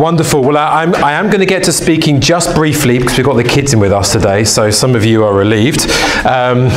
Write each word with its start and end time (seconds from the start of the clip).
Wonderful. 0.00 0.42
Well, 0.42 0.56
I- 0.56 0.82
I'm, 0.82 0.94
I 0.94 1.12
am 1.12 1.26
going 1.26 1.40
to 1.40 1.46
get 1.46 1.64
to 1.64 1.72
speaking 1.72 2.22
just 2.22 2.54
briefly 2.54 2.98
because 2.98 3.18
we've 3.18 3.26
got 3.26 3.34
the 3.36 3.44
kids 3.44 3.74
in 3.74 3.80
with 3.80 3.92
us 3.92 4.10
today, 4.12 4.44
so 4.44 4.70
some 4.70 4.94
of 4.94 5.04
you 5.04 5.22
are 5.24 5.34
relieved. 5.34 5.90
Um, 6.24 6.68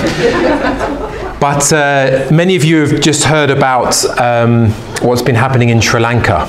but 1.39 1.71
uh, 1.71 2.27
many 2.29 2.57
of 2.57 2.65
you 2.65 2.85
have 2.85 2.99
just 2.99 3.23
heard 3.23 3.49
about 3.49 4.03
um, 4.19 4.71
what's 5.01 5.21
been 5.21 5.35
happening 5.35 5.69
in 5.69 5.79
Sri 5.79 6.01
Lanka. 6.01 6.41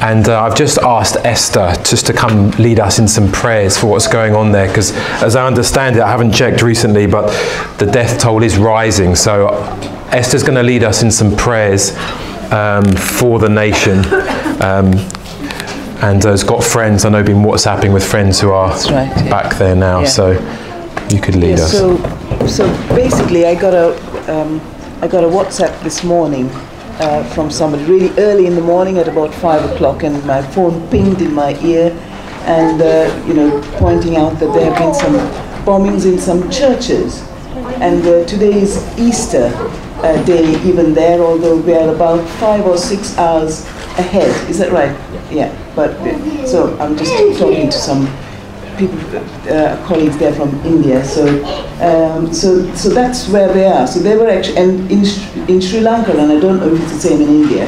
And 0.00 0.26
uh, 0.26 0.42
I've 0.42 0.56
just 0.56 0.78
asked 0.78 1.16
Esther 1.16 1.74
just 1.84 2.06
to 2.06 2.14
come 2.14 2.50
lead 2.52 2.80
us 2.80 2.98
in 2.98 3.08
some 3.08 3.30
prayers 3.30 3.76
for 3.76 3.88
what's 3.88 4.08
going 4.08 4.34
on 4.34 4.52
there, 4.52 4.68
because 4.68 4.92
as 5.22 5.36
I 5.36 5.46
understand 5.46 5.96
it, 5.96 6.02
I 6.02 6.08
haven't 6.10 6.32
checked 6.32 6.62
recently, 6.62 7.06
but 7.06 7.26
the 7.76 7.84
death 7.84 8.18
toll 8.18 8.42
is 8.42 8.56
rising. 8.56 9.16
So 9.16 9.48
Esther's 10.12 10.42
going 10.42 10.54
to 10.56 10.62
lead 10.62 10.82
us 10.82 11.02
in 11.02 11.10
some 11.10 11.36
prayers 11.36 11.94
um, 12.52 12.90
for 12.94 13.38
the 13.38 13.50
nation. 13.50 13.98
Um, 14.62 14.92
and 16.02 16.22
has 16.24 16.44
got 16.44 16.62
friends, 16.62 17.04
I 17.04 17.08
know, 17.08 17.22
been 17.22 17.38
WhatsApping 17.38 17.92
with 17.92 18.04
friends 18.04 18.40
who 18.40 18.50
are 18.50 18.70
right, 18.70 19.10
yeah. 19.16 19.30
back 19.30 19.56
there 19.56 19.74
now. 19.74 20.00
Yeah. 20.00 20.06
So 20.06 20.30
you 21.10 21.20
could 21.20 21.36
lead 21.36 21.58
Yeah, 21.58 21.64
us. 21.64 21.72
so, 21.72 21.96
so 22.46 22.68
basically, 22.94 23.46
I 23.46 23.54
got 23.54 23.74
a, 23.74 23.94
um, 24.32 24.60
I 25.02 25.08
got 25.08 25.24
a 25.24 25.28
WhatsApp 25.28 25.82
this 25.82 26.04
morning 26.04 26.50
uh, 26.98 27.24
from 27.34 27.50
somebody 27.50 27.84
really 27.84 28.10
early 28.18 28.46
in 28.46 28.54
the 28.54 28.60
morning 28.60 28.98
at 28.98 29.08
about 29.08 29.32
five 29.34 29.64
o'clock, 29.70 30.02
and 30.02 30.24
my 30.26 30.42
phone 30.42 30.86
pinged 30.90 31.20
in 31.22 31.32
my 31.32 31.58
ear, 31.60 31.90
and 32.46 32.80
uh, 32.82 33.24
you 33.26 33.34
know, 33.34 33.62
pointing 33.78 34.16
out 34.16 34.38
that 34.40 34.52
there 34.52 34.70
have 34.72 34.78
been 34.78 34.94
some 34.94 35.14
bombings 35.64 36.04
in 36.04 36.18
some 36.18 36.50
churches, 36.50 37.22
and 37.80 38.06
uh, 38.06 38.24
today 38.26 38.52
is 38.52 38.76
Easter 38.98 39.50
uh, 40.02 40.22
day 40.24 40.60
even 40.62 40.94
there, 40.94 41.20
although 41.20 41.56
we 41.56 41.74
are 41.74 41.94
about 41.94 42.26
five 42.38 42.64
or 42.66 42.76
six 42.76 43.16
hours 43.18 43.66
ahead. 43.98 44.50
Is 44.50 44.58
that 44.58 44.72
right? 44.72 44.92
Yeah. 45.30 45.54
But 45.74 45.90
uh, 45.90 46.46
so 46.46 46.78
I'm 46.78 46.96
just 46.96 47.12
talking 47.38 47.70
to 47.70 47.78
some 47.78 48.06
people, 48.78 48.98
uh, 49.50 49.82
colleagues 49.86 50.18
there 50.18 50.32
from 50.34 50.54
India. 50.64 51.04
So, 51.04 51.26
um, 51.80 52.32
so, 52.32 52.72
so 52.74 52.90
that's 52.90 53.28
where 53.28 53.52
they 53.52 53.66
are. 53.66 53.86
So 53.86 54.00
they 54.00 54.16
were 54.16 54.28
actually, 54.28 54.56
and 54.58 54.90
in, 54.90 55.04
in 55.48 55.60
Sri 55.60 55.80
Lanka, 55.80 56.12
and 56.12 56.32
I 56.32 56.40
don't 56.40 56.60
know 56.60 56.72
if 56.72 56.82
it's 56.82 56.92
the 56.92 57.08
same 57.08 57.22
in 57.22 57.28
India, 57.28 57.66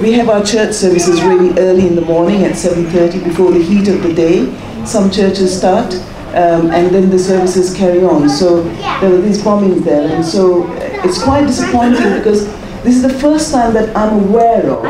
we 0.00 0.12
have 0.12 0.28
our 0.28 0.44
church 0.44 0.74
services 0.74 1.22
really 1.22 1.58
early 1.58 1.86
in 1.86 1.94
the 1.94 2.02
morning 2.02 2.44
at 2.44 2.52
7.30 2.52 3.24
before 3.24 3.52
the 3.52 3.62
heat 3.62 3.88
of 3.88 4.02
the 4.02 4.12
day. 4.12 4.54
Some 4.84 5.10
churches 5.10 5.56
start, 5.56 5.94
um, 6.34 6.70
and 6.70 6.94
then 6.94 7.10
the 7.10 7.18
services 7.18 7.74
carry 7.74 8.02
on. 8.04 8.28
So 8.28 8.62
there 9.00 9.10
were 9.10 9.20
these 9.20 9.42
bombings 9.42 9.84
there, 9.84 10.08
and 10.14 10.24
so 10.24 10.64
uh, 10.64 11.02
it's 11.04 11.22
quite 11.22 11.46
disappointing 11.46 12.16
because 12.16 12.48
this 12.82 12.96
is 12.96 13.02
the 13.02 13.18
first 13.18 13.52
time 13.52 13.74
that 13.74 13.94
I'm 13.96 14.24
aware 14.28 14.70
of, 14.70 14.84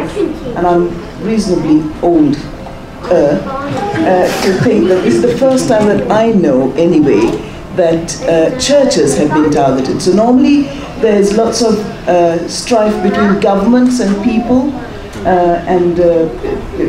and 0.56 0.66
I'm 0.66 0.88
reasonably 1.24 1.82
old 2.02 2.36
uh, 3.04 3.40
uh, 3.42 4.42
to 4.44 4.52
think 4.62 4.88
that 4.88 5.02
this 5.02 5.14
is 5.14 5.22
the 5.22 5.36
first 5.38 5.68
time 5.68 5.86
that 5.88 6.10
I 6.10 6.30
know, 6.30 6.72
anyway, 6.72 7.20
that 7.76 8.20
uh, 8.22 8.58
churches 8.58 9.16
have 9.18 9.30
been 9.30 9.50
targeted. 9.50 10.00
So 10.00 10.12
normally 10.12 10.62
there's 11.00 11.36
lots 11.36 11.62
of 11.62 11.78
uh, 12.06 12.46
strife 12.48 13.02
between 13.02 13.40
governments 13.40 14.00
and 14.00 14.22
people. 14.24 14.72
Uh, 15.20 15.62
and 15.68 16.00
uh, 16.00 16.24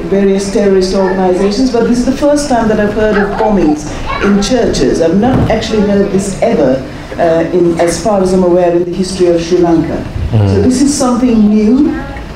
various 0.08 0.54
terrorist 0.54 0.96
organizations, 0.96 1.70
but 1.70 1.86
this 1.86 2.00
is 2.00 2.06
the 2.06 2.16
first 2.16 2.48
time 2.48 2.70
that 2.70 2.80
I've 2.80 2.94
heard 2.94 3.18
of 3.18 3.38
bombings 3.38 3.92
in 4.24 4.42
churches. 4.42 5.02
I've 5.02 5.20
not 5.20 5.52
actually 5.52 5.82
heard 5.82 6.10
this 6.14 6.42
ever, 6.42 6.80
uh, 7.20 7.50
in, 7.52 7.78
as 7.78 8.02
far 8.02 8.22
as 8.22 8.32
I'm 8.32 8.44
aware, 8.44 8.74
in 8.74 8.86
the 8.86 8.96
history 8.96 9.28
of 9.28 9.42
Sri 9.42 9.58
Lanka. 9.58 10.21
So 10.32 10.62
this 10.62 10.82
is 10.82 10.98
something 10.98 11.50
new, 11.50 11.90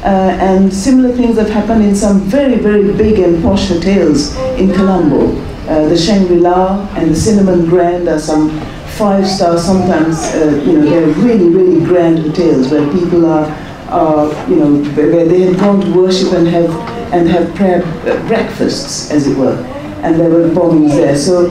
uh, 0.04 0.38
and 0.42 0.72
similar 0.74 1.16
things 1.16 1.38
have 1.38 1.50
happened 1.50 1.82
in 1.82 1.96
some 1.96 2.20
very, 2.20 2.58
very 2.58 2.92
big 2.94 3.20
and 3.20 3.42
posh 3.42 3.70
hotels 3.70 4.36
in 4.60 4.74
Colombo. 4.74 5.32
Uh, 5.70 5.88
the 5.88 5.98
Shangri-La 5.98 6.90
and 6.98 7.12
the 7.12 7.16
Cinnamon 7.16 7.66
Grand 7.68 8.10
are 8.10 8.20
some 8.20 8.50
five-star, 8.98 9.58
sometimes, 9.58 10.26
uh, 10.36 10.62
you 10.66 10.74
know, 10.74 10.90
they're 10.90 11.08
really, 11.24 11.48
really 11.50 11.86
grand 11.86 12.20
hotels 12.20 12.70
where 12.70 12.86
people 12.92 13.26
are, 13.26 13.46
are 13.88 14.28
you 14.50 14.58
know, 14.58 14.84
where 14.92 15.26
they 15.26 15.42
have 15.44 15.58
gone 15.58 15.80
to 15.80 15.94
worship 15.94 16.34
and 16.34 16.48
have, 16.50 16.70
and 17.14 17.30
have 17.30 17.56
prayer 17.56 17.82
uh, 17.82 18.28
breakfasts, 18.28 19.10
as 19.10 19.26
it 19.26 19.38
were. 19.38 19.56
And 20.04 20.20
there 20.20 20.30
were 20.30 20.50
bombings 20.50 20.92
there. 20.98 21.16
So 21.16 21.48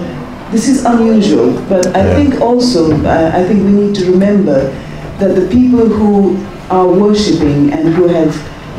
this 0.50 0.68
is 0.68 0.84
unusual, 0.84 1.58
but 1.70 1.86
I 1.96 2.04
Yeah. 2.04 2.16
think 2.16 2.40
also, 2.42 2.92
uh, 3.04 3.32
I 3.34 3.42
think 3.44 3.64
we 3.64 3.72
need 3.72 3.94
to 3.96 4.10
remember 4.12 4.70
that 5.18 5.34
the 5.34 5.48
people 5.48 5.86
who 5.86 6.36
are 6.70 6.88
worshipping 6.88 7.72
and 7.72 7.94
who 7.94 8.08
have 8.08 8.34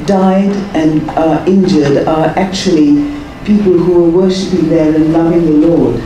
died 0.06 0.52
and 0.76 1.10
are 1.12 1.46
injured 1.48 2.08
are 2.08 2.28
actually 2.38 3.16
people 3.46 3.74
who 3.74 4.06
are 4.06 4.10
worshipping 4.10 4.70
there 4.70 4.96
and 4.96 5.14
loving 5.14 5.46
the 5.46 5.68
Lord. 5.68 6.02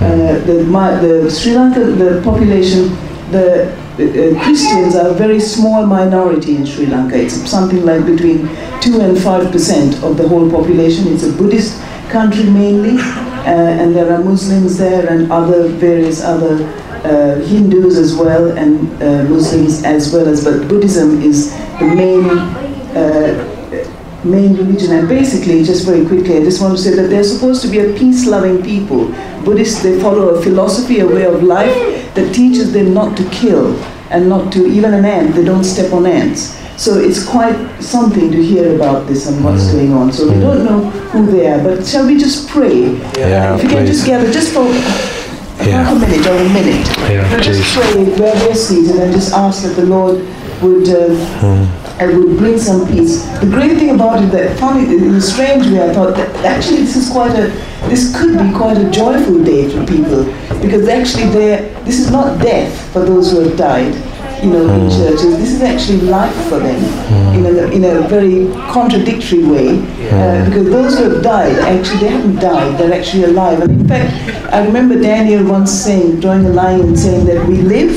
Uh, 0.00 0.38
the, 0.44 0.64
my, 0.64 0.94
the 0.96 1.30
Sri 1.30 1.54
Lanka, 1.54 1.80
the 1.80 2.20
population, 2.22 2.88
the 3.30 3.72
uh, 3.94 4.42
Christians 4.42 4.96
are 4.96 5.08
a 5.08 5.14
very 5.14 5.38
small 5.40 5.86
minority 5.86 6.56
in 6.56 6.66
Sri 6.66 6.86
Lanka. 6.86 7.16
It's 7.16 7.34
something 7.48 7.84
like 7.84 8.04
between 8.04 8.48
2 8.80 9.00
and 9.00 9.18
5 9.18 9.52
percent 9.52 10.02
of 10.02 10.16
the 10.16 10.26
whole 10.26 10.50
population. 10.50 11.08
It's 11.08 11.24
a 11.24 11.32
Buddhist 11.32 11.80
country 12.08 12.44
mainly, 12.44 13.00
uh, 13.00 13.80
and 13.80 13.94
there 13.94 14.12
are 14.12 14.22
Muslims 14.22 14.78
there 14.78 15.08
and 15.08 15.30
other 15.30 15.68
various 15.68 16.22
other 16.22 16.58
uh, 17.04 17.36
Hindus 17.46 17.96
as 17.98 18.14
well 18.14 18.56
and 18.56 19.02
uh, 19.02 19.24
Muslims 19.24 19.84
as 19.84 20.12
well 20.12 20.26
as, 20.28 20.44
but 20.44 20.68
Buddhism 20.68 21.22
is 21.22 21.52
the 21.78 21.86
main 21.86 22.24
uh, 22.96 23.50
main 24.24 24.56
religion. 24.56 24.92
And 24.92 25.08
basically, 25.08 25.62
just 25.62 25.84
very 25.84 26.06
quickly, 26.06 26.36
I 26.38 26.44
just 26.44 26.60
want 26.60 26.76
to 26.76 26.82
say 26.82 26.94
that 26.94 27.08
they're 27.08 27.24
supposed 27.24 27.62
to 27.62 27.68
be 27.68 27.80
a 27.80 27.92
peace-loving 27.92 28.62
people. 28.62 29.08
Buddhists, 29.44 29.82
they 29.82 30.00
follow 30.00 30.30
a 30.30 30.42
philosophy, 30.42 31.00
a 31.00 31.06
way 31.06 31.24
of 31.24 31.42
life 31.42 31.74
that 32.14 32.34
teaches 32.34 32.72
them 32.72 32.94
not 32.94 33.16
to 33.18 33.28
kill 33.30 33.76
and 34.10 34.28
not 34.28 34.52
to, 34.52 34.66
even 34.66 34.94
an 34.94 35.04
ant, 35.04 35.34
they 35.34 35.44
don't 35.44 35.64
step 35.64 35.92
on 35.92 36.06
ants. 36.06 36.58
So 36.76 36.98
it's 36.98 37.24
quite 37.24 37.56
something 37.80 38.32
to 38.32 38.42
hear 38.42 38.74
about 38.74 39.06
this 39.06 39.28
and 39.28 39.44
what's 39.44 39.70
going 39.72 39.92
on. 39.92 40.12
So 40.12 40.32
we 40.32 40.40
don't 40.40 40.64
know 40.64 40.90
who 41.12 41.26
they 41.26 41.46
are, 41.46 41.62
but 41.62 41.86
shall 41.86 42.06
we 42.06 42.16
just 42.16 42.48
pray? 42.48 42.94
Yeah, 43.16 43.56
if 43.56 43.62
you 43.62 43.68
can 43.68 43.86
just 43.86 44.06
gather 44.06 44.30
just 44.32 44.52
for 44.52 44.64
Yeah. 45.66 45.82
half 45.82 45.96
a 45.96 45.98
minute 45.98 46.26
or 46.26 46.36
a 46.36 46.48
minute. 46.48 46.86
Yeah, 47.10 47.40
just 47.40 47.74
pray 47.74 48.04
where 48.18 48.34
we're 48.46 48.54
seated 48.54 48.96
and 48.96 49.12
just 49.12 49.32
ask 49.32 49.62
that 49.62 49.74
the 49.76 49.86
Lord 49.86 50.16
would 50.62 50.88
um, 50.88 51.68
and 52.00 52.18
would 52.18 52.38
bring 52.38 52.58
some 52.58 52.86
peace. 52.88 53.24
The 53.40 53.46
great 53.46 53.76
thing 53.78 53.90
about 53.90 54.22
it 54.22 54.30
that 54.32 54.58
funny 54.58 54.84
in 54.96 55.14
a 55.14 55.20
strange 55.20 55.66
way 55.66 55.88
I 55.88 55.92
thought 55.92 56.16
that 56.16 56.34
actually 56.44 56.78
this 56.78 56.96
is 56.96 57.10
quite 57.10 57.32
a 57.38 57.48
this 57.88 58.16
could 58.18 58.38
be 58.38 58.52
quite 58.52 58.78
a 58.78 58.90
joyful 58.90 59.42
day 59.44 59.68
for 59.70 59.84
people 59.86 60.24
because 60.60 60.88
actually 60.88 61.26
they 61.30 61.72
this 61.84 62.00
is 62.00 62.10
not 62.10 62.40
death 62.40 62.92
for 62.92 63.04
those 63.04 63.30
who 63.30 63.40
have 63.40 63.56
died. 63.56 63.94
You 64.44 64.50
know, 64.50 64.68
in 64.68 64.80
hmm. 64.82 64.88
churches, 64.90 65.38
this 65.38 65.52
is 65.54 65.62
actually 65.62 66.02
life 66.02 66.34
for 66.48 66.58
them 66.58 66.78
hmm. 66.78 67.38
in, 67.38 67.46
a, 67.46 67.70
in 67.70 67.84
a 67.84 68.06
very 68.08 68.46
contradictory 68.70 69.42
way. 69.42 69.68
Uh, 69.68 70.44
hmm. 70.44 70.50
because 70.50 70.66
those 70.66 70.98
who 70.98 71.10
have 71.10 71.22
died, 71.22 71.58
actually, 71.60 72.00
they 72.00 72.08
haven't 72.08 72.36
died, 72.36 72.78
they're 72.78 72.92
actually 72.92 73.24
alive. 73.24 73.62
And 73.62 73.80
in 73.80 73.88
fact, 73.88 74.52
I 74.52 74.66
remember 74.66 75.00
Daniel 75.00 75.48
once 75.48 75.72
saying, 75.72 76.20
drawing 76.20 76.44
a 76.44 76.50
line 76.50 76.80
and 76.80 76.98
saying 76.98 77.24
that 77.24 77.48
we 77.48 77.62
live, 77.62 77.92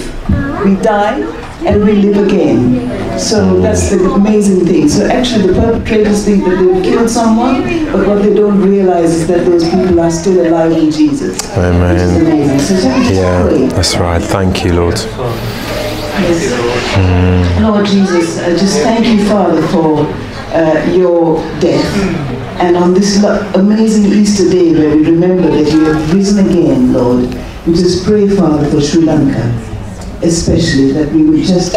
we 0.64 0.82
die, 0.82 1.20
and 1.66 1.84
we 1.84 1.94
live 1.94 2.28
again. 2.28 3.20
So 3.20 3.60
that's 3.60 3.90
the 3.90 4.10
amazing 4.12 4.66
thing. 4.66 4.88
So 4.88 5.06
actually, 5.08 5.48
the 5.48 5.54
perpetrators 5.54 6.24
think 6.24 6.46
that 6.46 6.56
they've 6.56 6.84
killed 6.84 7.10
someone, 7.10 7.64
but 7.92 8.08
what 8.08 8.22
they 8.22 8.34
don't 8.34 8.62
realize 8.62 9.14
is 9.16 9.28
that 9.28 9.46
those 9.46 9.64
people 9.64 10.00
are 10.00 10.12
still 10.12 10.48
alive 10.48 10.72
in 10.72 10.92
Jesus. 10.92 11.34
Which 11.34 11.42
is 11.42 11.58
Amen. 11.58 12.22
amazing. 12.22 12.60
So 12.60 12.82
shall 12.82 13.00
we 13.00 13.06
just 13.06 13.14
Yeah, 13.14 13.68
that's 13.76 13.98
right. 13.98 14.22
Thank 14.22 14.64
you, 14.64 14.74
Lord. 14.74 14.98
Yes. 16.20 17.62
Lord 17.62 17.86
Jesus, 17.86 18.40
I 18.40 18.50
just 18.50 18.80
thank 18.82 19.06
you, 19.06 19.24
Father, 19.28 19.62
for 19.68 20.00
uh, 20.56 20.92
your 20.92 21.38
death. 21.60 21.86
And 22.60 22.76
on 22.76 22.94
this 22.94 23.24
amazing 23.54 24.12
Easter 24.12 24.50
day 24.50 24.74
where 24.74 24.96
we 24.96 25.06
remember 25.06 25.50
that 25.52 25.72
you 25.72 25.86
have 25.86 26.14
risen 26.14 26.50
again, 26.50 26.92
Lord, 26.92 27.30
we 27.68 27.74
just 27.74 28.04
pray, 28.04 28.28
Father, 28.28 28.68
for 28.70 28.82
Sri 28.82 29.02
Lanka, 29.04 29.44
especially 30.24 30.92
that 30.94 31.12
we 31.14 31.24
would 31.24 31.44
just 31.44 31.74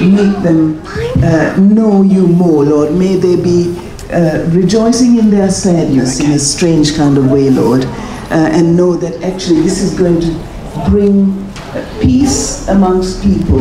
make 0.00 0.42
them 0.44 0.80
uh, 1.24 1.56
know 1.58 2.02
you 2.02 2.28
more, 2.28 2.64
Lord. 2.64 2.94
May 2.94 3.16
they 3.16 3.34
be 3.34 3.76
uh, 4.12 4.46
rejoicing 4.50 5.18
in 5.18 5.30
their 5.30 5.50
sadness 5.50 6.20
in 6.20 6.30
a 6.30 6.38
strange 6.38 6.94
kind 6.94 7.18
of 7.18 7.30
way, 7.32 7.50
Lord, 7.50 7.84
uh, 7.84 8.48
and 8.52 8.76
know 8.76 8.94
that 8.94 9.22
actually 9.24 9.62
this 9.62 9.80
is 9.80 9.98
going 9.98 10.20
to 10.20 10.88
bring 10.88 11.51
peace 12.00 12.68
amongst 12.68 13.22
people. 13.22 13.60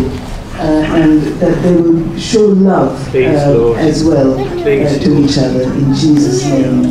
Uh, 0.55 0.83
and 0.93 1.21
that 1.39 1.63
they 1.63 1.75
will 1.75 2.17
show 2.19 2.41
love 2.41 2.99
Please, 3.07 3.35
uh, 3.39 3.73
as 3.79 4.03
well 4.03 4.37
uh, 4.39 4.63
to 4.63 5.17
each 5.17 5.37
other 5.39 5.63
in 5.63 5.93
Jesus' 5.95 6.45
name. 6.45 6.85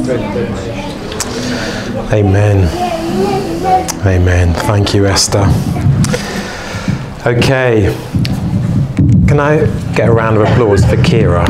Amen. 2.12 2.66
Amen. 4.04 4.54
Thank 4.54 4.94
you, 4.94 5.06
Esther. 5.06 5.44
Okay. 7.24 7.94
Can 9.28 9.38
I 9.38 9.66
get 9.94 10.08
a 10.08 10.12
round 10.12 10.36
of 10.36 10.42
applause 10.42 10.84
for 10.84 10.96
Kira? 10.96 11.46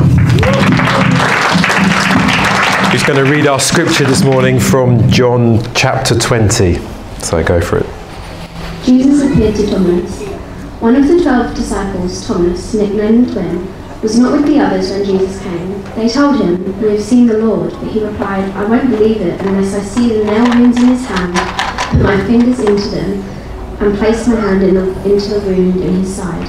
who's 2.90 3.05
going 3.05 3.25
to 3.25 3.31
read 3.31 3.46
our 3.46 3.61
scripture 3.61 4.05
this 4.05 4.25
morning 4.25 4.58
from 4.58 5.08
John 5.08 5.62
chapter 5.75 6.19
20. 6.19 6.75
So 7.20 7.43
go 7.44 7.61
for 7.61 7.78
it. 7.78 8.00
Jesus 8.85 9.31
appeared 9.31 9.55
to 9.56 9.71
Thomas. 9.71 10.23
One 10.81 10.97
of 10.97 11.06
the 11.06 11.23
twelve 11.23 11.55
disciples, 11.55 12.27
Thomas, 12.27 12.73
nicknamed 12.73 13.32
Twin, 13.32 13.69
was 14.00 14.19
not 14.19 14.32
with 14.32 14.47
the 14.47 14.59
others 14.59 14.91
when 14.91 15.05
Jesus 15.05 15.43
came. 15.43 15.82
They 15.94 16.09
told 16.09 16.41
him, 16.41 16.81
We 16.81 16.93
have 16.93 17.03
seen 17.03 17.27
the 17.27 17.37
Lord, 17.37 17.73
but 17.73 17.88
he 17.88 18.03
replied, 18.03 18.50
I 18.53 18.65
won't 18.65 18.88
believe 18.88 19.21
it 19.21 19.38
unless 19.43 19.75
I 19.75 19.82
see 19.82 20.09
the 20.09 20.25
nail 20.25 20.44
wounds 20.59 20.79
in 20.79 20.88
his 20.88 21.05
hand, 21.06 21.35
put 21.91 22.03
my 22.03 22.25
fingers 22.27 22.59
into 22.61 22.88
them, 22.88 23.21
and 23.81 23.99
place 23.99 24.27
my 24.27 24.37
hand 24.37 24.62
in 24.62 24.75
the, 24.75 25.12
into 25.12 25.29
the 25.29 25.41
wound 25.41 25.82
in 25.82 25.94
his 25.97 26.17
side. 26.17 26.49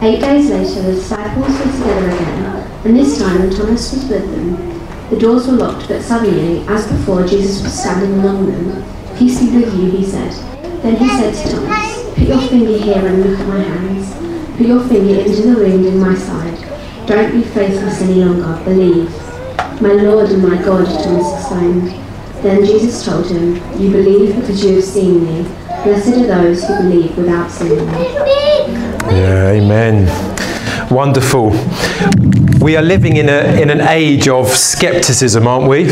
Eight 0.00 0.20
days 0.20 0.50
later, 0.50 0.82
the 0.82 0.92
disciples 0.92 1.58
were 1.58 1.72
together 1.72 2.10
again, 2.10 2.70
and 2.84 2.96
this 2.96 3.18
time 3.18 3.50
Thomas 3.50 3.92
was 3.92 4.04
with 4.08 4.30
them. 4.30 5.10
The 5.10 5.18
doors 5.18 5.48
were 5.48 5.54
locked, 5.54 5.88
but 5.88 6.02
suddenly, 6.02 6.64
as 6.68 6.86
before, 6.86 7.26
Jesus 7.26 7.64
was 7.64 7.76
standing 7.76 8.12
among 8.20 8.46
them. 8.46 9.16
Peace 9.18 9.40
be 9.40 9.56
with 9.56 9.74
you, 9.76 9.90
he 9.90 10.04
said. 10.04 10.53
Then 10.84 10.96
he 10.96 11.08
said 11.08 11.32
to 11.32 11.50
Thomas, 11.50 12.10
Put 12.10 12.28
your 12.28 12.40
finger 12.42 12.76
here 12.76 13.06
and 13.06 13.24
look 13.24 13.40
at 13.40 13.48
my 13.48 13.58
hands. 13.58 14.54
Put 14.58 14.66
your 14.66 14.86
finger 14.86 15.18
into 15.18 15.40
the 15.40 15.56
wound 15.56 15.86
in 15.86 15.98
my 15.98 16.14
side. 16.14 17.08
Don't 17.08 17.32
be 17.32 17.40
faithless 17.40 18.02
any 18.02 18.22
longer, 18.22 18.62
believe. 18.66 19.10
My 19.80 19.94
Lord 19.94 20.28
and 20.28 20.42
my 20.42 20.62
God, 20.62 20.84
Thomas 21.02 21.40
exclaimed. 21.40 21.88
Then 22.42 22.66
Jesus 22.66 23.02
told 23.02 23.30
him, 23.30 23.54
You 23.80 23.92
believe 23.92 24.36
because 24.36 24.62
you 24.62 24.74
have 24.74 24.84
seen 24.84 25.24
me. 25.24 25.44
Blessed 25.84 26.18
are 26.18 26.26
those 26.26 26.62
who 26.64 26.76
believe 26.76 27.16
without 27.16 27.50
seeing 27.50 27.86
me. 27.86 28.04
Yeah, 29.08 29.52
amen. 29.52 30.90
Wonderful. 30.90 31.48
We 32.60 32.76
are 32.76 32.82
living 32.82 33.16
in, 33.16 33.30
a, 33.30 33.58
in 33.58 33.70
an 33.70 33.80
age 33.80 34.28
of 34.28 34.50
skepticism, 34.50 35.46
aren't 35.46 35.66
we? 35.66 35.84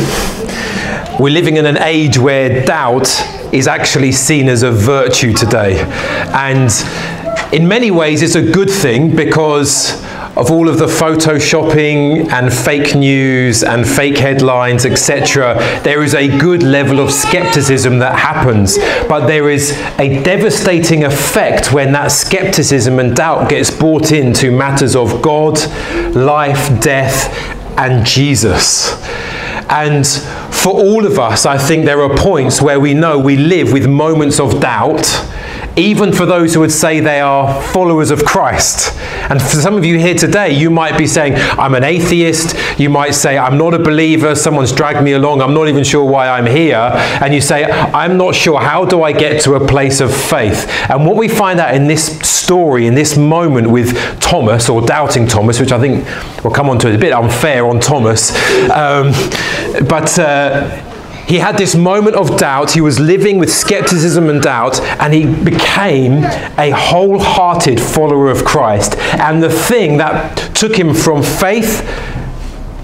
We're 1.19 1.33
living 1.33 1.56
in 1.56 1.65
an 1.65 1.79
age 1.79 2.19
where 2.19 2.62
doubt 2.67 3.09
is 3.52 3.69
actually 3.69 4.12
seen 4.12 4.49
as 4.49 4.62
a 4.62 4.70
virtue 4.70 5.32
today. 5.32 5.81
And 6.32 6.70
in 7.52 7.69
many 7.69 7.90
ways, 7.90 8.22
it's 8.22 8.34
a 8.34 8.50
good 8.50 8.70
thing 8.70 9.14
because 9.14 10.02
of 10.37 10.50
all 10.50 10.69
of 10.69 10.78
the 10.78 10.87
photoshopping 10.87 12.31
and 12.31 12.50
fake 12.52 12.94
news 12.94 13.62
and 13.62 13.87
fake 13.87 14.16
headlines, 14.16 14.87
etc., 14.87 15.56
there 15.82 16.02
is 16.02 16.14
a 16.14 16.26
good 16.38 16.62
level 16.62 17.00
of 17.00 17.12
skepticism 17.12 17.99
that 17.99 18.19
happens. 18.19 18.78
But 19.08 19.26
there 19.26 19.50
is 19.50 19.72
a 19.98 20.22
devastating 20.22 21.05
effect 21.05 21.72
when 21.72 21.93
that 21.93 22.08
skepticism 22.08 22.98
and 22.98 23.14
doubt 23.14 23.50
gets 23.50 23.70
brought 23.70 24.12
into 24.12 24.50
matters 24.50 24.96
of 24.96 25.20
God, 25.20 25.58
life, 26.16 26.81
death, 26.81 27.28
and 27.78 28.06
Jesus. 28.06 28.94
And 29.69 30.06
for 30.62 30.73
all 30.73 31.05
of 31.05 31.19
us, 31.19 31.44
I 31.44 31.59
think 31.59 31.87
there 31.87 32.00
are 32.03 32.17
points 32.17 32.62
where 32.62 32.79
we 32.79 32.94
know 32.94 33.19
we 33.19 33.37
live 33.37 33.73
with 33.73 33.88
moments 33.88 34.38
of 34.38 34.61
doubt 34.61 35.03
even 35.76 36.12
for 36.12 36.26
those 36.26 36.54
who 36.54 36.60
would 36.60 36.72
say 36.72 37.00
they 37.00 37.20
are 37.20 37.62
followers 37.72 38.10
of 38.10 38.24
Christ. 38.24 38.94
And 39.30 39.40
for 39.40 39.56
some 39.56 39.74
of 39.74 39.84
you 39.84 39.98
here 39.98 40.14
today, 40.14 40.52
you 40.52 40.70
might 40.70 40.98
be 40.98 41.06
saying, 41.06 41.34
I'm 41.36 41.74
an 41.74 41.84
atheist. 41.84 42.56
You 42.78 42.90
might 42.90 43.12
say, 43.12 43.38
I'm 43.38 43.56
not 43.56 43.72
a 43.72 43.78
believer. 43.78 44.34
Someone's 44.34 44.72
dragged 44.72 45.02
me 45.02 45.12
along. 45.12 45.40
I'm 45.40 45.54
not 45.54 45.69
even 45.69 45.84
sure 45.84 46.04
why 46.04 46.28
I'm 46.28 46.46
here. 46.46 46.90
And 47.22 47.32
you 47.32 47.40
say, 47.40 47.64
I'm 47.64 48.19
not 48.19 48.34
sure. 48.34 48.60
How 48.60 48.84
do 48.84 49.02
I 49.02 49.12
get 49.12 49.42
to 49.44 49.54
a 49.54 49.66
place 49.66 50.00
of 50.00 50.14
faith? 50.14 50.69
And 50.90 51.06
what 51.06 51.16
we 51.16 51.28
find 51.28 51.58
out 51.58 51.74
in 51.74 51.86
this 51.86 52.19
story, 52.20 52.86
in 52.86 52.94
this 52.94 53.16
moment 53.16 53.70
with 53.70 53.96
Thomas, 54.20 54.69
or 54.69 54.82
doubting 54.82 55.26
Thomas, 55.26 55.58
which 55.58 55.72
I 55.72 55.80
think 55.80 56.06
we'll 56.44 56.52
come 56.52 56.69
on 56.69 56.78
to, 56.80 56.88
is 56.88 56.96
a 56.96 56.98
bit 56.98 57.12
unfair 57.12 57.66
on 57.66 57.80
Thomas. 57.80 58.30
Um, 58.70 59.12
but. 59.88 60.19
Uh, 60.19 60.88
he 61.26 61.38
had 61.38 61.56
this 61.56 61.74
moment 61.74 62.16
of 62.16 62.36
doubt. 62.36 62.72
He 62.72 62.80
was 62.80 62.98
living 62.98 63.38
with 63.38 63.52
skepticism 63.52 64.28
and 64.28 64.42
doubt, 64.42 64.80
and 64.80 65.14
he 65.14 65.26
became 65.26 66.24
a 66.58 66.70
wholehearted 66.70 67.80
follower 67.80 68.30
of 68.30 68.44
Christ. 68.44 68.96
And 68.98 69.42
the 69.42 69.50
thing 69.50 69.98
that 69.98 70.36
took 70.54 70.76
him 70.76 70.94
from 70.94 71.22
faith, 71.22 71.80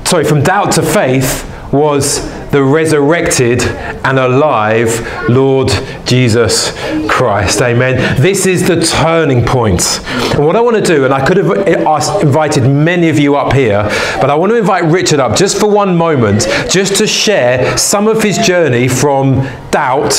sorry, 0.07 0.25
from 0.25 0.43
doubt 0.43 0.73
to 0.73 0.83
faith, 0.83 1.45
was 1.73 2.27
the 2.51 2.63
resurrected 2.63 3.63
and 3.63 4.19
alive 4.19 5.29
Lord 5.29 5.71
Jesus 6.09 6.73
Christ. 7.07 7.61
Amen. 7.61 8.21
This 8.21 8.47
is 8.47 8.67
the 8.67 8.81
turning 8.81 9.45
point. 9.45 10.01
And 10.35 10.47
what 10.47 10.57
I 10.57 10.61
want 10.61 10.77
to 10.77 10.83
do, 10.83 11.05
and 11.05 11.13
I 11.13 11.25
could 11.25 11.37
have 11.37 11.51
asked, 11.87 12.23
invited 12.23 12.63
many 12.63 13.11
of 13.11 13.19
you 13.19 13.37
up 13.37 13.53
here, 13.53 13.83
but 14.21 14.31
I 14.31 14.35
want 14.35 14.51
to 14.51 14.57
invite 14.57 14.85
Richard 14.85 15.21
up 15.21 15.37
just 15.37 15.61
for 15.61 15.71
one 15.71 15.97
moment, 15.97 16.49
just 16.71 16.97
to 16.97 17.07
share 17.07 17.77
some 17.77 18.09
of 18.09 18.23
his 18.23 18.39
journey 18.39 18.89
from 18.89 19.47
doubt 19.71 20.13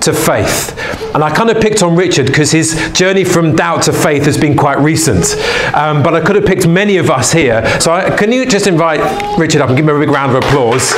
to 0.00 0.12
faith. 0.14 0.78
And 1.14 1.22
I 1.22 1.34
kind 1.34 1.50
of 1.50 1.60
picked 1.60 1.82
on 1.82 1.94
Richard 1.94 2.26
because 2.26 2.50
his 2.50 2.90
journey 2.92 3.24
from 3.24 3.54
doubt 3.54 3.82
to 3.82 3.92
faith 3.92 4.24
has 4.24 4.38
been 4.38 4.56
quite 4.56 4.78
recent. 4.78 5.34
Um, 5.74 6.02
but 6.02 6.14
I 6.14 6.20
could 6.20 6.36
have 6.36 6.46
picked 6.46 6.66
many 6.66 6.96
of 6.96 7.10
us 7.10 7.32
here. 7.32 7.64
So 7.80 7.92
I, 7.92 8.16
can 8.16 8.32
you 8.32 8.46
just 8.46 8.66
invite 8.66 9.00
Richard 9.38 9.60
up 9.60 9.68
and 9.68 9.76
give 9.76 9.86
him 9.86 9.94
a 9.94 9.98
big 9.98 10.08
round 10.08 10.34
of 10.34 10.42
applause? 10.42 10.94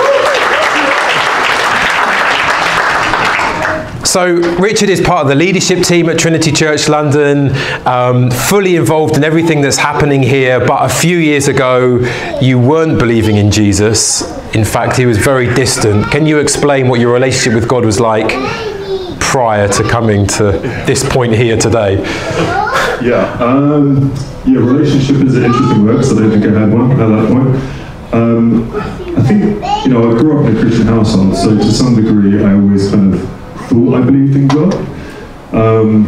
So, 4.10 4.34
Richard 4.58 4.88
is 4.88 5.00
part 5.00 5.22
of 5.22 5.28
the 5.28 5.36
leadership 5.36 5.84
team 5.84 6.08
at 6.08 6.18
Trinity 6.18 6.50
Church 6.50 6.88
London, 6.88 7.52
um, 7.86 8.28
fully 8.28 8.74
involved 8.74 9.16
in 9.16 9.22
everything 9.22 9.60
that's 9.60 9.76
happening 9.76 10.20
here. 10.20 10.58
But 10.58 10.84
a 10.84 10.92
few 10.92 11.16
years 11.16 11.46
ago, 11.46 11.98
you 12.42 12.58
weren't 12.58 12.98
believing 12.98 13.36
in 13.36 13.52
Jesus. 13.52 14.22
In 14.52 14.64
fact, 14.64 14.96
he 14.96 15.06
was 15.06 15.16
very 15.16 15.54
distant. 15.54 16.10
Can 16.10 16.26
you 16.26 16.40
explain 16.40 16.88
what 16.88 16.98
your 16.98 17.12
relationship 17.12 17.54
with 17.54 17.68
God 17.68 17.84
was 17.84 18.00
like 18.00 18.30
prior 19.20 19.68
to 19.68 19.88
coming 19.88 20.26
to 20.26 20.58
this 20.88 21.08
point 21.08 21.36
here 21.36 21.56
today? 21.56 22.02
Yeah, 23.00 23.32
um, 23.38 24.12
yeah. 24.44 24.58
Relationship 24.58 25.24
is 25.24 25.36
an 25.36 25.44
interesting 25.44 25.84
word, 25.84 26.04
so 26.04 26.16
I 26.16 26.20
don't 26.22 26.30
think 26.32 26.46
I 26.46 26.58
had 26.58 26.72
one 26.72 26.90
at 26.90 26.96
that 26.96 27.28
point. 27.28 28.12
Um, 28.12 28.72
I 29.16 29.22
think 29.22 29.86
you 29.86 29.92
know 29.92 30.10
I 30.10 30.18
grew 30.18 30.40
up 30.40 30.50
in 30.50 30.56
a 30.56 30.60
Christian 30.60 30.88
household, 30.88 31.36
so 31.36 31.56
to 31.56 31.70
some 31.70 31.94
degree 31.94 32.42
I 32.42 32.54
always 32.54 32.90
kind 32.90 33.14
of 33.14 33.39
thought 33.70 33.94
I 33.94 34.00
believed 34.04 34.36
in 34.36 34.48
God. 34.48 34.74
Um, 35.54 36.04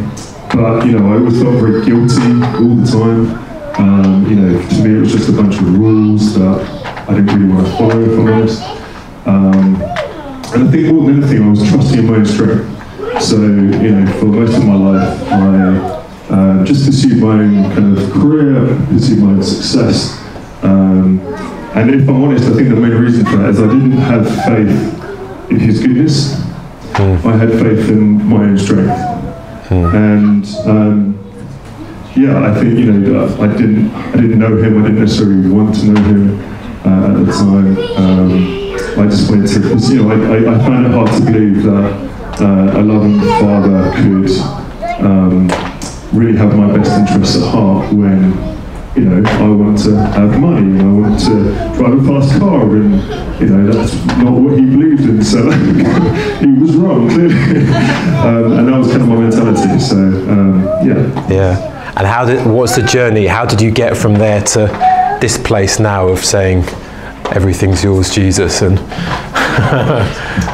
but 0.52 0.84
you 0.84 0.98
know 0.98 1.12
I 1.12 1.18
always 1.18 1.40
felt 1.40 1.54
very 1.62 1.84
guilty 1.84 2.32
all 2.58 2.74
the 2.74 2.86
time. 2.90 3.42
Um, 3.78 4.26
you 4.28 4.36
know, 4.36 4.68
to 4.68 4.84
me 4.84 4.96
it 4.96 5.00
was 5.00 5.12
just 5.12 5.28
a 5.28 5.32
bunch 5.32 5.54
of 5.54 5.78
rules 5.78 6.34
that 6.34 6.82
I 7.08 7.14
didn't 7.14 7.40
really 7.40 7.52
want 7.52 7.66
to 7.66 7.72
follow, 7.76 8.00
if 8.02 8.18
I'm. 8.18 8.82
Um, 9.24 9.76
and 10.54 10.68
I 10.68 10.70
think 10.70 10.92
more 10.92 11.06
than 11.06 11.22
anything, 11.22 11.42
I 11.42 11.50
was 11.50 11.68
trusting 11.68 12.00
in 12.00 12.06
my 12.06 12.16
own 12.16 12.26
strength. 12.26 13.22
So, 13.22 13.36
you 13.36 13.92
know, 13.92 14.12
for 14.18 14.26
most 14.26 14.56
of 14.56 14.64
my 14.64 14.74
life, 14.74 15.32
I 15.32 16.34
uh, 16.34 16.64
just 16.64 16.84
pursued 16.84 17.22
my 17.22 17.40
own 17.40 17.72
kind 17.72 17.96
of 17.96 18.12
career, 18.12 18.66
pursued 18.88 19.20
my 19.20 19.30
own 19.30 19.42
success. 19.42 20.20
Um, 20.62 21.20
and 21.74 21.94
if 21.94 22.08
I'm 22.08 22.22
honest, 22.22 22.44
I 22.44 22.54
think 22.54 22.68
the 22.68 22.76
main 22.76 22.92
reason 22.92 23.24
for 23.24 23.36
that 23.36 23.50
is 23.50 23.60
I 23.60 23.66
didn't 23.68 23.92
have 23.92 24.26
faith 24.44 25.50
in 25.50 25.60
His 25.60 25.80
goodness. 25.80 26.51
Mm. 26.92 27.24
I 27.24 27.36
had 27.36 27.50
faith 27.50 27.88
in 27.88 28.24
my 28.28 28.44
own 28.44 28.58
strength. 28.58 28.90
Mm. 29.68 29.94
And 29.94 30.44
um, 30.68 31.22
yeah, 32.14 32.50
I 32.50 32.54
think 32.54 32.78
you 32.78 32.92
know 32.92 33.24
I 33.40 33.46
didn't 33.46 33.90
I 33.90 34.16
didn't 34.16 34.38
know 34.38 34.56
him. 34.56 34.78
I 34.78 34.82
didn't 34.88 35.00
necessarily 35.00 35.48
want 35.48 35.74
to 35.76 35.86
know 35.86 36.02
him 36.02 36.40
uh, 36.84 37.20
at 37.20 37.26
the 37.26 37.32
time. 37.32 37.78
Um, 37.96 38.62
I 38.98 39.08
just 39.08 39.30
wanted 39.30 39.48
to, 39.48 39.60
because 39.60 39.90
you 39.90 40.02
know, 40.02 40.10
I, 40.10 40.36
I, 40.36 40.54
I 40.54 40.58
found 40.58 40.86
it 40.86 40.92
hard 40.92 41.10
to 41.12 41.24
believe 41.24 41.62
that 41.62 42.40
uh, 42.42 42.78
a 42.78 42.82
loving 42.82 43.20
father 43.40 43.90
could 43.96 44.30
um, 45.00 45.48
really 46.12 46.36
have 46.36 46.54
my 46.54 46.76
best 46.76 46.90
interests 46.90 47.36
at 47.36 47.50
heart 47.50 47.90
when 47.94 48.32
you 48.94 49.04
know 49.04 49.22
I 49.30 49.48
want 49.48 49.78
to 49.84 49.96
have 49.96 50.38
money 50.38 50.78
and 50.78 50.82
I 50.82 51.08
want 51.08 51.20
to 51.20 51.34
drive 51.76 51.98
a 51.98 52.20
fast 52.20 52.38
car 52.38 52.62
and 52.76 53.40
you 53.40 53.46
know 53.46 53.72
that's 53.72 53.94
not 54.18 54.32
what 54.32 54.58
he 54.58 54.66
believed 54.66 55.02
in. 55.02 55.24
So 55.24 55.50
he 56.40 56.52
was 56.52 56.76
wrong 56.76 57.08
clearly. 57.08 57.34
Um, 58.22 58.52
and 58.52 58.68
that 58.68 58.78
was 58.78 58.86
kind 58.86 59.02
of 59.02 59.08
my 59.08 59.16
mentality. 59.16 59.80
So 59.80 59.96
um, 59.96 60.62
yeah. 60.86 61.28
Yeah. 61.28 61.92
And 61.96 62.06
how 62.06 62.24
did 62.24 62.46
what's 62.46 62.76
the 62.76 62.82
journey? 62.82 63.26
How 63.26 63.44
did 63.44 63.60
you 63.60 63.72
get 63.72 63.96
from 63.96 64.14
there 64.14 64.40
to 64.42 65.18
this 65.20 65.36
place 65.36 65.80
now 65.80 66.06
of 66.06 66.24
saying 66.24 66.64
everything's 67.32 67.82
yours 67.82 68.14
Jesus 68.14 68.62
and 68.62 68.78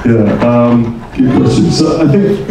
yeah 0.07 0.39
um, 0.43 0.99
Good 1.19 1.35
question. 1.43 1.71
So 1.73 2.01
I 2.01 2.13
think 2.13 2.47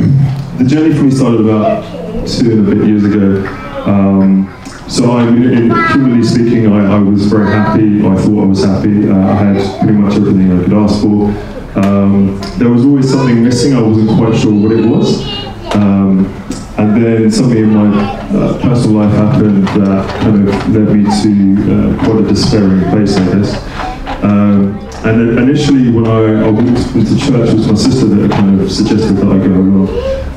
the 0.57 0.65
journey 0.65 0.93
for 0.93 1.03
me 1.03 1.11
started 1.11 1.39
about 1.39 1.83
two 2.27 2.51
and 2.51 2.67
a 2.67 2.75
bit 2.75 2.85
years 2.85 3.05
ago. 3.05 3.47
Um, 3.85 4.56
so 4.87 5.11
I 5.11 5.25
humanly 5.25 6.23
speaking, 6.23 6.71
I, 6.71 6.95
I, 6.95 6.99
was 6.99 7.25
very 7.25 7.47
happy. 7.47 7.99
I 7.99 8.15
thought 8.15 8.43
I 8.43 8.45
was 8.45 8.63
happy. 8.63 9.09
Uh, 9.09 9.17
I 9.17 9.35
had 9.35 9.79
pretty 9.79 9.97
much 9.97 10.15
everything 10.15 10.51
I 10.51 10.63
could 10.63 10.73
ask 10.73 11.01
for. 11.01 11.27
Um, 11.77 12.39
there 12.57 12.69
was 12.69 12.85
always 12.85 13.09
something 13.09 13.43
missing. 13.43 13.75
I 13.75 13.81
wasn't 13.81 14.09
quite 14.17 14.39
sure 14.39 14.53
what 14.53 14.71
it 14.71 14.85
was. 14.85 15.23
Um, 15.75 16.25
and 16.77 17.03
then 17.03 17.31
something 17.31 17.57
in 17.57 17.73
my 17.73 17.89
uh, 17.89 18.61
personal 18.61 19.01
life 19.01 19.13
happened 19.13 19.67
that 19.67 20.21
kind 20.21 20.47
of 20.47 20.69
led 20.69 20.95
me 20.95 21.03
to 21.03 21.73
uh, 21.73 22.03
quite 22.03 22.23
a 22.23 22.27
despairing 22.27 22.81
place, 22.89 23.17
I 23.17 23.25
guess. 23.25 24.23
Um, 24.23 24.79
and 25.05 25.37
initially, 25.39 25.91
when 25.91 26.07
I, 26.07 26.47
I 26.47 26.49
walked 26.49 26.95
into 26.95 27.17
church, 27.17 27.49
it 27.49 27.53
was 27.55 27.67
my 27.67 27.75
sister 27.75 28.05
that 28.07 28.31
kind 28.31 28.59
of 28.59 28.71
suggested 28.71 29.17
that 29.17 29.27
I 29.27 29.37
go 29.37 29.53
along. 29.53 29.89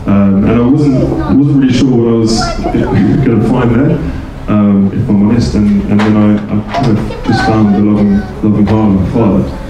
Um, 0.06 0.44
and 0.44 0.50
I 0.50 0.66
wasn't 0.66 1.04
wasn't 1.38 1.62
really 1.62 1.72
sure 1.72 1.90
what 1.90 2.08
I 2.08 2.16
was 2.16 2.40
going 3.24 3.40
to 3.40 3.48
find 3.48 3.74
there, 3.74 4.19
um, 4.50 4.92
if 4.92 5.08
I'm 5.08 5.28
honest. 5.28 5.54
And, 5.54 5.82
and 5.90 6.00
then 6.00 6.16
I, 6.16 6.34
I 6.34 6.72
kind 6.72 6.98
of 6.98 7.24
just 7.24 7.46
found 7.46 7.74
the 7.74 7.78
loving, 7.78 8.18
loving 8.42 8.66
heart 8.66 8.90
of 8.90 9.00
my 9.00 9.10
father. 9.12 9.60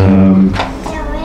Um, 0.00 0.54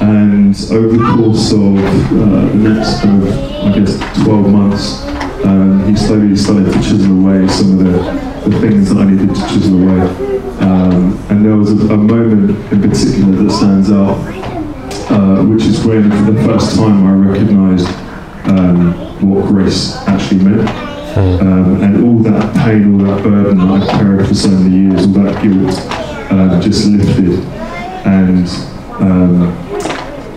and 0.01 0.55
over 0.71 0.97
the 0.97 1.15
course 1.15 1.51
of 1.53 1.77
uh, 1.77 2.45
the 2.49 2.55
next 2.55 3.01
kind 3.01 3.23
of, 3.23 3.29
I 3.63 3.79
guess, 3.79 4.23
12 4.23 4.51
months, 4.51 5.03
um, 5.45 5.87
he 5.87 5.95
slowly 5.95 6.35
started 6.35 6.65
to 6.65 6.79
chisel 6.81 7.11
away 7.11 7.47
some 7.47 7.79
of 7.79 7.85
the, 7.85 8.49
the 8.49 8.59
things 8.59 8.89
that 8.89 8.97
I 8.97 9.05
needed 9.05 9.33
to 9.33 9.41
chisel 9.47 9.81
away. 9.81 10.01
Um, 10.59 11.17
and 11.29 11.45
there 11.45 11.55
was 11.55 11.71
a, 11.71 11.93
a, 11.93 11.97
moment 11.97 12.51
in 12.71 12.81
particular 12.81 13.43
that 13.43 13.51
stands 13.51 13.91
out, 13.91 14.17
uh, 15.11 15.43
which 15.43 15.63
is 15.63 15.85
when 15.85 16.09
for 16.09 16.31
the 16.31 16.43
first 16.43 16.75
time 16.75 17.05
I 17.05 17.29
recognised 17.29 17.87
um, 18.47 18.93
what 19.29 19.45
grace 19.47 19.95
actually 20.07 20.43
meant. 20.43 20.94
Um, 21.15 21.81
and 21.81 22.03
all 22.03 22.19
that 22.23 22.53
pain, 22.55 22.99
all 22.99 23.07
that 23.07 23.23
burden 23.23 23.57
that 23.57 23.89
I 23.89 23.97
carried 23.97 24.27
for 24.27 24.35
so 24.35 24.49
many 24.49 24.75
years, 24.75 25.03
all 25.03 25.23
that 25.23 25.41
guilt 25.41 25.79
uh, 26.29 26.61
just 26.61 26.87
lifted. 26.87 27.39
And 28.05 28.47
um, 28.99 29.43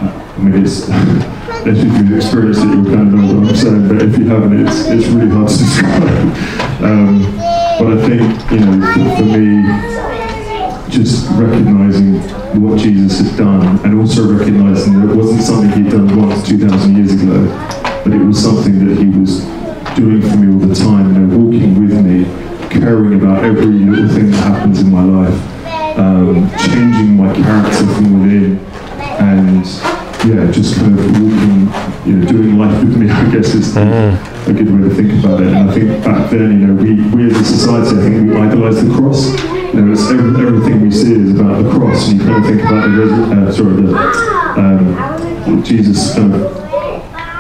I 0.00 0.38
mean, 0.38 0.62
it's, 0.62 0.88
if 1.66 1.78
you've 1.82 2.16
experienced 2.16 2.62
it, 2.62 2.68
you'll 2.68 2.85
kind 2.85 3.08
of 3.08 3.14
know 3.14 3.40
what 3.40 3.49
I'm 3.50 3.56
saying, 3.56 3.88
but 3.88 4.02
if 4.02 4.18
you 4.18 4.28
haven't, 4.28 4.66
it's, 4.66 4.87
it's 4.87 5.06
really 5.08 5.30
hard 5.30 5.49
to 5.49 5.58
describe. 5.58 5.99
Um, 6.80 7.23
but 7.78 7.99
I 7.99 8.08
think, 8.08 8.50
you 8.52 8.61
know, 8.61 8.78
for, 8.94 9.16
for 9.16 9.25
me, 9.35 9.66
just 10.88 11.28
recognizing 11.32 12.14
what 12.62 12.78
Jesus 12.78 13.18
had 13.18 13.37
done 13.37 13.85
and 13.85 13.99
also 13.99 14.32
recognizing 14.32 15.00
that 15.00 15.11
it 15.11 15.16
wasn't 15.16 15.42
something 15.42 15.82
he'd 15.82 15.90
done 15.90 16.16
once 16.16 16.47
2,000 16.49 16.97
years 16.97 17.20
ago, 17.20 17.47
but 18.04 18.12
it 18.12 18.25
was 18.25 18.40
something 18.40 18.87
that 18.87 18.97
he 18.97 19.06
was 19.11 19.42
doing 19.99 20.23
for 20.23 20.37
me 20.37 20.47
all 20.52 20.61
the 20.61 20.75
time, 20.75 21.12
you 21.12 21.26
know, 21.26 21.38
walking 21.38 21.75
with 21.83 22.07
me, 22.07 22.25
caring 22.71 23.21
about 23.21 23.43
every 23.43 23.67
little 23.67 24.09
thing 24.09 24.31
that 24.31 24.45
happens 24.45 24.81
in 24.81 24.93
my 24.93 25.02
life, 25.02 25.99
um, 25.99 26.49
changing 26.71 27.17
my 27.17 27.35
character 27.35 27.85
from 27.95 28.23
within, 28.23 28.59
and 29.19 29.67
yeah, 30.23 30.49
just 30.52 30.76
kind 30.76 30.97
of 30.97 31.05
walking, 31.05 31.67
you 32.07 32.17
know, 32.17 32.28
doing 32.31 32.59
life 32.59 32.78
with 32.85 32.97
me, 32.97 33.11
I 33.11 33.28
guess 33.33 33.55
is 33.55 33.75
mm. 33.75 34.47
a 34.47 34.52
good 34.52 34.71
way 34.71 34.88
to 34.88 34.95
think 34.95 35.12
about 35.19 35.43
it. 35.43 35.49
And 35.49 35.69
I 35.69 35.75
think 35.75 36.05
back 36.05 36.31
then, 36.31 36.61
you 36.61 36.67
know, 36.69 36.81
we, 36.81 36.95
we 37.11 37.26
as 37.26 37.40
a 37.40 37.45
society, 37.45 37.99
I 37.99 38.02
think 38.02 38.31
we 38.31 38.37
idolize 38.37 38.85
the 38.85 38.95
cross. 38.95 39.26
You 39.75 39.83
know, 39.83 39.93
it's 39.93 40.09
every, 40.11 40.47
everything 40.47 40.81
we 40.81 40.93
see 40.93 41.12
is 41.12 41.35
about 41.35 41.64
the 41.64 41.71
cross. 41.71 42.09
And 42.09 42.21
you 42.21 42.25
kind 42.25 42.45
of 42.45 42.47
think 42.49 42.62
about 42.62 42.87
the, 42.87 43.49
uh, 43.49 43.52
sorry, 43.52 43.83
the, 43.83 43.95
um, 44.61 45.64
Jesus 45.64 46.14
kind 46.14 46.35
of 46.35 46.68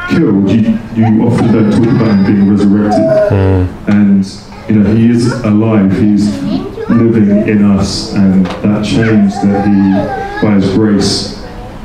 killed. 0.08 0.50
You, 0.50 0.78
you 0.94 1.26
often 1.26 1.52
don't 1.52 1.70
talk 1.70 1.82
about 1.82 2.08
him 2.08 2.24
being 2.26 2.50
resurrected. 2.50 3.04
Mm. 3.30 3.88
And, 3.88 4.70
you 4.70 4.82
know, 4.82 4.94
he 4.94 5.10
is 5.10 5.32
alive. 5.44 5.92
He's 5.92 6.42
living 6.88 7.48
in 7.48 7.64
us. 7.64 8.14
And 8.14 8.46
that 8.46 8.84
change 8.84 9.32
that 9.42 9.66
he, 9.66 10.46
by 10.46 10.54
his 10.54 10.70
grace, 10.74 11.38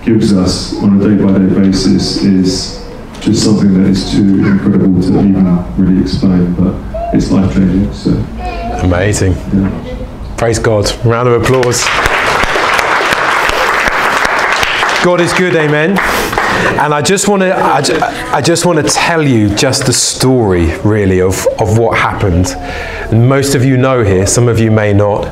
gives 0.03 0.34
us 0.34 0.75
on 0.84 1.01
a 1.01 1.08
day-by-day 1.08 1.62
basis 1.62 2.24
is 2.24 2.84
just 3.22 3.44
something 3.46 3.74
that 3.82 3.89
is 3.89 4.12
too 4.12 4.46
incredible 4.46 5.01
to 5.01 5.20
even 5.20 5.46
really 5.77 6.01
explain, 6.01 6.53
but 6.56 6.75
it's 7.15 7.32
life-changing. 7.32 7.94
So 7.94 8.12
amazing. 8.84 9.32
Yeah. 9.32 10.36
Praise 10.38 10.60
God. 10.60 10.92
Round 11.06 11.30
of 11.30 11.42
applause. 11.42 11.86
God 15.06 15.22
is 15.22 15.32
good, 15.34 15.56
amen. 15.56 15.98
And 16.79 16.93
I 16.93 17.01
just 17.01 17.27
want 17.27 17.41
to, 17.41 17.55
I, 17.55 17.81
I, 18.33 18.41
just 18.41 18.65
want 18.65 18.86
to 18.86 18.93
tell 18.93 19.22
you 19.22 19.53
just 19.55 19.86
the 19.86 19.93
story, 19.93 20.77
really, 20.79 21.22
of, 21.22 21.45
of 21.60 21.77
what 21.77 21.98
happened. 21.98 22.48
And 23.12 23.27
most 23.27 23.55
of 23.55 23.63
you 23.63 23.77
know 23.77 24.03
here, 24.03 24.25
some 24.27 24.48
of 24.48 24.60
you 24.60 24.72
may 24.72 24.93
not, 24.93 25.24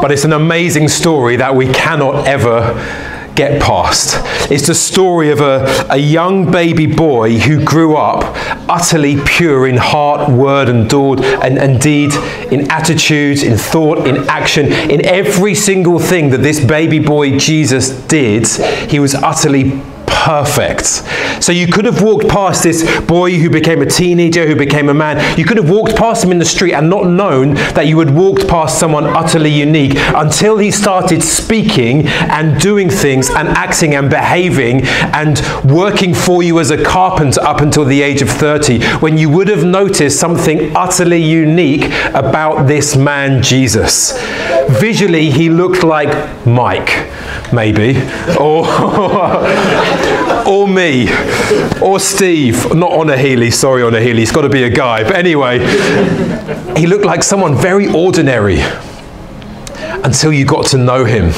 but 0.00 0.10
it's 0.10 0.24
an 0.24 0.32
amazing 0.32 0.88
story 0.88 1.36
that 1.36 1.54
we 1.54 1.72
cannot 1.72 2.26
ever 2.26 2.74
get 3.36 3.62
past. 3.62 4.16
It's 4.50 4.66
the 4.66 4.74
story 4.74 5.30
of 5.30 5.40
a, 5.40 5.86
a 5.90 5.96
young 5.96 6.50
baby 6.50 6.86
boy 6.86 7.38
who 7.38 7.62
grew 7.62 7.96
up 7.96 8.24
utterly 8.68 9.20
pure 9.24 9.68
in 9.68 9.76
heart, 9.76 10.30
word, 10.30 10.68
and, 10.68 10.90
and, 10.92 11.58
and 11.58 11.80
deed, 11.80 12.14
in 12.50 12.70
attitudes, 12.70 13.42
in 13.42 13.56
thought, 13.56 14.06
in 14.06 14.28
action, 14.28 14.72
in 14.72 15.04
every 15.04 15.54
single 15.54 15.98
thing 15.98 16.30
that 16.30 16.38
this 16.38 16.64
baby 16.64 16.98
boy 16.98 17.38
Jesus 17.38 17.90
did, 18.06 18.48
he 18.90 18.98
was 18.98 19.14
utterly 19.14 19.82
perfect. 20.26 20.86
So 21.40 21.52
you 21.52 21.68
could 21.68 21.84
have 21.84 22.02
walked 22.02 22.26
past 22.28 22.64
this 22.64 22.82
boy 23.02 23.38
who 23.38 23.48
became 23.48 23.80
a 23.80 23.86
teenager, 23.86 24.44
who 24.44 24.56
became 24.56 24.88
a 24.88 24.94
man. 24.94 25.38
You 25.38 25.44
could 25.44 25.56
have 25.56 25.70
walked 25.70 25.94
past 25.94 26.24
him 26.24 26.32
in 26.32 26.38
the 26.40 26.44
street 26.44 26.72
and 26.72 26.90
not 26.90 27.06
known 27.06 27.54
that 27.76 27.86
you 27.86 27.96
had 28.00 28.10
walked 28.10 28.48
past 28.48 28.80
someone 28.80 29.04
utterly 29.04 29.50
unique 29.50 29.92
until 30.16 30.58
he 30.58 30.72
started 30.72 31.22
speaking 31.22 32.08
and 32.08 32.60
doing 32.60 32.90
things 32.90 33.30
and 33.30 33.46
acting 33.50 33.94
and 33.94 34.10
behaving 34.10 34.80
and 35.14 35.40
working 35.64 36.12
for 36.12 36.42
you 36.42 36.58
as 36.58 36.72
a 36.72 36.82
carpenter 36.82 37.40
up 37.42 37.60
until 37.60 37.84
the 37.84 38.02
age 38.02 38.20
of 38.20 38.28
30, 38.28 38.82
when 38.98 39.16
you 39.16 39.30
would 39.30 39.46
have 39.46 39.64
noticed 39.64 40.18
something 40.18 40.74
utterly 40.74 41.22
unique 41.22 41.84
about 42.14 42.66
this 42.66 42.96
man, 42.96 43.44
Jesus. 43.44 44.12
Visually, 44.68 45.30
he 45.30 45.48
looked 45.48 45.84
like 45.84 46.46
Mike, 46.46 47.10
maybe, 47.52 47.96
or. 48.38 48.66
or 50.46 50.68
me, 50.68 51.08
or 51.82 51.98
Steve. 51.98 52.74
Not 52.74 52.92
Honor 52.92 53.16
Healy, 53.16 53.50
sorry, 53.50 53.82
Honor 53.82 54.00
Healy, 54.00 54.20
he's 54.20 54.32
got 54.32 54.42
to 54.42 54.48
be 54.48 54.62
a 54.62 54.70
guy. 54.70 55.02
But 55.02 55.16
anyway, 55.16 55.58
he 56.76 56.86
looked 56.86 57.04
like 57.04 57.22
someone 57.22 57.54
very 57.56 57.88
ordinary 57.88 58.60
until 60.04 60.32
you 60.32 60.44
got 60.44 60.66
to 60.66 60.78
know 60.78 61.04
him. 61.04 61.32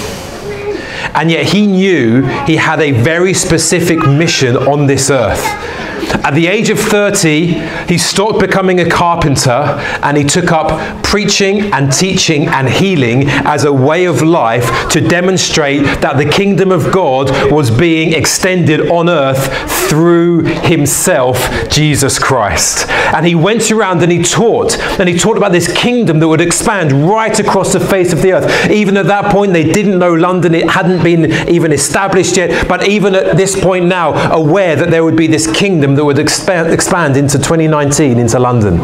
And 1.14 1.30
yet 1.30 1.46
he 1.46 1.66
knew 1.66 2.22
he 2.46 2.56
had 2.56 2.80
a 2.80 2.92
very 2.92 3.34
specific 3.34 3.98
mission 4.06 4.56
on 4.56 4.86
this 4.86 5.10
earth. 5.10 5.44
At 6.24 6.34
the 6.34 6.46
age 6.46 6.70
of 6.70 6.78
30, 6.78 7.46
he 7.86 7.98
stopped 7.98 8.40
becoming 8.40 8.80
a 8.80 8.88
carpenter 8.88 9.50
and 10.02 10.16
he 10.16 10.24
took 10.24 10.52
up 10.52 11.02
preaching 11.02 11.72
and 11.72 11.92
teaching 11.92 12.46
and 12.48 12.68
healing 12.68 13.24
as 13.28 13.64
a 13.64 13.72
way 13.72 14.04
of 14.04 14.22
life 14.22 14.88
to 14.90 15.00
demonstrate 15.00 15.82
that 16.00 16.16
the 16.16 16.28
kingdom 16.28 16.70
of 16.70 16.92
God 16.92 17.52
was 17.52 17.70
being 17.70 18.12
extended 18.12 18.90
on 18.90 19.08
earth 19.08 19.48
through 19.88 20.42
himself, 20.44 21.38
Jesus 21.70 22.18
Christ. 22.18 22.88
And 22.90 23.26
he 23.26 23.34
went 23.34 23.70
around 23.70 24.02
and 24.02 24.12
he 24.12 24.22
taught, 24.22 24.78
and 25.00 25.08
he 25.08 25.18
taught 25.18 25.36
about 25.36 25.52
this 25.52 25.72
kingdom 25.72 26.18
that 26.20 26.28
would 26.28 26.40
expand 26.40 26.92
right 27.08 27.38
across 27.38 27.72
the 27.72 27.80
face 27.80 28.12
of 28.12 28.22
the 28.22 28.32
earth. 28.32 28.70
Even 28.70 28.96
at 28.96 29.06
that 29.06 29.32
point, 29.32 29.52
they 29.52 29.72
didn't 29.72 29.98
know 29.98 30.12
London, 30.12 30.54
it 30.54 30.70
hadn't 30.70 31.02
been 31.02 31.32
even 31.48 31.72
established 31.72 32.36
yet, 32.36 32.68
but 32.68 32.86
even 32.86 33.14
at 33.14 33.36
this 33.36 33.58
point 33.58 33.86
now, 33.86 34.12
aware 34.32 34.76
that 34.76 34.90
there 34.90 35.04
would 35.04 35.16
be 35.16 35.26
this 35.26 35.50
kingdom 35.50 35.87
that 35.94 36.04
would 36.04 36.18
expand, 36.18 36.72
expand 36.72 37.16
into 37.16 37.38
2019 37.38 38.18
into 38.18 38.38
London. 38.38 38.80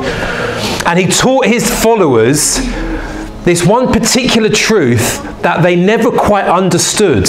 And 0.86 0.98
he 0.98 1.06
taught 1.06 1.46
his 1.46 1.68
followers 1.82 2.58
this 3.44 3.64
one 3.64 3.92
particular 3.92 4.48
truth 4.48 5.22
that 5.42 5.62
they 5.62 5.76
never 5.76 6.10
quite 6.10 6.46
understood 6.46 7.28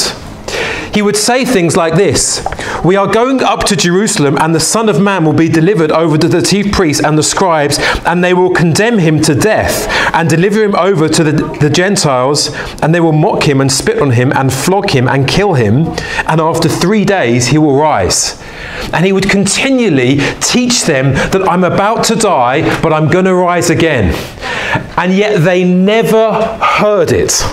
he 0.95 1.01
would 1.01 1.17
say 1.17 1.43
things 1.43 1.75
like 1.75 1.95
this 1.95 2.43
We 2.83 2.95
are 2.95 3.11
going 3.11 3.43
up 3.43 3.65
to 3.65 3.75
Jerusalem, 3.75 4.37
and 4.39 4.55
the 4.55 4.61
Son 4.61 4.87
of 4.87 5.01
Man 5.01 5.25
will 5.25 5.33
be 5.33 5.49
delivered 5.49 5.91
over 5.91 6.17
to 6.17 6.29
the 6.29 6.41
chief 6.41 6.71
priests 6.71 7.03
and 7.03 7.17
the 7.17 7.23
scribes, 7.23 7.77
and 8.05 8.23
they 8.23 8.33
will 8.33 8.51
condemn 8.51 8.97
him 8.97 9.21
to 9.23 9.35
death 9.35 9.89
and 10.15 10.29
deliver 10.29 10.63
him 10.63 10.73
over 10.75 11.09
to 11.09 11.23
the, 11.23 11.33
the 11.59 11.69
Gentiles, 11.69 12.49
and 12.81 12.95
they 12.95 13.01
will 13.01 13.11
mock 13.11 13.43
him 13.43 13.59
and 13.59 13.69
spit 13.69 14.01
on 14.01 14.11
him 14.11 14.31
and 14.31 14.53
flog 14.53 14.89
him 14.89 15.09
and 15.09 15.27
kill 15.27 15.55
him, 15.55 15.87
and 16.27 16.39
after 16.39 16.69
three 16.69 17.03
days 17.03 17.47
he 17.47 17.57
will 17.57 17.75
rise. 17.75 18.41
And 18.93 19.05
he 19.05 19.11
would 19.11 19.29
continually 19.29 20.19
teach 20.39 20.83
them 20.83 21.13
that 21.13 21.45
I'm 21.49 21.65
about 21.65 22.05
to 22.05 22.15
die, 22.15 22.61
but 22.81 22.93
I'm 22.93 23.09
going 23.09 23.25
to 23.25 23.35
rise 23.35 23.69
again. 23.69 24.13
And 24.97 25.13
yet 25.13 25.39
they 25.43 25.65
never 25.65 26.31
heard 26.61 27.11
it. 27.11 27.43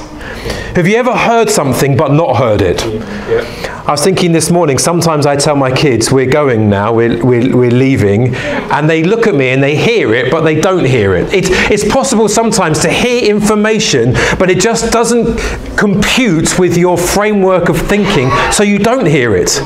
Have 0.74 0.88
you 0.88 0.96
ever 0.96 1.14
heard 1.14 1.50
something 1.50 1.98
but 1.98 2.12
not 2.12 2.36
heard 2.36 2.62
it? 2.62 2.82
Yeah. 2.82 3.84
I 3.86 3.90
was 3.90 4.02
thinking 4.02 4.32
this 4.32 4.50
morning, 4.50 4.78
sometimes 4.78 5.26
I 5.26 5.36
tell 5.36 5.54
my 5.54 5.70
kids, 5.70 6.10
we're 6.10 6.30
going 6.30 6.70
now, 6.70 6.94
we're, 6.94 7.22
we're, 7.22 7.54
we're 7.54 7.70
leaving, 7.70 8.34
and 8.34 8.88
they 8.88 9.02
look 9.04 9.26
at 9.26 9.34
me 9.34 9.50
and 9.50 9.62
they 9.62 9.76
hear 9.76 10.14
it, 10.14 10.30
but 10.30 10.42
they 10.42 10.58
don't 10.58 10.86
hear 10.86 11.14
it. 11.14 11.34
it. 11.34 11.50
It's 11.70 11.86
possible 11.86 12.26
sometimes 12.26 12.78
to 12.80 12.90
hear 12.90 13.28
information, 13.30 14.14
but 14.38 14.48
it 14.48 14.60
just 14.60 14.90
doesn't 14.90 15.36
compute 15.76 16.58
with 16.58 16.78
your 16.78 16.96
framework 16.96 17.68
of 17.68 17.76
thinking, 17.76 18.30
so 18.50 18.62
you 18.62 18.78
don't 18.78 19.06
hear 19.06 19.36
it. 19.36 19.60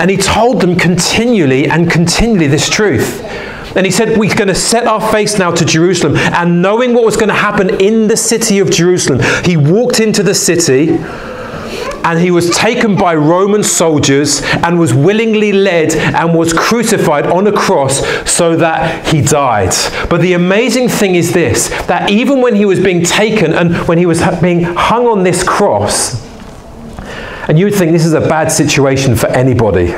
And 0.00 0.10
he 0.10 0.16
told 0.16 0.60
them 0.60 0.74
continually 0.74 1.68
and 1.68 1.88
continually 1.88 2.48
this 2.48 2.68
truth. 2.68 3.22
And 3.78 3.86
he 3.86 3.92
said, 3.92 4.18
We're 4.18 4.34
going 4.34 4.48
to 4.48 4.56
set 4.56 4.88
our 4.88 5.00
face 5.12 5.38
now 5.38 5.52
to 5.52 5.64
Jerusalem. 5.64 6.16
And 6.16 6.60
knowing 6.60 6.94
what 6.94 7.04
was 7.04 7.16
going 7.16 7.28
to 7.28 7.34
happen 7.34 7.80
in 7.80 8.08
the 8.08 8.16
city 8.16 8.58
of 8.58 8.72
Jerusalem, 8.72 9.20
he 9.44 9.56
walked 9.56 10.00
into 10.00 10.24
the 10.24 10.34
city 10.34 10.98
and 12.04 12.18
he 12.18 12.32
was 12.32 12.50
taken 12.56 12.96
by 12.96 13.14
Roman 13.14 13.62
soldiers 13.62 14.42
and 14.42 14.80
was 14.80 14.92
willingly 14.92 15.52
led 15.52 15.94
and 15.94 16.36
was 16.36 16.52
crucified 16.52 17.26
on 17.28 17.46
a 17.46 17.52
cross 17.52 18.04
so 18.28 18.56
that 18.56 19.06
he 19.06 19.20
died. 19.20 19.72
But 20.10 20.22
the 20.22 20.32
amazing 20.32 20.88
thing 20.88 21.14
is 21.14 21.32
this 21.32 21.68
that 21.86 22.10
even 22.10 22.40
when 22.40 22.56
he 22.56 22.64
was 22.64 22.80
being 22.80 23.04
taken 23.04 23.52
and 23.52 23.76
when 23.86 23.96
he 23.96 24.06
was 24.06 24.20
being 24.40 24.62
hung 24.62 25.06
on 25.06 25.22
this 25.22 25.44
cross, 25.44 26.26
and 27.46 27.56
you 27.56 27.66
would 27.66 27.76
think 27.76 27.92
this 27.92 28.04
is 28.04 28.12
a 28.12 28.22
bad 28.22 28.50
situation 28.50 29.14
for 29.14 29.28
anybody. 29.28 29.94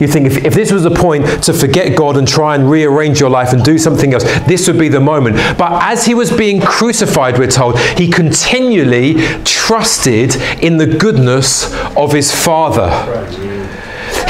You 0.00 0.08
think 0.08 0.26
if, 0.26 0.44
if 0.44 0.54
this 0.54 0.72
was 0.72 0.84
a 0.84 0.90
point 0.90 1.44
to 1.44 1.52
forget 1.52 1.96
God 1.96 2.16
and 2.16 2.26
try 2.26 2.54
and 2.54 2.70
rearrange 2.70 3.20
your 3.20 3.30
life 3.30 3.52
and 3.52 3.62
do 3.62 3.78
something 3.78 4.14
else, 4.14 4.24
this 4.46 4.66
would 4.66 4.78
be 4.78 4.88
the 4.88 5.00
moment. 5.00 5.36
But 5.58 5.82
as 5.82 6.06
he 6.06 6.14
was 6.14 6.32
being 6.32 6.60
crucified, 6.60 7.38
we're 7.38 7.50
told, 7.50 7.78
he 7.78 8.10
continually 8.10 9.14
trusted 9.44 10.36
in 10.62 10.78
the 10.78 10.86
goodness 10.86 11.72
of 11.96 12.12
his 12.12 12.32
Father. 12.32 13.49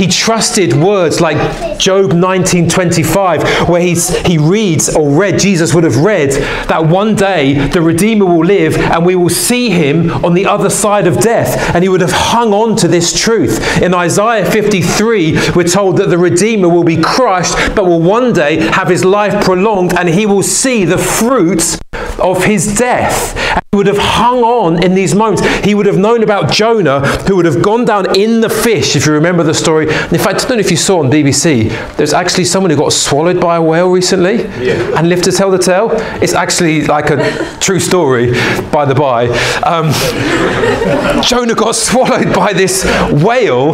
He 0.00 0.06
trusted 0.06 0.72
words 0.72 1.20
like 1.20 1.36
Job 1.78 2.12
19:25, 2.12 3.68
where 3.68 3.82
he's, 3.82 4.16
he 4.26 4.38
reads 4.38 4.96
or 4.96 5.10
read, 5.10 5.38
Jesus 5.38 5.74
would 5.74 5.84
have 5.84 5.98
read 5.98 6.30
that 6.68 6.86
one 6.86 7.14
day 7.14 7.68
the 7.68 7.82
Redeemer 7.82 8.24
will 8.24 8.46
live 8.46 8.78
and 8.78 9.04
we 9.04 9.14
will 9.14 9.28
see 9.28 9.68
him 9.68 10.10
on 10.24 10.32
the 10.32 10.46
other 10.46 10.70
side 10.70 11.06
of 11.06 11.20
death. 11.20 11.74
And 11.74 11.84
he 11.84 11.90
would 11.90 12.00
have 12.00 12.12
hung 12.12 12.54
on 12.54 12.76
to 12.76 12.88
this 12.88 13.12
truth. 13.12 13.82
In 13.82 13.92
Isaiah 13.92 14.50
53, 14.50 15.52
we're 15.54 15.64
told 15.64 15.98
that 15.98 16.08
the 16.08 16.16
Redeemer 16.16 16.70
will 16.70 16.82
be 16.82 16.96
crushed, 16.96 17.54
but 17.76 17.84
will 17.84 18.00
one 18.00 18.32
day 18.32 18.56
have 18.70 18.88
his 18.88 19.04
life 19.04 19.44
prolonged 19.44 19.92
and 19.92 20.08
he 20.08 20.24
will 20.24 20.42
see 20.42 20.86
the 20.86 20.96
fruits 20.96 21.78
of 22.20 22.44
his 22.44 22.76
death. 22.76 23.36
And 23.36 23.62
he 23.72 23.76
would 23.76 23.86
have 23.86 23.98
hung 23.98 24.42
on 24.42 24.82
in 24.82 24.94
these 24.94 25.14
moments. 25.14 25.44
He 25.64 25.74
would 25.74 25.86
have 25.86 25.98
known 25.98 26.22
about 26.22 26.50
Jonah, 26.50 27.00
who 27.26 27.36
would 27.36 27.44
have 27.44 27.62
gone 27.62 27.84
down 27.84 28.16
in 28.18 28.40
the 28.40 28.48
fish, 28.48 28.96
if 28.96 29.06
you 29.06 29.12
remember 29.12 29.42
the 29.42 29.54
story. 29.54 29.84
In 29.88 30.18
fact, 30.18 30.44
I 30.44 30.48
don't 30.48 30.50
know 30.50 30.58
if 30.58 30.70
you 30.70 30.76
saw 30.76 31.00
on 31.00 31.10
BBC, 31.10 31.70
there's 31.96 32.12
actually 32.12 32.44
someone 32.44 32.70
who 32.70 32.76
got 32.76 32.92
swallowed 32.92 33.40
by 33.40 33.56
a 33.56 33.62
whale 33.62 33.90
recently 33.90 34.42
yeah. 34.64 34.98
and 34.98 35.08
lived 35.08 35.24
to 35.24 35.32
tell 35.32 35.50
the 35.50 35.58
tale. 35.58 35.90
It's 36.22 36.34
actually 36.34 36.84
like 36.86 37.10
a 37.10 37.58
true 37.60 37.80
story, 37.80 38.32
by 38.70 38.84
the 38.84 38.94
by. 38.94 39.28
Um, 39.62 39.90
Jonah 41.22 41.54
got 41.54 41.74
swallowed 41.74 42.34
by 42.34 42.52
this 42.52 42.84
whale 43.22 43.72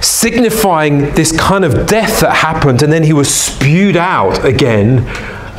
signifying 0.00 1.12
this 1.14 1.36
kind 1.36 1.64
of 1.64 1.86
death 1.86 2.20
that 2.20 2.36
happened, 2.36 2.82
and 2.82 2.92
then 2.92 3.02
he 3.02 3.12
was 3.12 3.32
spewed 3.34 3.96
out 3.96 4.44
again 4.44 5.04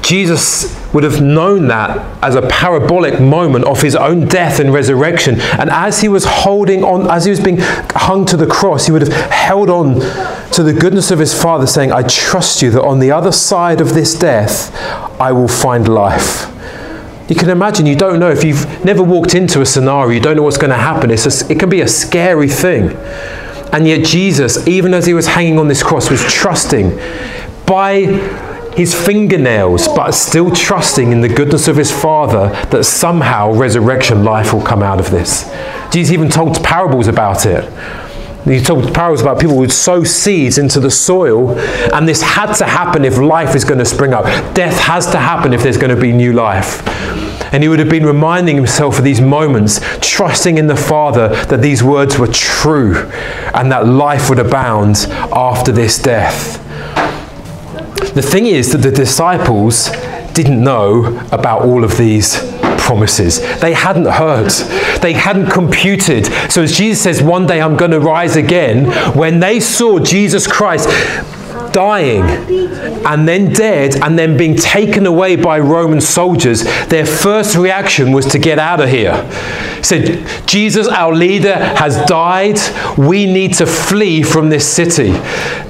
Jesus 0.02 0.79
would 0.94 1.04
have 1.04 1.22
known 1.22 1.68
that 1.68 2.24
as 2.24 2.36
a 2.36 2.42
parabolic 2.44 3.20
moment 3.20 3.66
of 3.66 3.82
his 3.82 3.96
own 3.96 4.28
death 4.28 4.60
and 4.60 4.74
resurrection. 4.74 5.40
And 5.42 5.70
as 5.70 6.02
he 6.02 6.08
was 6.08 6.26
holding 6.26 6.84
on, 6.84 7.10
as 7.10 7.26
he 7.26 7.30
was 7.30 7.40
being 7.40 7.58
hung 7.60 8.26
to 8.26 8.38
the 8.38 8.48
cross, 8.48 8.88
he 8.88 8.92
would 8.92 9.04
have 9.04 9.32
held 9.32 9.70
on 9.70 9.96
to 10.52 10.64
the 10.64 10.74
goodness 10.74 11.12
of 11.12 11.20
his 11.20 11.40
Father, 11.40 11.68
saying, 11.68 11.92
I 11.92 12.04
trust 12.04 12.62
you 12.62 12.72
that 12.72 12.84
on 12.84 13.00
the 13.00 13.12
other 13.12 13.32
side 13.32 13.82
of 13.82 13.94
this 13.94 14.18
death, 14.18 14.76
I 15.22 15.32
will 15.32 15.48
find 15.48 15.88
life. 15.88 16.48
You 17.30 17.36
can 17.36 17.50
imagine, 17.50 17.86
you 17.86 17.96
don't 17.96 18.20
know, 18.20 18.32
if 18.32 18.44
you've 18.44 18.84
never 18.84 19.04
walked 19.04 19.36
into 19.36 19.62
a 19.62 19.66
scenario, 19.66 20.10
you 20.10 20.20
don't 20.20 20.36
know 20.36 20.42
what's 20.42 20.58
going 20.58 20.72
to 20.72 20.78
happen. 20.78 21.12
It's 21.12 21.44
a, 21.44 21.52
it 21.52 21.60
can 21.60 21.70
be 21.70 21.82
a 21.82 21.88
scary 21.88 22.50
thing. 22.50 22.98
And 23.72 23.88
yet, 23.88 24.04
Jesus, 24.04 24.68
even 24.68 24.96
as 24.96 25.06
he 25.06 25.14
was 25.14 25.28
hanging 25.28 25.60
on 25.60 25.68
this 25.68 25.84
cross, 25.84 26.10
was 26.10 26.24
trusting 26.24 26.98
by 27.68 28.06
his 28.76 28.94
fingernails, 28.94 29.88
but 29.88 30.12
still 30.12 30.52
trusting 30.52 31.12
in 31.12 31.22
the 31.22 31.30
goodness 31.30 31.68
of 31.68 31.76
his 31.76 31.92
Father 31.92 32.50
that 32.70 32.84
somehow 32.86 33.52
resurrection 33.52 34.24
life 34.24 34.54
will 34.54 34.62
come 34.62 34.84
out 34.84 35.00
of 35.00 35.12
this. 35.12 35.52
Jesus 35.92 36.14
even 36.14 36.30
told 36.30 36.64
parables 36.64 37.08
about 37.08 37.46
it. 37.46 37.72
He 38.46 38.62
told 38.62 38.94
parables 38.94 39.22
about 39.22 39.40
people 39.40 39.56
who 39.56 39.62
would 39.62 39.72
sow 39.72 40.04
seeds 40.04 40.58
into 40.58 40.80
the 40.80 40.90
soil, 40.90 41.60
and 41.94 42.08
this 42.08 42.22
had 42.22 42.54
to 42.54 42.66
happen 42.66 43.04
if 43.04 43.18
life 43.18 43.54
is 43.56 43.66
going 43.66 43.80
to 43.80 43.86
spring 43.86 44.14
up. 44.14 44.26
Death 44.56 44.80
has 44.80 45.10
to 45.12 45.18
happen 45.18 45.54
if 45.54 45.62
there's 45.62 45.78
going 45.78 45.94
to 45.94 46.02
be 46.02 46.12
new 46.12 46.34
life. 46.34 46.82
And 47.52 47.64
he 47.64 47.70
would 47.70 47.80
have 47.80 47.90
been 47.90 48.06
reminding 48.06 48.56
himself 48.56 49.00
of 49.00 49.04
these 49.04 49.22
moments, 49.22 49.82
trusting 50.02 50.58
in 50.58 50.68
the 50.68 50.76
Father 50.76 51.30
that 51.46 51.62
these 51.62 51.84
words 51.84 52.18
were 52.18 52.28
true 52.28 52.96
and 53.54 53.72
that 53.72 53.88
life 53.88 54.30
would 54.30 54.40
abound 54.40 55.08
after 55.34 55.72
this 55.72 56.00
death. 56.00 56.66
The 58.14 58.22
thing 58.22 58.48
is 58.48 58.72
that 58.72 58.80
the 58.80 58.92
disciples 58.92 59.90
didn't 60.34 60.64
know 60.64 61.28
about 61.32 61.64
all 61.64 61.84
of 61.84 61.98
these 61.98 62.40
promises. 62.80 63.40
They 63.60 63.74
hadn't 63.74 64.08
heard, 64.08 64.50
they 65.02 65.14
hadn't 65.14 65.52
computed. 65.52 66.26
So, 66.52 66.64
as 66.64 66.76
Jesus 66.76 67.04
says, 67.04 67.22
One 67.22 67.46
day 67.46 67.62
I'm 67.62 67.78
going 67.78 67.92
to 67.92 68.00
rise 68.00 68.36
again, 68.36 68.86
when 69.16 69.40
they 69.40 69.60
saw 69.60 70.00
Jesus 70.00 70.48
Christ 70.48 70.90
dying 71.72 72.24
and 73.06 73.28
then 73.28 73.54
dead 73.54 73.96
and 74.02 74.18
then 74.18 74.38
being 74.38 74.56
taken 74.56 75.06
away 75.06 75.36
by 75.36 75.60
Roman 75.60 76.02
soldiers, 76.02 76.64
their 76.88 77.06
first 77.06 77.56
reaction 77.56 78.12
was 78.12 78.26
to 78.28 78.40
get 78.40 78.60
out 78.60 78.80
of 78.80 78.90
here. 78.90 79.14
Said, 79.82 80.26
Jesus, 80.46 80.88
our 80.88 81.14
leader, 81.14 81.56
has 81.56 81.98
died. 82.06 82.58
We 82.98 83.26
need 83.26 83.54
to 83.56 83.66
flee 83.66 84.24
from 84.24 84.50
this 84.50 84.68
city. 84.68 85.14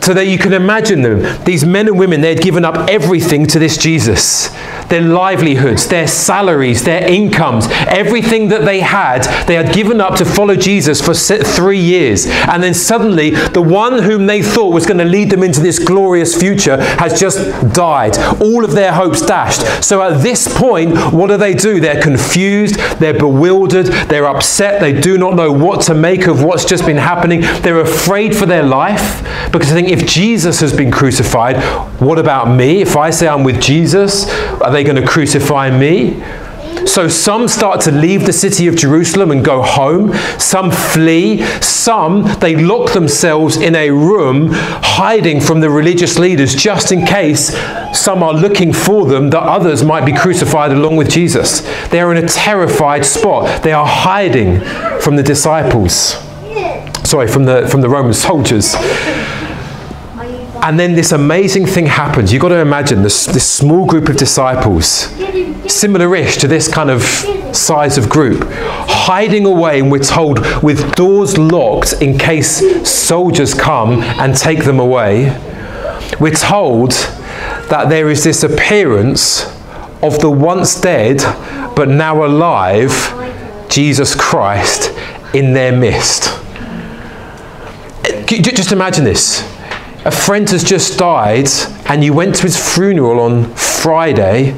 So 0.02 0.14
that 0.14 0.26
you 0.28 0.38
can 0.38 0.54
imagine 0.54 1.02
them, 1.02 1.44
these 1.44 1.66
men 1.66 1.88
and 1.88 2.00
women, 2.00 2.22
they 2.22 2.34
had 2.34 2.44
given 2.44 2.66
up 2.66 2.90
everything 2.90 3.46
to 3.48 3.60
this 3.60 3.78
Jesus 3.78 4.50
their 4.90 5.02
livelihoods, 5.02 5.88
their 5.88 6.08
salaries, 6.08 6.84
their 6.84 7.08
incomes, 7.08 7.68
everything 7.88 8.50
that 8.50 8.66
they 8.66 8.82
had, 8.82 9.24
they 9.48 9.56
had 9.56 9.74
given 9.74 10.02
up 10.02 10.16
to 10.16 10.26
follow 10.26 10.56
Jesus 10.56 11.02
for 11.02 11.14
three 11.14 11.80
years. 11.80 12.26
And 12.26 12.62
then 12.62 12.74
suddenly, 12.74 13.32
the 13.32 13.62
one 13.62 14.04
whom 14.04 14.26
they 14.26 14.42
thought 14.42 14.74
was 14.74 14.86
going 14.86 14.98
to 14.98 15.06
lead 15.06 15.30
them 15.30 15.44
into 15.44 15.60
this 15.60 15.80
glorious 15.80 16.36
future 16.40 16.78
has 16.96 17.20
just 17.20 17.40
died. 17.74 18.18
All 18.42 18.66
of 18.66 18.72
their 18.72 18.94
hopes 18.94 19.26
dashed. 19.26 19.84
So 19.84 20.02
at 20.02 20.22
this 20.22 20.48
point, 20.58 20.98
what 21.14 21.28
do 21.28 21.38
they 21.38 21.54
do? 21.54 21.80
They're 21.80 22.02
confused, 22.02 22.76
they're 23.00 23.18
bewildered, 23.18 23.88
they're 24.10 24.28
upset, 24.28 24.82
they 24.82 25.00
do 25.00 25.18
not 25.18 25.36
know 25.36 25.52
what 25.52 25.82
to 25.84 25.94
make 25.94 26.28
of 26.28 26.44
what's 26.44 26.66
just 26.66 26.86
been 26.86 26.98
happening. 26.98 27.42
They're 27.62 27.82
afraid 27.82 28.36
for 28.36 28.46
their 28.46 28.64
life 28.64 29.22
because 29.52 29.72
I 29.72 29.74
think 29.74 29.90
if 29.90 30.06
Jesus 30.06 30.60
has 30.62 30.76
been 30.76 30.92
crucified, 30.92 31.58
what 32.02 32.20
about 32.20 32.56
me? 32.56 32.82
If 32.82 32.96
I 32.98 33.10
say 33.10 33.28
I'm 33.28 33.44
with 33.44 33.62
Jesus, 33.62 34.30
are 34.62 34.72
they 34.72 34.79
they 34.80 34.84
going 34.86 35.02
to 35.02 35.06
crucify 35.06 35.70
me? 35.78 36.24
So 36.86 37.10
some 37.10 37.50
start 37.50 37.82
to 37.82 37.92
leave 37.92 38.26
the 38.26 38.32
city 38.32 38.68
of 38.68 38.78
Jerusalem 38.78 39.32
and 39.32 39.44
go 39.44 39.62
home. 39.62 40.14
Some 40.40 40.72
flee. 40.72 41.44
Some, 41.62 42.24
they 42.40 42.56
lock 42.56 42.94
themselves 42.94 43.58
in 43.58 43.76
a 43.76 43.90
room 43.90 44.50
hiding 44.52 45.42
from 45.42 45.60
the 45.60 45.70
religious 45.70 46.18
leaders 46.18 46.56
just 46.56 46.94
in 46.94 47.06
case 47.06 47.58
some 47.94 48.24
are 48.24 48.34
looking 48.34 48.72
for 48.72 49.06
them 49.06 49.30
that 49.32 49.44
others 49.44 49.84
might 49.84 50.06
be 50.06 50.14
crucified 50.14 50.72
along 50.72 50.96
with 50.96 51.10
Jesus. 51.10 51.60
They 51.90 52.00
are 52.00 52.16
in 52.16 52.24
a 52.24 52.28
terrified 52.28 53.06
spot. 53.06 53.62
They 53.62 53.74
are 53.74 53.86
hiding 53.86 54.62
from 55.02 55.18
the 55.18 55.24
disciples. 55.24 56.16
Sorry, 57.04 57.28
from 57.28 57.44
the, 57.44 57.68
from 57.68 57.82
the 57.82 57.90
Roman 57.90 58.14
soldiers. 58.14 58.76
And 60.62 60.80
then 60.80 60.94
this 60.94 61.12
amazing 61.12 61.66
thing 61.66 61.86
happens. 61.86 62.34
You've 62.34 62.42
got 62.42 62.50
to 62.50 62.60
imagine 62.60 63.02
this, 63.02 63.26
this 63.26 63.50
small 63.50 63.86
group 63.86 64.10
of 64.10 64.18
disciples, 64.18 64.86
similar 65.72 66.14
ish 66.16 66.38
to 66.38 66.48
this 66.48 66.68
kind 66.68 66.90
of 66.90 67.02
size 67.56 67.98
of 67.98 68.10
group, 68.10 68.46
hiding 68.52 69.46
away, 69.46 69.80
and 69.80 69.92
we're 69.92 70.00
told, 70.00 70.40
with 70.62 70.96
doors 70.96 71.38
locked 71.38 71.94
in 72.02 72.18
case 72.18 72.88
soldiers 72.88 73.54
come 73.54 74.02
and 74.02 74.36
take 74.36 74.66
them 74.66 74.80
away. 74.80 75.30
We're 76.20 76.32
told 76.32 76.92
that 76.92 77.88
there 77.88 78.10
is 78.10 78.24
this 78.24 78.44
appearance 78.44 79.46
of 80.02 80.20
the 80.20 80.30
once 80.30 80.80
dead 80.80 81.20
but 81.76 81.88
now 81.88 82.26
alive 82.26 82.92
Jesus 83.70 84.14
Christ 84.16 84.92
in 85.34 85.54
their 85.54 85.72
midst. 85.72 86.24
Just 88.28 88.72
imagine 88.72 89.06
this 89.06 89.59
a 90.06 90.12
friend 90.12 90.50
has 90.50 90.64
just 90.64 90.98
died 90.98 91.50
and 91.88 92.04
you 92.04 92.14
went 92.14 92.36
to 92.36 92.44
his 92.44 92.58
funeral 92.58 93.20
on 93.20 93.54
Friday 93.56 94.52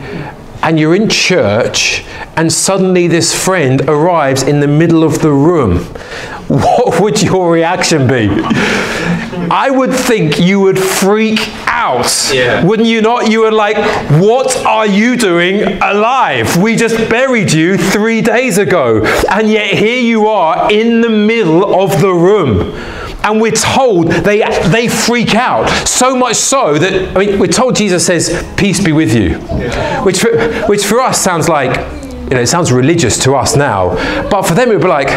and 0.61 0.79
you're 0.79 0.95
in 0.95 1.09
church 1.09 2.05
and 2.37 2.53
suddenly 2.53 3.07
this 3.07 3.33
friend 3.33 3.81
arrives 3.87 4.43
in 4.43 4.59
the 4.59 4.67
middle 4.67 5.03
of 5.03 5.21
the 5.21 5.31
room, 5.31 5.77
what 6.47 7.01
would 7.01 7.21
your 7.23 7.51
reaction 7.51 8.07
be? 8.07 8.29
I 9.49 9.71
would 9.71 9.93
think 9.93 10.39
you 10.39 10.59
would 10.59 10.77
freak 10.77 11.39
out. 11.65 12.29
Yeah. 12.31 12.63
Wouldn't 12.63 12.87
you 12.87 13.01
not? 13.01 13.29
You 13.29 13.41
would 13.41 13.53
like, 13.53 13.77
what 14.21 14.55
are 14.65 14.85
you 14.85 15.17
doing 15.17 15.81
alive? 15.81 16.55
We 16.61 16.75
just 16.75 17.09
buried 17.09 17.51
you 17.51 17.77
three 17.77 18.21
days 18.21 18.59
ago. 18.59 19.03
And 19.29 19.49
yet 19.49 19.73
here 19.73 19.99
you 19.99 20.27
are 20.27 20.71
in 20.71 21.01
the 21.01 21.09
middle 21.09 21.81
of 21.81 21.99
the 21.99 22.13
room 22.13 23.00
and 23.23 23.41
we're 23.41 23.51
told 23.51 24.07
they, 24.07 24.39
they 24.69 24.87
freak 24.87 25.35
out. 25.35 25.69
So 25.87 26.15
much 26.15 26.35
so 26.35 26.77
that, 26.77 27.15
I 27.15 27.25
mean, 27.25 27.39
we're 27.39 27.47
told 27.47 27.75
Jesus 27.75 28.05
says, 28.05 28.45
Peace 28.57 28.83
be 28.83 28.91
with 28.91 29.13
you. 29.13 29.29
Yeah. 29.29 30.03
Which, 30.03 30.19
for, 30.19 30.65
which 30.67 30.85
for 30.85 30.99
us 30.99 31.21
sounds 31.21 31.47
like, 31.47 31.75
you 32.31 32.35
know, 32.35 32.41
it 32.41 32.47
sounds 32.47 32.71
religious 32.71 33.21
to 33.23 33.35
us 33.35 33.55
now. 33.55 33.89
But 34.29 34.43
for 34.43 34.53
them, 34.53 34.69
it 34.69 34.73
would 34.73 34.81
be 34.81 34.87
like, 34.87 35.09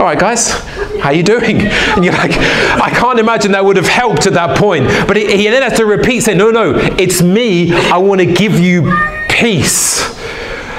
all 0.00 0.06
right, 0.06 0.18
guys, 0.18 0.50
how 0.98 1.10
you 1.10 1.22
doing? 1.22 1.60
And 1.94 2.04
you're 2.04 2.14
like, 2.14 2.32
I 2.32 2.90
can't 2.90 3.18
imagine 3.18 3.52
that 3.52 3.64
would 3.64 3.76
have 3.76 3.86
helped 3.86 4.26
at 4.26 4.32
that 4.32 4.58
point. 4.58 4.86
But 5.06 5.16
he, 5.16 5.36
he 5.36 5.44
then 5.48 5.62
has 5.62 5.78
to 5.78 5.86
repeat, 5.86 6.22
saying, 6.22 6.38
no, 6.38 6.50
no, 6.50 6.74
it's 6.74 7.22
me. 7.22 7.72
I 7.72 7.98
want 7.98 8.20
to 8.20 8.26
give 8.26 8.58
you 8.58 8.92
peace. 9.28 10.13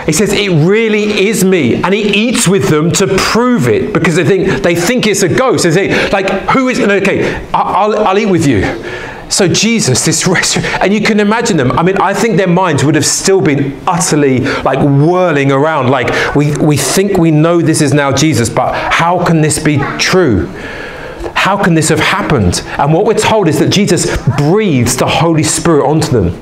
He 0.05 0.11
says 0.11 0.31
it 0.33 0.49
really 0.49 1.27
is 1.27 1.43
me, 1.43 1.75
and 1.81 1.93
he 1.93 2.01
eats 2.01 2.47
with 2.47 2.69
them 2.69 2.91
to 2.93 3.07
prove 3.17 3.67
it 3.67 3.93
because 3.93 4.15
they 4.15 4.23
think 4.23 4.61
they 4.61 4.75
think 4.75 5.07
it's 5.07 5.23
a 5.23 5.29
ghost. 5.29 5.63
They 5.63 5.71
say, 5.71 6.09
like, 6.11 6.29
who 6.51 6.69
is? 6.69 6.79
Okay, 6.79 7.43
I'll, 7.53 7.97
I'll 8.07 8.17
eat 8.17 8.27
with 8.27 8.45
you. 8.45 8.61
So 9.29 9.47
Jesus, 9.47 10.05
this 10.05 10.27
restaurant, 10.27 10.67
and 10.81 10.93
you 10.93 11.01
can 11.01 11.19
imagine 11.19 11.57
them. 11.57 11.71
I 11.71 11.81
mean, 11.81 11.97
I 11.97 12.13
think 12.13 12.37
their 12.37 12.47
minds 12.47 12.83
would 12.83 12.95
have 12.95 13.05
still 13.05 13.41
been 13.41 13.81
utterly 13.87 14.39
like 14.39 14.79
whirling 14.79 15.51
around. 15.51 15.89
Like 15.89 16.35
we 16.35 16.55
we 16.57 16.77
think 16.77 17.17
we 17.17 17.31
know 17.31 17.61
this 17.61 17.81
is 17.81 17.93
now 17.93 18.11
Jesus, 18.11 18.49
but 18.49 18.73
how 18.75 19.25
can 19.25 19.41
this 19.41 19.57
be 19.57 19.79
true? 19.97 20.47
How 21.35 21.61
can 21.61 21.73
this 21.73 21.89
have 21.89 21.99
happened? 21.99 22.61
And 22.77 22.93
what 22.93 23.05
we're 23.05 23.13
told 23.13 23.47
is 23.47 23.59
that 23.59 23.69
Jesus 23.69 24.05
breathes 24.37 24.97
the 24.97 25.07
Holy 25.07 25.43
Spirit 25.43 25.87
onto 25.87 26.09
them. 26.09 26.41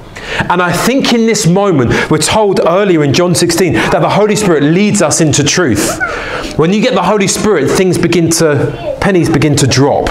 And 0.50 0.62
I 0.62 0.72
think 0.72 1.14
in 1.14 1.26
this 1.26 1.48
moment, 1.48 2.10
we're 2.10 2.18
told 2.18 2.60
earlier 2.66 3.04
in 3.04 3.14
John 3.14 3.36
16 3.36 3.74
that 3.74 4.00
the 4.00 4.10
Holy 4.10 4.36
Spirit 4.36 4.64
leads 4.64 5.02
us 5.02 5.22
into 5.22 5.44
truth. 5.44 6.00
When 6.58 6.74
you 6.74 6.82
get 6.82 6.94
the 6.94 7.04
Holy 7.04 7.28
Spirit, 7.28 7.70
things 7.70 7.98
begin 7.98 8.30
to, 8.32 8.98
pennies 9.02 9.30
begin 9.30 9.56
to 9.58 9.68
drop. 9.68 10.10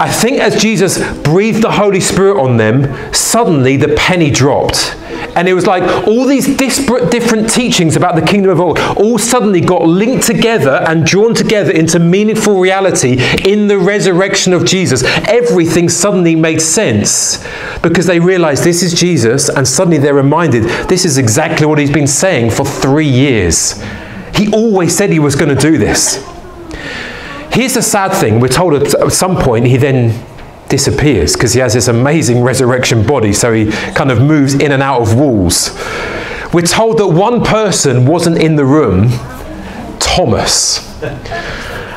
I 0.00 0.10
think 0.10 0.38
as 0.38 0.60
Jesus 0.60 0.98
breathed 1.22 1.62
the 1.62 1.72
Holy 1.72 2.00
Spirit 2.00 2.40
on 2.40 2.56
them, 2.56 3.12
suddenly 3.12 3.76
the 3.76 3.94
penny 3.96 4.30
dropped. 4.30 4.96
And 5.38 5.48
it 5.48 5.54
was 5.54 5.68
like 5.68 5.84
all 6.08 6.26
these 6.26 6.56
disparate 6.56 7.12
different 7.12 7.48
teachings 7.48 7.94
about 7.94 8.16
the 8.16 8.22
kingdom 8.22 8.50
of 8.50 8.58
God 8.58 8.98
all 8.98 9.18
suddenly 9.18 9.60
got 9.60 9.86
linked 9.86 10.26
together 10.26 10.84
and 10.88 11.06
drawn 11.06 11.32
together 11.32 11.70
into 11.70 12.00
meaningful 12.00 12.58
reality 12.58 13.18
in 13.44 13.68
the 13.68 13.78
resurrection 13.78 14.52
of 14.52 14.64
Jesus. 14.64 15.04
Everything 15.28 15.88
suddenly 15.88 16.34
made 16.34 16.60
sense 16.60 17.46
because 17.82 18.06
they 18.06 18.18
realized 18.18 18.64
this 18.64 18.82
is 18.82 18.92
Jesus, 18.92 19.48
and 19.48 19.68
suddenly 19.68 19.98
they're 19.98 20.12
reminded 20.12 20.64
this 20.88 21.04
is 21.04 21.18
exactly 21.18 21.66
what 21.66 21.78
he's 21.78 21.92
been 21.92 22.08
saying 22.08 22.50
for 22.50 22.66
three 22.66 23.08
years. 23.08 23.80
He 24.34 24.52
always 24.52 24.96
said 24.96 25.10
he 25.10 25.20
was 25.20 25.36
going 25.36 25.54
to 25.56 25.62
do 25.62 25.78
this. 25.78 26.16
Here's 27.52 27.74
the 27.74 27.82
sad 27.82 28.12
thing 28.12 28.40
we're 28.40 28.48
told 28.48 28.74
at 28.74 29.12
some 29.12 29.36
point 29.36 29.66
he 29.66 29.76
then 29.76 30.20
disappears 30.68 31.34
because 31.34 31.52
he 31.52 31.60
has 31.60 31.74
this 31.74 31.88
amazing 31.88 32.42
resurrection 32.42 33.06
body, 33.06 33.32
so 33.32 33.52
he 33.52 33.70
kind 33.92 34.10
of 34.10 34.20
moves 34.20 34.54
in 34.54 34.72
and 34.72 34.82
out 34.82 35.00
of 35.00 35.14
walls. 35.18 35.76
We're 36.52 36.62
told 36.62 36.98
that 36.98 37.08
one 37.08 37.44
person 37.44 38.06
wasn't 38.06 38.38
in 38.38 38.56
the 38.56 38.64
room 38.64 39.10
Thomas. 39.98 40.86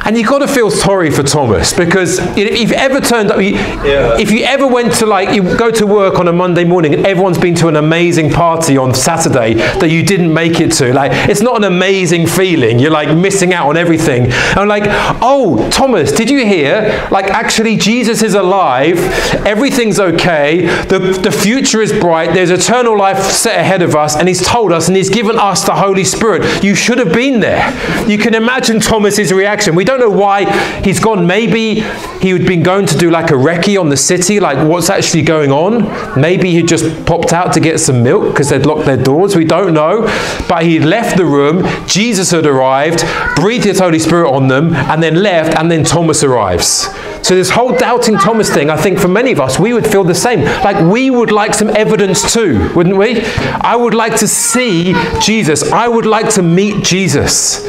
And 0.04 0.18
you've 0.18 0.28
got 0.28 0.40
to 0.40 0.48
feel 0.48 0.72
sorry 0.72 1.12
for 1.12 1.24
Thomas 1.24 1.74
because 1.74 2.20
if 2.38 2.60
you've 2.60 2.72
ever 2.72 3.00
turned 3.00 3.32
up, 3.32 3.38
if 3.40 4.32
you 4.32 4.44
ever 4.44 4.66
went 4.68 4.94
to 4.96 5.06
like, 5.06 5.36
you 5.36 5.44
go 5.58 5.70
to 5.72 5.86
work 5.86 6.20
on 6.20 6.28
a 6.28 6.34
Monday 6.34 6.64
morning 6.64 6.94
and 6.94 7.06
everyone's 7.06 7.38
been 7.38 7.56
to 7.56 7.68
an 7.68 7.76
amazing 7.76 8.32
party 8.32 8.78
on 8.78 8.94
Saturday 8.94 9.54
that 9.54 9.90
you 9.90 10.04
didn't 10.04 10.34
make 10.34 10.60
it 10.60 10.72
to, 10.74 10.94
like, 10.94 11.12
it's 11.30 11.42
not 11.42 11.58
an 11.58 11.64
amazing 11.64 12.28
feeling. 12.28 12.80
You're 12.80 12.92
like 12.92 13.16
missing 13.16 13.54
out 13.54 13.70
on 13.70 13.78
everything. 13.78 14.26
And 14.26 14.60
I'm 14.60 14.68
like, 14.68 14.84
oh, 15.22 15.70
Thomas, 15.70 16.12
did 16.12 16.30
you 16.30 16.46
hear? 16.46 17.08
Like, 17.12 17.28
actually, 17.28 17.78
Jesus 17.78 18.24
is 18.24 18.34
alive. 18.34 18.98
Everything's 19.46 20.00
okay. 20.00 20.66
The, 20.86 21.00
the 21.00 21.32
future 21.32 21.82
is 21.82 21.92
bright. 21.92 22.34
There's 22.34 22.50
eternal 22.50 22.98
life 22.98 23.22
set 23.24 23.60
ahead 23.60 23.82
of 23.82 23.96
us. 23.96 24.16
And 24.16 24.28
he's 24.28 24.46
told 24.46 24.72
us 24.72 24.88
and 24.88 24.98
he's 24.98 25.10
given 25.10 25.38
us 25.38 25.64
the 25.66 25.76
Holy 25.76 26.04
Spirit. 26.04 26.64
You 26.64 26.76
should 26.76 26.98
have 26.98 27.14
been 27.14 27.40
there. 27.40 27.70
You 28.08 28.18
can 28.18 28.34
imagine 28.34 28.80
Thomas's 28.80 29.32
reaction. 29.32 29.76
We 29.76 29.86
don't 29.92 30.00
know 30.00 30.18
why 30.18 30.46
he's 30.82 31.00
gone. 31.00 31.28
Maybe 31.28 31.82
he 32.22 32.30
had 32.30 32.46
been 32.46 32.64
going 32.64 32.86
to 32.88 32.98
do 32.98 33.10
like 33.10 33.30
a 33.32 33.36
recce 33.36 33.80
on 33.80 33.90
the 33.90 33.98
city, 33.98 34.40
like 34.40 34.68
what's 34.68 34.90
actually 34.90 35.24
going 35.24 35.52
on. 35.52 36.20
Maybe 36.20 36.52
he 36.52 36.64
just 36.64 37.06
popped 37.06 37.34
out 37.34 37.54
to 37.54 37.60
get 37.60 37.80
some 37.80 38.02
milk 38.04 38.32
because 38.32 38.50
they'd 38.50 38.66
locked 38.66 38.86
their 38.86 39.02
doors. 39.02 39.36
We 39.36 39.46
don't 39.46 39.74
know. 39.74 40.04
But 40.48 40.64
he 40.64 40.80
left 40.80 41.18
the 41.18 41.26
room. 41.26 41.66
Jesus 41.88 42.32
had 42.32 42.46
arrived, 42.46 43.04
breathed 43.36 43.66
his 43.66 43.80
Holy 43.80 44.00
Spirit 44.00 44.32
on 44.32 44.48
them, 44.48 44.74
and 44.74 45.04
then 45.04 45.16
left, 45.16 45.58
and 45.58 45.70
then 45.70 45.84
Thomas 45.84 46.24
arrives. 46.24 46.88
So, 47.24 47.36
this 47.36 47.50
whole 47.50 47.76
doubting 47.78 48.18
Thomas 48.18 48.52
thing, 48.52 48.70
I 48.70 48.78
think 48.78 49.00
for 49.00 49.08
many 49.08 49.32
of 49.32 49.40
us, 49.40 49.60
we 49.60 49.74
would 49.74 49.86
feel 49.86 50.04
the 50.04 50.16
same. 50.16 50.42
Like 50.42 50.92
we 50.92 51.12
would 51.12 51.32
like 51.32 51.54
some 51.54 51.70
evidence 51.70 52.34
too, 52.34 52.72
wouldn't 52.76 52.98
we? 52.98 53.24
I 53.62 53.76
would 53.76 53.94
like 53.94 54.16
to 54.18 54.28
see 54.28 54.94
Jesus. 55.22 55.72
I 55.72 55.88
would 55.88 56.06
like 56.06 56.30
to 56.36 56.42
meet 56.42 56.84
Jesus. 56.84 57.68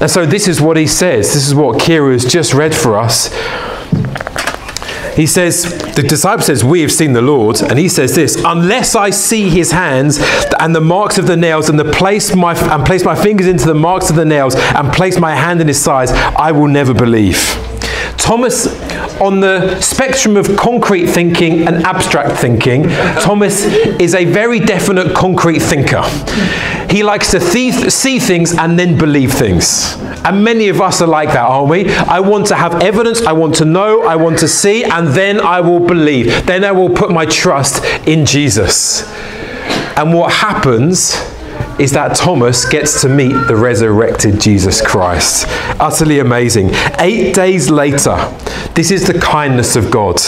And 0.00 0.10
so 0.10 0.26
this 0.26 0.48
is 0.48 0.60
what 0.60 0.76
he 0.76 0.86
says. 0.86 1.32
This 1.34 1.46
is 1.46 1.54
what 1.54 1.78
Kira 1.78 2.12
has 2.12 2.24
just 2.24 2.54
read 2.54 2.74
for 2.74 2.98
us. 2.98 3.28
He 5.14 5.26
says, 5.26 5.64
the 5.94 6.02
disciple 6.02 6.42
says, 6.42 6.64
We 6.64 6.80
have 6.80 6.90
seen 6.90 7.12
the 7.12 7.22
Lord. 7.22 7.60
And 7.60 7.78
he 7.78 7.88
says 7.88 8.14
this, 8.14 8.42
unless 8.44 8.94
I 8.94 9.10
see 9.10 9.50
his 9.50 9.70
hands 9.70 10.18
and 10.58 10.74
the 10.74 10.80
marks 10.80 11.18
of 11.18 11.26
the 11.26 11.36
nails 11.36 11.68
and 11.68 11.78
the 11.78 11.90
place 11.90 12.34
my 12.34 12.54
and 12.72 12.84
place 12.84 13.04
my 13.04 13.14
fingers 13.14 13.46
into 13.46 13.66
the 13.66 13.74
marks 13.74 14.10
of 14.10 14.16
the 14.16 14.24
nails 14.24 14.54
and 14.56 14.92
place 14.92 15.18
my 15.18 15.34
hand 15.34 15.60
in 15.60 15.68
his 15.68 15.80
sides, 15.80 16.12
I 16.12 16.52
will 16.52 16.68
never 16.68 16.94
believe. 16.94 17.36
Thomas, 18.16 18.66
on 19.20 19.40
the 19.40 19.80
spectrum 19.80 20.36
of 20.36 20.56
concrete 20.56 21.06
thinking 21.06 21.66
and 21.66 21.84
abstract 21.84 22.38
thinking, 22.40 22.84
Thomas 23.20 23.64
is 23.64 24.14
a 24.14 24.24
very 24.24 24.60
definite 24.60 25.14
concrete 25.14 25.60
thinker. 25.60 26.02
He 26.90 27.02
likes 27.02 27.30
to 27.30 27.40
see 27.40 28.18
things 28.18 28.56
and 28.56 28.78
then 28.78 28.98
believe 28.98 29.32
things. 29.32 29.96
And 30.24 30.44
many 30.44 30.68
of 30.68 30.80
us 30.80 31.00
are 31.02 31.08
like 31.08 31.30
that, 31.30 31.48
aren't 31.48 31.68
we? 31.68 31.90
I 31.90 32.20
want 32.20 32.46
to 32.48 32.54
have 32.54 32.82
evidence, 32.82 33.22
I 33.22 33.32
want 33.32 33.54
to 33.56 33.64
know, 33.64 34.02
I 34.02 34.16
want 34.16 34.38
to 34.40 34.48
see, 34.48 34.84
and 34.84 35.08
then 35.08 35.40
I 35.40 35.60
will 35.60 35.80
believe. 35.80 36.46
Then 36.46 36.64
I 36.64 36.72
will 36.72 36.90
put 36.90 37.10
my 37.10 37.26
trust 37.26 37.84
in 38.06 38.26
Jesus. 38.26 39.04
And 39.96 40.14
what 40.14 40.32
happens 40.32 41.31
is 41.78 41.92
that 41.92 42.16
Thomas 42.16 42.68
gets 42.68 43.00
to 43.02 43.08
meet 43.08 43.32
the 43.48 43.56
resurrected 43.56 44.40
Jesus 44.40 44.80
Christ. 44.80 45.46
Utterly 45.80 46.18
amazing. 46.18 46.70
Eight 46.98 47.34
days 47.34 47.70
later, 47.70 48.16
this 48.74 48.90
is 48.90 49.06
the 49.06 49.18
kindness 49.18 49.76
of 49.76 49.90
God. 49.90 50.20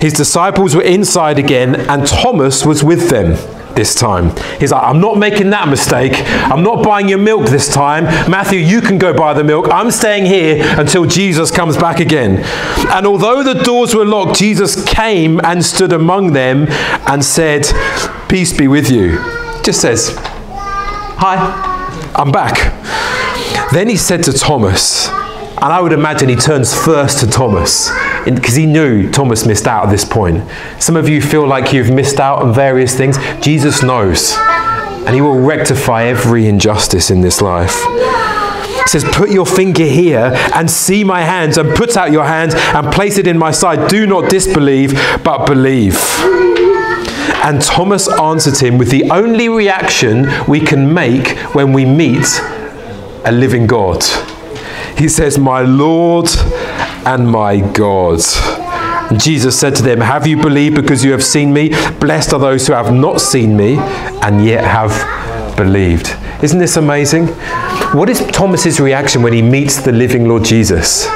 His 0.00 0.12
disciples 0.12 0.74
were 0.74 0.82
inside 0.82 1.38
again, 1.38 1.74
and 1.74 2.06
Thomas 2.06 2.64
was 2.64 2.82
with 2.82 3.10
them 3.10 3.36
this 3.74 3.94
time. 3.94 4.34
He's 4.58 4.72
like, 4.72 4.82
I'm 4.82 5.00
not 5.00 5.18
making 5.18 5.50
that 5.50 5.68
mistake. 5.68 6.12
I'm 6.50 6.62
not 6.62 6.84
buying 6.84 7.08
your 7.08 7.18
milk 7.18 7.48
this 7.48 7.72
time. 7.72 8.04
Matthew, 8.30 8.58
you 8.58 8.80
can 8.80 8.98
go 8.98 9.12
buy 9.14 9.34
the 9.34 9.44
milk. 9.44 9.68
I'm 9.70 9.90
staying 9.90 10.26
here 10.26 10.62
until 10.78 11.06
Jesus 11.06 11.50
comes 11.50 11.76
back 11.76 12.00
again. 12.00 12.42
And 12.90 13.06
although 13.06 13.42
the 13.42 13.62
doors 13.62 13.94
were 13.94 14.04
locked, 14.04 14.38
Jesus 14.38 14.84
came 14.84 15.40
and 15.44 15.64
stood 15.64 15.92
among 15.92 16.32
them 16.32 16.66
and 17.06 17.24
said, 17.24 17.66
Peace 18.28 18.56
be 18.56 18.68
with 18.68 18.90
you. 18.90 19.18
Just 19.62 19.80
says, 19.80 20.16
Hi, 21.22 21.36
I'm 22.14 22.32
back. 22.32 22.72
Then 23.74 23.90
he 23.90 23.96
said 23.98 24.22
to 24.22 24.32
Thomas, 24.32 25.06
and 25.08 25.64
I 25.64 25.78
would 25.78 25.92
imagine 25.92 26.30
he 26.30 26.34
turns 26.34 26.74
first 26.74 27.20
to 27.20 27.26
Thomas 27.26 27.90
because 28.24 28.54
he 28.54 28.64
knew 28.64 29.12
Thomas 29.12 29.44
missed 29.44 29.66
out 29.66 29.84
at 29.84 29.90
this 29.90 30.02
point. 30.02 30.42
Some 30.78 30.96
of 30.96 31.10
you 31.10 31.20
feel 31.20 31.46
like 31.46 31.74
you've 31.74 31.90
missed 31.90 32.20
out 32.20 32.40
on 32.40 32.54
various 32.54 32.96
things. 32.96 33.18
Jesus 33.42 33.82
knows, 33.82 34.34
and 34.38 35.14
he 35.14 35.20
will 35.20 35.38
rectify 35.38 36.04
every 36.04 36.46
injustice 36.46 37.10
in 37.10 37.20
this 37.20 37.42
life. 37.42 37.74
Says, 38.86 39.04
Put 39.12 39.28
your 39.28 39.44
finger 39.44 39.84
here 39.84 40.32
and 40.54 40.70
see 40.70 41.04
my 41.04 41.20
hands, 41.20 41.58
and 41.58 41.76
put 41.76 41.98
out 41.98 42.12
your 42.12 42.24
hand 42.24 42.54
and 42.54 42.90
place 42.90 43.18
it 43.18 43.26
in 43.26 43.36
my 43.36 43.50
side. 43.50 43.90
Do 43.90 44.06
not 44.06 44.30
disbelieve, 44.30 44.94
but 45.22 45.44
believe. 45.44 45.98
And 47.42 47.62
Thomas 47.62 48.08
answered 48.08 48.58
him 48.58 48.76
with 48.76 48.90
the 48.90 49.10
only 49.10 49.48
reaction 49.48 50.28
we 50.46 50.60
can 50.60 50.92
make 50.92 51.38
when 51.54 51.72
we 51.72 51.84
meet 51.84 52.26
a 53.24 53.32
living 53.32 53.66
God. 53.66 54.04
He 54.96 55.08
says, 55.08 55.38
My 55.38 55.62
Lord 55.62 56.28
and 57.06 57.30
my 57.30 57.60
God. 57.60 58.20
Jesus 59.18 59.58
said 59.58 59.74
to 59.76 59.82
them, 59.82 60.00
Have 60.00 60.26
you 60.26 60.36
believed 60.36 60.76
because 60.76 61.04
you 61.04 61.12
have 61.12 61.24
seen 61.24 61.52
me? 61.52 61.70
Blessed 61.98 62.34
are 62.34 62.38
those 62.38 62.66
who 62.66 62.74
have 62.74 62.92
not 62.92 63.20
seen 63.20 63.56
me 63.56 63.76
and 63.78 64.44
yet 64.44 64.62
have 64.64 65.56
believed. 65.56 66.14
Isn't 66.42 66.58
this 66.58 66.76
amazing? 66.76 67.26
What 67.96 68.08
is 68.08 68.20
Thomas's 68.28 68.80
reaction 68.80 69.22
when 69.22 69.32
he 69.32 69.42
meets 69.42 69.78
the 69.78 69.92
living 69.92 70.28
Lord 70.28 70.44
Jesus? 70.44 71.08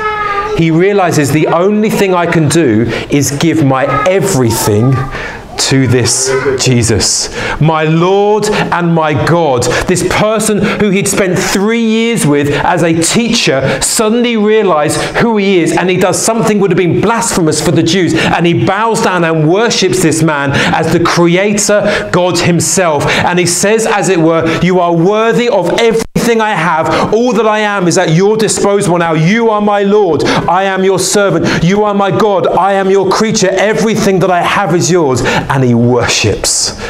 He 0.56 0.70
realizes 0.70 1.30
the 1.30 1.46
only 1.48 1.90
thing 1.90 2.14
I 2.14 2.26
can 2.26 2.48
do 2.48 2.82
is 3.10 3.30
give 3.38 3.64
my 3.64 3.84
everything 4.08 4.92
to 5.58 5.86
this 5.86 6.30
Jesus, 6.62 7.34
my 7.60 7.84
Lord 7.84 8.46
and 8.46 8.94
my 8.94 9.12
God. 9.26 9.64
This 9.86 10.06
person 10.08 10.62
who 10.62 10.90
he'd 10.90 11.08
spent 11.08 11.38
three 11.38 11.84
years 11.84 12.26
with 12.26 12.50
as 12.50 12.82
a 12.82 13.00
teacher 13.02 13.80
suddenly 13.82 14.36
realized 14.36 15.00
who 15.16 15.36
he 15.36 15.58
is 15.58 15.76
and 15.76 15.90
he 15.90 15.96
does 15.96 16.20
something 16.20 16.60
would 16.60 16.70
have 16.70 16.78
been 16.78 17.00
blasphemous 17.00 17.60
for 17.64 17.72
the 17.72 17.82
Jews 17.82 18.14
and 18.14 18.46
he 18.46 18.64
bows 18.64 19.02
down 19.02 19.24
and 19.24 19.48
worships 19.48 20.02
this 20.02 20.22
man 20.22 20.52
as 20.74 20.92
the 20.92 21.02
creator, 21.02 22.08
God 22.12 22.38
himself. 22.38 23.06
And 23.06 23.38
he 23.38 23.46
says, 23.46 23.86
as 23.86 24.08
it 24.08 24.20
were, 24.20 24.60
You 24.62 24.80
are 24.80 24.94
worthy 24.94 25.48
of 25.48 25.68
everything 25.80 26.13
everything 26.24 26.40
I 26.40 26.54
have, 26.54 27.12
all 27.12 27.34
that 27.34 27.46
I 27.46 27.58
am 27.58 27.86
is 27.86 27.98
at 27.98 28.12
your 28.12 28.38
disposal 28.38 28.96
now. 28.96 29.12
You 29.12 29.50
are 29.50 29.60
my 29.60 29.82
Lord. 29.82 30.24
I 30.24 30.62
am 30.62 30.82
your 30.82 30.98
servant. 30.98 31.62
You 31.62 31.84
are 31.84 31.92
my 31.92 32.10
God. 32.10 32.46
I 32.46 32.72
am 32.72 32.90
your 32.90 33.10
creature. 33.10 33.50
Everything 33.50 34.20
that 34.20 34.30
I 34.30 34.40
have 34.40 34.74
is 34.74 34.90
yours. 34.90 35.20
And 35.22 35.62
he 35.62 35.74
worships 35.74 36.80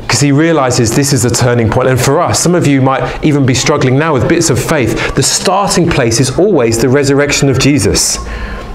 because 0.00 0.18
he 0.18 0.32
realizes 0.32 0.96
this 0.96 1.12
is 1.12 1.24
a 1.24 1.30
turning 1.30 1.70
point. 1.70 1.86
And 1.86 2.00
for 2.00 2.20
us, 2.20 2.40
some 2.40 2.56
of 2.56 2.66
you 2.66 2.82
might 2.82 3.24
even 3.24 3.46
be 3.46 3.54
struggling 3.54 3.96
now 3.96 4.12
with 4.12 4.28
bits 4.28 4.50
of 4.50 4.58
faith. 4.58 5.14
The 5.14 5.22
starting 5.22 5.88
place 5.88 6.18
is 6.18 6.36
always 6.36 6.78
the 6.78 6.88
resurrection 6.88 7.48
of 7.48 7.60
Jesus. 7.60 8.18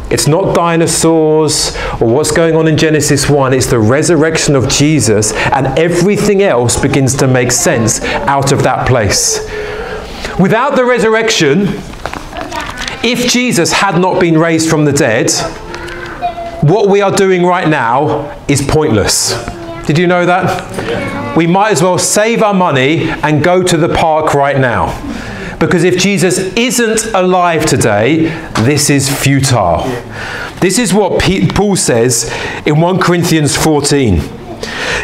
It's 0.09 0.27
not 0.27 0.53
dinosaurs 0.53 1.75
or 1.99 2.07
what's 2.07 2.31
going 2.31 2.55
on 2.55 2.67
in 2.67 2.77
Genesis 2.77 3.27
1. 3.29 3.51
It's 3.53 3.65
the 3.65 3.79
resurrection 3.79 4.55
of 4.55 4.69
Jesus, 4.69 5.33
and 5.33 5.67
everything 5.79 6.43
else 6.43 6.79
begins 6.79 7.15
to 7.15 7.27
make 7.27 7.51
sense 7.51 7.99
out 8.01 8.51
of 8.51 8.61
that 8.61 8.87
place. 8.87 9.39
Without 10.39 10.75
the 10.75 10.83
resurrection, 10.83 11.67
if 13.03 13.29
Jesus 13.29 13.71
had 13.71 13.99
not 13.99 14.19
been 14.19 14.37
raised 14.37 14.67
from 14.67 14.85
the 14.85 14.91
dead, 14.91 15.31
what 16.63 16.89
we 16.89 17.01
are 17.01 17.11
doing 17.11 17.45
right 17.45 17.67
now 17.67 18.35
is 18.47 18.61
pointless. 18.61 19.33
Did 19.85 19.99
you 19.99 20.07
know 20.07 20.25
that? 20.25 21.37
We 21.37 21.45
might 21.45 21.71
as 21.71 21.83
well 21.83 21.99
save 21.99 22.41
our 22.41 22.53
money 22.53 23.09
and 23.09 23.43
go 23.43 23.61
to 23.61 23.77
the 23.77 23.89
park 23.89 24.33
right 24.33 24.57
now. 24.57 24.87
Because 25.59 25.83
if 25.83 25.97
Jesus 25.99 26.39
isn't 26.55 27.13
alive 27.13 27.65
today, 27.65 28.23
this 28.63 28.89
is 28.89 29.09
futile. 29.09 29.83
This 30.61 30.79
is 30.79 30.93
what 30.93 31.21
Paul 31.53 31.75
says 31.75 32.33
in 32.65 32.81
1 32.81 32.99
Corinthians 32.99 33.55
14. 33.55 34.42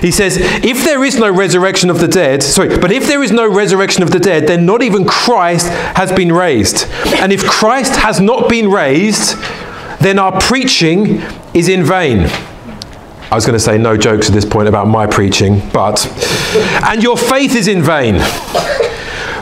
He 0.01 0.11
says, 0.11 0.37
if 0.37 0.83
there 0.83 1.03
is 1.03 1.17
no 1.17 1.31
resurrection 1.31 1.89
of 1.89 1.99
the 1.99 2.07
dead, 2.07 2.41
sorry, 2.43 2.77
but 2.77 2.91
if 2.91 3.07
there 3.07 3.21
is 3.21 3.31
no 3.31 3.47
resurrection 3.47 4.03
of 4.03 4.11
the 4.11 4.19
dead, 4.19 4.47
then 4.47 4.65
not 4.65 4.81
even 4.81 5.05
Christ 5.05 5.67
has 5.67 6.11
been 6.11 6.31
raised. 6.31 6.87
And 7.17 7.31
if 7.31 7.45
Christ 7.45 7.95
has 7.97 8.19
not 8.19 8.49
been 8.49 8.69
raised, 8.69 9.37
then 9.99 10.19
our 10.19 10.39
preaching 10.39 11.21
is 11.53 11.67
in 11.67 11.83
vain. 11.83 12.29
I 13.31 13.35
was 13.35 13.45
going 13.45 13.53
to 13.53 13.63
say 13.63 13.77
no 13.77 13.95
jokes 13.95 14.27
at 14.27 14.33
this 14.33 14.45
point 14.45 14.67
about 14.67 14.87
my 14.87 15.05
preaching, 15.05 15.61
but. 15.71 16.07
And 16.89 17.03
your 17.03 17.15
faith 17.15 17.55
is 17.55 17.67
in 17.67 17.83
vain. 17.83 18.15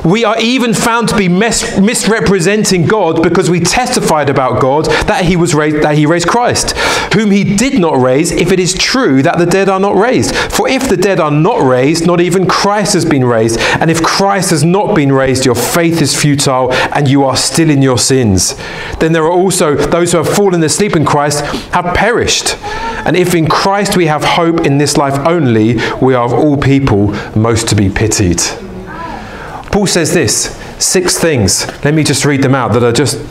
We 0.06 0.24
are 0.26 0.40
even 0.40 0.74
found 0.74 1.10
to 1.10 1.18
be 1.18 1.28
mis- 1.28 1.80
misrepresenting 1.80 2.86
God 2.86 3.24
because 3.24 3.50
we 3.50 3.60
testified 3.60 4.30
about 4.30 4.62
God 4.62 4.86
that 5.08 5.26
he 5.26 5.36
was 5.36 5.54
raised, 5.54 5.78
that 5.84 5.96
he 5.96 6.06
raised 6.06 6.28
Christ, 6.28 6.78
whom 7.14 7.32
he 7.32 7.56
did 7.56 7.80
not 7.80 8.00
raise, 8.00 8.32
if 8.32 8.52
it 8.52 8.60
is 8.60 8.74
true 8.74 9.22
that 9.24 9.38
the 9.38 9.46
dead 9.46 9.70
are 9.70 9.80
not 9.80 9.96
raised. 9.96 10.36
For 10.36 10.68
if 10.68 10.90
the 10.90 10.98
dead 10.98 11.20
are 11.20 11.32
not 11.32 11.62
raised, 11.62 12.06
not 12.06 12.22
even 12.22 12.48
Christ 12.48 12.94
has 12.94 13.06
been 13.06 13.26
raised. 13.26 13.60
And 13.60 13.90
if 13.90 14.04
Christ 14.04 14.52
has 14.52 14.64
not 14.64 14.96
been 14.96 15.12
raised, 15.12 15.46
your 15.46 15.56
faith 15.56 16.02
is 16.02 16.20
futile 16.20 16.72
and 16.74 17.08
you 17.08 17.24
are 17.24 17.36
still 17.38 17.70
in 17.70 17.82
your 17.82 17.98
sins. 17.98 18.56
Then 19.00 19.14
there 19.14 19.24
are 19.24 19.32
also 19.32 19.76
those 19.76 20.12
who 20.12 20.18
have 20.18 20.30
fallen 20.30 20.64
asleep 20.64 20.96
in 20.96 21.06
Christ 21.06 21.44
have 21.74 21.96
perished. 21.96 22.58
And 23.06 23.16
if 23.16 23.34
in 23.34 23.48
Christ 23.48 23.96
we 23.96 24.08
have 24.08 24.24
hope 24.24 24.66
in 24.66 24.78
this 24.78 24.98
life 24.98 25.18
only, 25.26 25.78
we 26.02 26.14
are 26.14 26.26
of 26.26 26.34
all 26.34 26.58
people 26.58 27.14
most 27.36 27.68
to 27.70 27.76
be 27.76 27.90
pitied. 27.90 28.42
Paul 29.78 29.86
says 29.86 30.12
this 30.12 30.58
six 30.84 31.20
things. 31.20 31.68
Let 31.86 31.94
me 31.94 32.04
just 32.04 32.26
read 32.26 32.42
them 32.42 32.56
out 32.56 32.74
that 32.74 32.82
are 32.82 32.92
just 32.92 33.24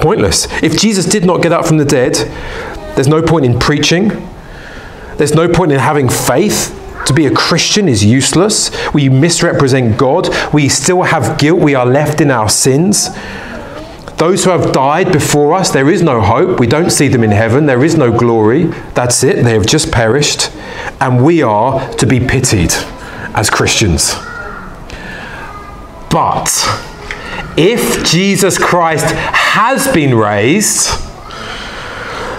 pointless. 0.00 0.48
If 0.60 0.76
Jesus 0.76 1.06
did 1.06 1.24
not 1.24 1.42
get 1.42 1.52
up 1.52 1.64
from 1.64 1.76
the 1.76 1.84
dead, 1.84 2.14
there's 2.96 3.06
no 3.06 3.22
point 3.22 3.44
in 3.46 3.56
preaching, 3.60 4.08
there's 5.16 5.32
no 5.32 5.48
point 5.48 5.70
in 5.70 5.78
having 5.78 6.08
faith. 6.08 6.72
To 7.06 7.12
be 7.12 7.26
a 7.26 7.30
Christian 7.30 7.88
is 7.88 8.04
useless. 8.04 8.72
We 8.92 9.08
misrepresent 9.08 9.96
God. 9.96 10.28
We 10.52 10.68
still 10.68 11.02
have 11.02 11.38
guilt. 11.38 11.60
We 11.60 11.76
are 11.76 11.86
left 11.86 12.20
in 12.20 12.32
our 12.32 12.48
sins. 12.48 13.10
Those 14.16 14.42
who 14.42 14.50
have 14.50 14.72
died 14.72 15.12
before 15.12 15.54
us, 15.54 15.70
there 15.70 15.88
is 15.88 16.02
no 16.02 16.20
hope. 16.20 16.58
We 16.58 16.66
don't 16.66 16.90
see 16.90 17.06
them 17.06 17.22
in 17.22 17.30
heaven. 17.30 17.66
There 17.66 17.84
is 17.84 17.96
no 17.96 18.10
glory. 18.10 18.64
That's 18.94 19.22
it. 19.22 19.44
They 19.44 19.52
have 19.52 19.66
just 19.66 19.92
perished. 19.92 20.50
And 21.00 21.24
we 21.24 21.42
are 21.42 21.94
to 21.94 22.06
be 22.06 22.18
pitied 22.18 22.72
as 23.36 23.50
Christians. 23.50 24.16
But 26.16 26.48
if 27.58 28.02
Jesus 28.02 28.56
Christ 28.56 29.04
has 29.04 29.86
been 29.92 30.14
raised, 30.14 31.05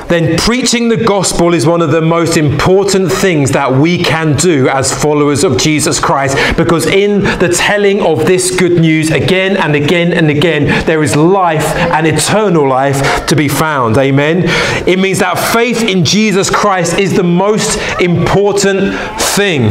then 0.08 0.38
preaching 0.38 0.90
the 0.90 0.98
gospel 0.98 1.54
is 1.54 1.66
one 1.66 1.82
of 1.82 1.92
the 1.92 2.02
most 2.02 2.38
important 2.38 3.12
things 3.12 3.52
that 3.52 3.72
we 3.72 4.02
can 4.04 4.36
do 4.36 4.70
as 4.70 4.94
followers 4.94 5.44
of 5.44 5.58
Jesus 5.58 6.00
Christ. 6.00 6.38
Because 6.56 6.86
in 6.86 7.22
the 7.40 7.50
telling 7.50 8.02
of 8.02 8.26
this 8.26 8.56
good 8.56 8.80
news 8.80 9.12
again 9.12 9.58
and 9.58 9.76
again 9.76 10.14
and 10.14 10.30
again, 10.30 10.86
there 10.86 11.04
is 11.04 11.16
life 11.16 11.66
and 11.76 12.08
eternal 12.08 12.68
life 12.68 13.26
to 13.28 13.36
be 13.36 13.48
found. 13.48 13.98
Amen. 13.98 14.44
It 14.88 15.00
means 15.00 15.20
that 15.20 15.36
faith 15.36 15.84
in 15.84 16.06
Jesus 16.06 16.50
Christ 16.50 16.98
is 17.00 17.16
the 17.16 17.24
most 17.24 17.78
important 18.00 18.96
thing. 19.22 19.70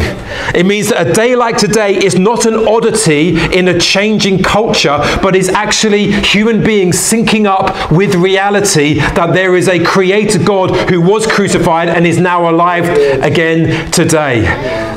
It 0.55 0.67
means 0.67 0.91
that 0.91 1.09
a 1.09 1.13
day 1.13 1.35
like 1.35 1.57
today 1.57 1.97
is 1.97 2.19
not 2.19 2.47
an 2.47 2.69
oddity 2.69 3.37
in 3.57 3.69
a 3.69 3.79
changing 3.79 4.43
culture, 4.43 4.99
but 5.23 5.35
is 5.35 5.49
actually 5.49 6.13
human 6.13 6.63
beings 6.63 6.97
syncing 6.97 7.47
up 7.47 7.91
with 7.91 8.15
reality 8.15 8.95
that 8.95 9.33
there 9.33 9.57
is 9.57 9.69
a 9.69 9.83
creator 9.83 10.26
God 10.45 10.91
who 10.91 11.01
was 11.01 11.27
crucified 11.27 11.89
and 11.89 12.07
is 12.07 12.19
now 12.19 12.51
alive 12.51 12.89
again 13.23 13.91
today. 13.91 14.43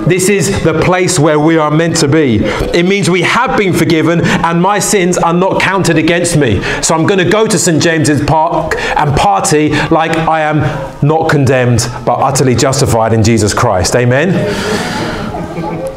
This 0.08 0.30
is 0.30 0.64
the 0.64 0.80
place 0.82 1.20
where 1.20 1.40
we 1.40 1.58
are 1.58 1.72
meant 1.72 1.98
to 1.98 2.08
be. 2.08 2.40
It 2.42 2.86
means 2.86 3.10
we 3.10 3.22
have 3.24 3.58
been 3.58 3.74
forgiven 3.74 4.22
and 4.24 4.62
my 4.62 4.80
sins 4.80 5.18
are 5.18 5.34
not 5.34 5.62
counted 5.62 5.98
against 5.98 6.38
me. 6.38 6.62
So 6.82 6.96
I'm 6.96 7.06
going 7.06 7.20
to 7.20 7.30
go 7.30 7.48
to 7.48 7.60
St. 7.60 7.82
James's 7.82 8.24
Park 8.26 8.76
and 8.78 9.16
party 9.18 9.70
like 9.90 10.16
I 10.18 10.42
am 10.42 10.60
not 11.06 11.30
condemned 11.30 11.88
but 12.06 12.16
utterly 12.20 12.56
justified 12.56 13.14
in 13.14 13.24
Jesus 13.24 13.54
Christ. 13.54 13.96
Amen. 13.96 14.30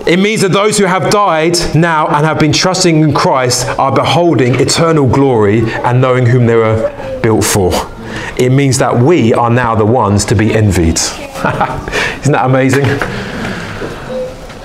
It 0.07 0.18
means 0.18 0.40
that 0.40 0.51
those 0.51 0.79
who 0.79 0.85
have 0.85 1.11
died 1.11 1.57
now 1.77 2.09
and 2.09 2.27
have 2.27 2.40
been 2.40 2.53
trusting 2.53 3.01
in 3.01 3.14
Christ 3.14 3.68
are 3.79 3.95
beholding 3.95 4.57
eternal 4.57 5.07
glory 5.07 5.61
and 5.71 6.01
knowing 6.01 6.27
whom 6.27 6.47
they 6.47 6.57
were 6.57 7.21
built 7.23 7.45
for 7.45 7.91
it 8.38 8.51
means 8.51 8.79
that 8.79 8.97
we 8.97 9.35
are 9.35 9.51
now 9.51 9.75
the 9.75 9.87
ones 9.87 10.25
to 10.27 10.35
be 10.35 10.55
envied. 10.55 10.99
Isn't 12.21 12.33
that 12.33 12.45
amazing? 12.45 12.87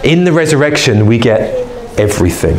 In 0.04 0.24
the 0.24 0.32
resurrection, 0.32 1.06
we 1.06 1.18
get 1.18 1.67
everything. 1.98 2.58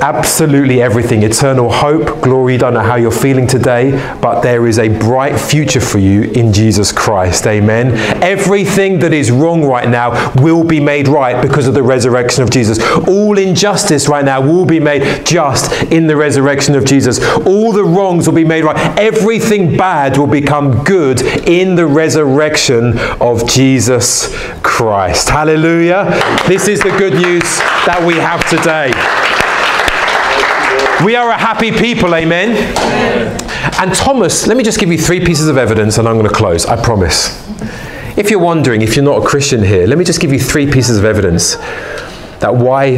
Absolutely 0.00 0.82
everything. 0.82 1.22
Eternal 1.22 1.70
hope, 1.70 2.22
glory. 2.22 2.56
Don't 2.56 2.74
know 2.74 2.80
how 2.80 2.96
you're 2.96 3.10
feeling 3.10 3.46
today, 3.46 3.92
but 4.20 4.40
there 4.40 4.66
is 4.66 4.78
a 4.78 4.88
bright 4.88 5.38
future 5.38 5.80
for 5.80 5.98
you 5.98 6.22
in 6.22 6.52
Jesus 6.52 6.92
Christ. 6.92 7.46
Amen. 7.46 7.92
Everything 8.22 8.98
that 9.00 9.12
is 9.12 9.30
wrong 9.30 9.64
right 9.64 9.88
now 9.88 10.32
will 10.42 10.64
be 10.64 10.80
made 10.80 11.08
right 11.08 11.40
because 11.40 11.66
of 11.66 11.74
the 11.74 11.82
resurrection 11.82 12.42
of 12.42 12.50
Jesus. 12.50 12.78
All 13.08 13.38
injustice 13.38 14.08
right 14.08 14.24
now 14.24 14.40
will 14.40 14.64
be 14.64 14.80
made 14.80 15.24
just 15.24 15.72
in 15.92 16.06
the 16.06 16.16
resurrection 16.16 16.74
of 16.74 16.84
Jesus. 16.84 17.22
All 17.46 17.72
the 17.72 17.84
wrongs 17.84 18.26
will 18.26 18.34
be 18.34 18.44
made 18.44 18.64
right. 18.64 18.98
Everything 18.98 19.76
bad 19.76 20.16
will 20.16 20.26
become 20.26 20.84
good 20.84 21.22
in 21.48 21.74
the 21.74 21.86
resurrection 21.86 22.98
of 23.20 23.48
Jesus 23.48 24.34
Christ. 24.62 25.28
Hallelujah. 25.28 26.04
This 26.46 26.68
is 26.68 26.80
the 26.80 26.90
good 26.98 27.14
news 27.14 27.42
that 27.86 28.02
we 28.06 28.14
have 28.14 28.39
today. 28.48 28.92
We 31.04 31.16
are 31.16 31.30
a 31.30 31.38
happy 31.38 31.72
people, 31.72 32.14
amen? 32.14 32.56
And 33.80 33.94
Thomas, 33.94 34.46
let 34.46 34.56
me 34.56 34.62
just 34.62 34.78
give 34.78 34.90
you 34.90 34.98
three 34.98 35.24
pieces 35.24 35.48
of 35.48 35.56
evidence 35.56 35.98
and 35.98 36.06
I'm 36.06 36.16
going 36.16 36.28
to 36.28 36.34
close, 36.34 36.66
I 36.66 36.82
promise. 36.82 37.48
If 38.18 38.30
you're 38.30 38.40
wondering, 38.40 38.82
if 38.82 38.96
you're 38.96 39.04
not 39.04 39.22
a 39.22 39.26
Christian 39.26 39.62
here, 39.62 39.86
let 39.86 39.98
me 39.98 40.04
just 40.04 40.20
give 40.20 40.32
you 40.32 40.38
three 40.38 40.70
pieces 40.70 40.98
of 40.98 41.04
evidence 41.04 41.56
that 42.40 42.54
why 42.54 42.96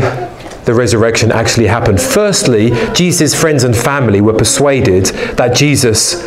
the 0.65 0.75
resurrection 0.75 1.33
actually 1.33 1.67
happened. 1.67 2.01
Firstly, 2.01 2.71
Jesus' 2.93 3.35
friends 3.39 3.65
and 3.65 3.77
family 3.77 4.21
were 4.21 4.35
persuaded 4.35 5.07
that 5.37 5.55
Jesus 5.55 6.25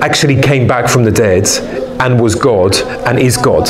actually 0.00 0.40
came 0.40 0.66
back 0.66 0.88
from 0.88 1.04
the 1.04 1.10
dead 1.10 1.46
and 2.04 2.20
was 2.20 2.34
God 2.34 2.76
and 3.06 3.18
is 3.18 3.36
God. 3.36 3.68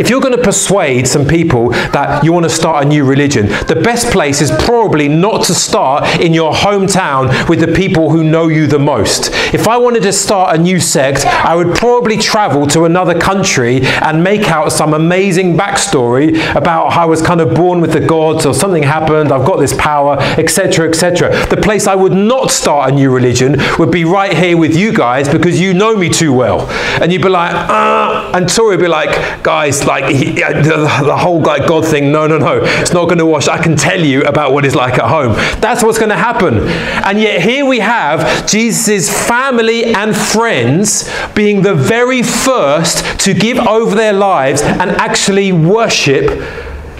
If 0.00 0.08
you're 0.08 0.20
going 0.20 0.36
to 0.36 0.42
persuade 0.42 1.06
some 1.06 1.26
people 1.26 1.70
that 1.70 2.24
you 2.24 2.32
want 2.32 2.44
to 2.44 2.50
start 2.50 2.84
a 2.84 2.88
new 2.88 3.04
religion, 3.04 3.46
the 3.46 3.80
best 3.84 4.10
place 4.10 4.40
is 4.40 4.50
probably 4.50 5.08
not 5.08 5.44
to 5.44 5.54
start 5.54 6.20
in 6.20 6.32
your 6.32 6.52
hometown 6.52 7.48
with 7.48 7.60
the 7.60 7.68
people 7.68 8.10
who 8.10 8.24
know 8.24 8.48
you 8.48 8.66
the 8.66 8.78
most. 8.78 9.30
If 9.52 9.68
I 9.68 9.76
wanted 9.76 10.02
to 10.04 10.12
start 10.12 10.58
a 10.58 10.58
new 10.58 10.80
sect, 10.80 11.26
I 11.26 11.54
would 11.54 11.76
probably 11.76 12.16
travel 12.16 12.66
to 12.68 12.84
another 12.84 13.18
country 13.18 13.82
and 13.82 14.24
make 14.24 14.50
out 14.50 14.72
some 14.72 14.94
amazing 14.94 15.56
backstory 15.56 16.34
about 16.56 16.92
how 16.92 17.02
I 17.02 17.04
was 17.04 17.22
kind 17.22 17.40
of 17.40 17.54
born 17.54 17.80
with 17.80 17.92
the 17.92 18.00
gods 18.00 18.46
or 18.46 18.54
something 18.54 18.82
happened, 18.82 19.30
I've 19.30 19.46
got 19.46 19.58
this 19.58 19.74
power, 19.74 20.16
etc., 20.38 20.88
etc. 20.88 21.46
The 21.46 21.56
place 21.56 21.86
I 21.86 21.94
would 21.94 22.12
not 22.12 22.50
start 22.50 22.90
a 22.90 22.94
new 22.94 23.10
religion 23.10 23.56
would 23.78 23.90
be 23.90 24.04
right 24.04 24.36
here 24.36 24.56
with 24.56 24.74
you 24.74 24.92
guys 24.92 25.28
because 25.28 25.60
you 25.60 25.74
know 25.74 25.94
me 25.96 26.08
too 26.08 26.32
well. 26.32 26.68
And 27.00 27.12
you'd 27.12 27.22
be 27.22 27.28
like, 27.28 27.65
and 27.68 28.48
Tori 28.48 28.76
would 28.76 28.82
be 28.82 28.88
like, 28.88 29.42
guys, 29.42 29.84
like 29.84 30.12
he, 30.14 30.32
the, 30.32 31.02
the, 31.04 31.16
whole 31.16 31.40
like 31.40 31.66
God 31.66 31.86
thing, 31.86 32.12
no, 32.12 32.26
no, 32.26 32.38
no, 32.38 32.60
it's 32.62 32.92
not 32.92 33.06
going 33.06 33.18
to 33.18 33.26
wash. 33.26 33.48
I 33.48 33.62
can 33.62 33.76
tell 33.76 34.00
you 34.00 34.22
about 34.24 34.52
what 34.52 34.64
it's 34.64 34.74
like 34.74 34.94
at 34.94 35.08
home. 35.08 35.32
That's 35.60 35.82
what's 35.82 35.98
going 35.98 36.10
to 36.10 36.16
happen. 36.16 36.58
And 37.04 37.20
yet 37.20 37.40
here 37.42 37.64
we 37.64 37.80
have 37.80 38.46
Jesus' 38.46 39.10
family 39.26 39.84
and 39.94 40.16
friends 40.16 41.10
being 41.34 41.62
the 41.62 41.74
very 41.74 42.22
first 42.22 43.20
to 43.20 43.34
give 43.34 43.58
over 43.58 43.94
their 43.94 44.12
lives 44.12 44.62
and 44.62 44.90
actually 44.92 45.52
worship 45.52 46.26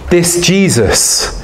this 0.09 0.45
Jesus. 0.45 1.36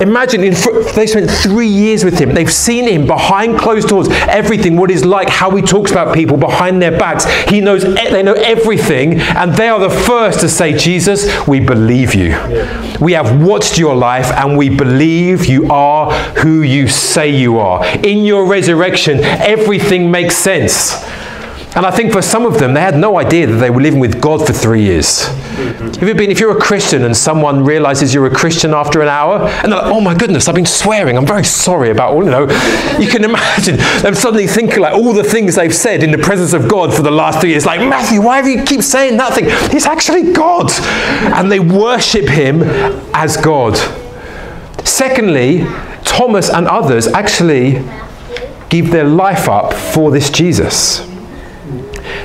Imagine 0.00 0.44
in, 0.44 0.54
they 0.94 1.06
spent 1.06 1.30
three 1.30 1.66
years 1.66 2.04
with 2.04 2.18
him. 2.18 2.34
They've 2.34 2.52
seen 2.52 2.86
him 2.86 3.06
behind 3.06 3.58
closed 3.58 3.88
doors, 3.88 4.08
everything, 4.28 4.76
what 4.76 4.90
he's 4.90 5.04
like, 5.04 5.28
how 5.28 5.50
he 5.50 5.62
talks 5.62 5.90
about 5.90 6.14
people 6.14 6.36
behind 6.36 6.80
their 6.80 6.96
backs. 6.96 7.24
He 7.48 7.60
knows, 7.60 7.82
they 7.82 8.22
know 8.22 8.34
everything, 8.34 9.20
and 9.20 9.54
they 9.54 9.68
are 9.68 9.80
the 9.80 9.90
first 9.90 10.40
to 10.40 10.48
say, 10.48 10.76
Jesus, 10.76 11.46
we 11.46 11.60
believe 11.60 12.14
you. 12.14 12.28
Yeah. 12.28 12.96
We 13.00 13.12
have 13.12 13.42
watched 13.44 13.78
your 13.78 13.94
life, 13.94 14.30
and 14.32 14.56
we 14.56 14.68
believe 14.68 15.46
you 15.46 15.70
are 15.70 16.12
who 16.38 16.62
you 16.62 16.88
say 16.88 17.28
you 17.30 17.58
are. 17.58 17.84
In 17.98 18.24
your 18.24 18.46
resurrection, 18.46 19.20
everything 19.24 20.10
makes 20.10 20.36
sense. 20.36 21.04
And 21.76 21.84
I 21.84 21.90
think 21.90 22.12
for 22.12 22.22
some 22.22 22.46
of 22.46 22.58
them, 22.58 22.74
they 22.74 22.80
had 22.80 22.96
no 22.96 23.18
idea 23.18 23.46
that 23.46 23.56
they 23.56 23.70
were 23.70 23.80
living 23.80 24.00
with 24.00 24.20
God 24.20 24.44
for 24.46 24.52
three 24.52 24.82
years. 24.82 25.26
Have 25.26 26.02
you 26.02 26.14
been, 26.14 26.30
if 26.30 26.40
you're 26.40 26.56
a 26.56 26.60
Christian 26.60 27.04
and 27.04 27.16
someone 27.16 27.62
realizes 27.62 28.14
you're 28.14 28.26
a 28.26 28.34
Christian 28.34 28.72
after 28.72 29.02
an 29.02 29.08
hour, 29.08 29.40
and 29.62 29.70
they're 29.70 29.80
like, 29.82 29.92
oh 29.92 30.00
my 30.00 30.14
goodness, 30.14 30.48
I've 30.48 30.54
been 30.54 30.66
swearing, 30.66 31.16
I'm 31.16 31.26
very 31.26 31.44
sorry 31.44 31.90
about 31.90 32.14
all, 32.14 32.24
you 32.24 32.30
know, 32.30 32.48
you 32.98 33.06
can 33.06 33.22
imagine 33.22 33.76
them 33.76 34.14
suddenly 34.14 34.46
thinking 34.46 34.80
like 34.80 34.94
all 34.94 35.12
the 35.12 35.22
things 35.22 35.54
they've 35.54 35.74
said 35.74 36.02
in 36.02 36.10
the 36.10 36.18
presence 36.18 36.52
of 36.52 36.68
God 36.68 36.92
for 36.92 37.02
the 37.02 37.10
last 37.10 37.40
three 37.40 37.50
years. 37.50 37.66
Like, 37.66 37.80
Matthew, 37.80 38.22
why 38.22 38.42
do 38.42 38.48
you 38.48 38.64
keep 38.64 38.82
saying 38.82 39.18
that 39.18 39.34
thing? 39.34 39.44
He's 39.70 39.86
actually 39.86 40.32
God. 40.32 40.70
And 41.34 41.52
they 41.52 41.60
worship 41.60 42.28
him 42.28 42.62
as 43.14 43.36
God. 43.36 43.76
Secondly, 44.84 45.64
Thomas 46.02 46.48
and 46.48 46.66
others 46.66 47.06
actually 47.08 47.84
give 48.68 48.90
their 48.90 49.04
life 49.04 49.48
up 49.48 49.74
for 49.74 50.10
this 50.10 50.30
Jesus. 50.30 51.06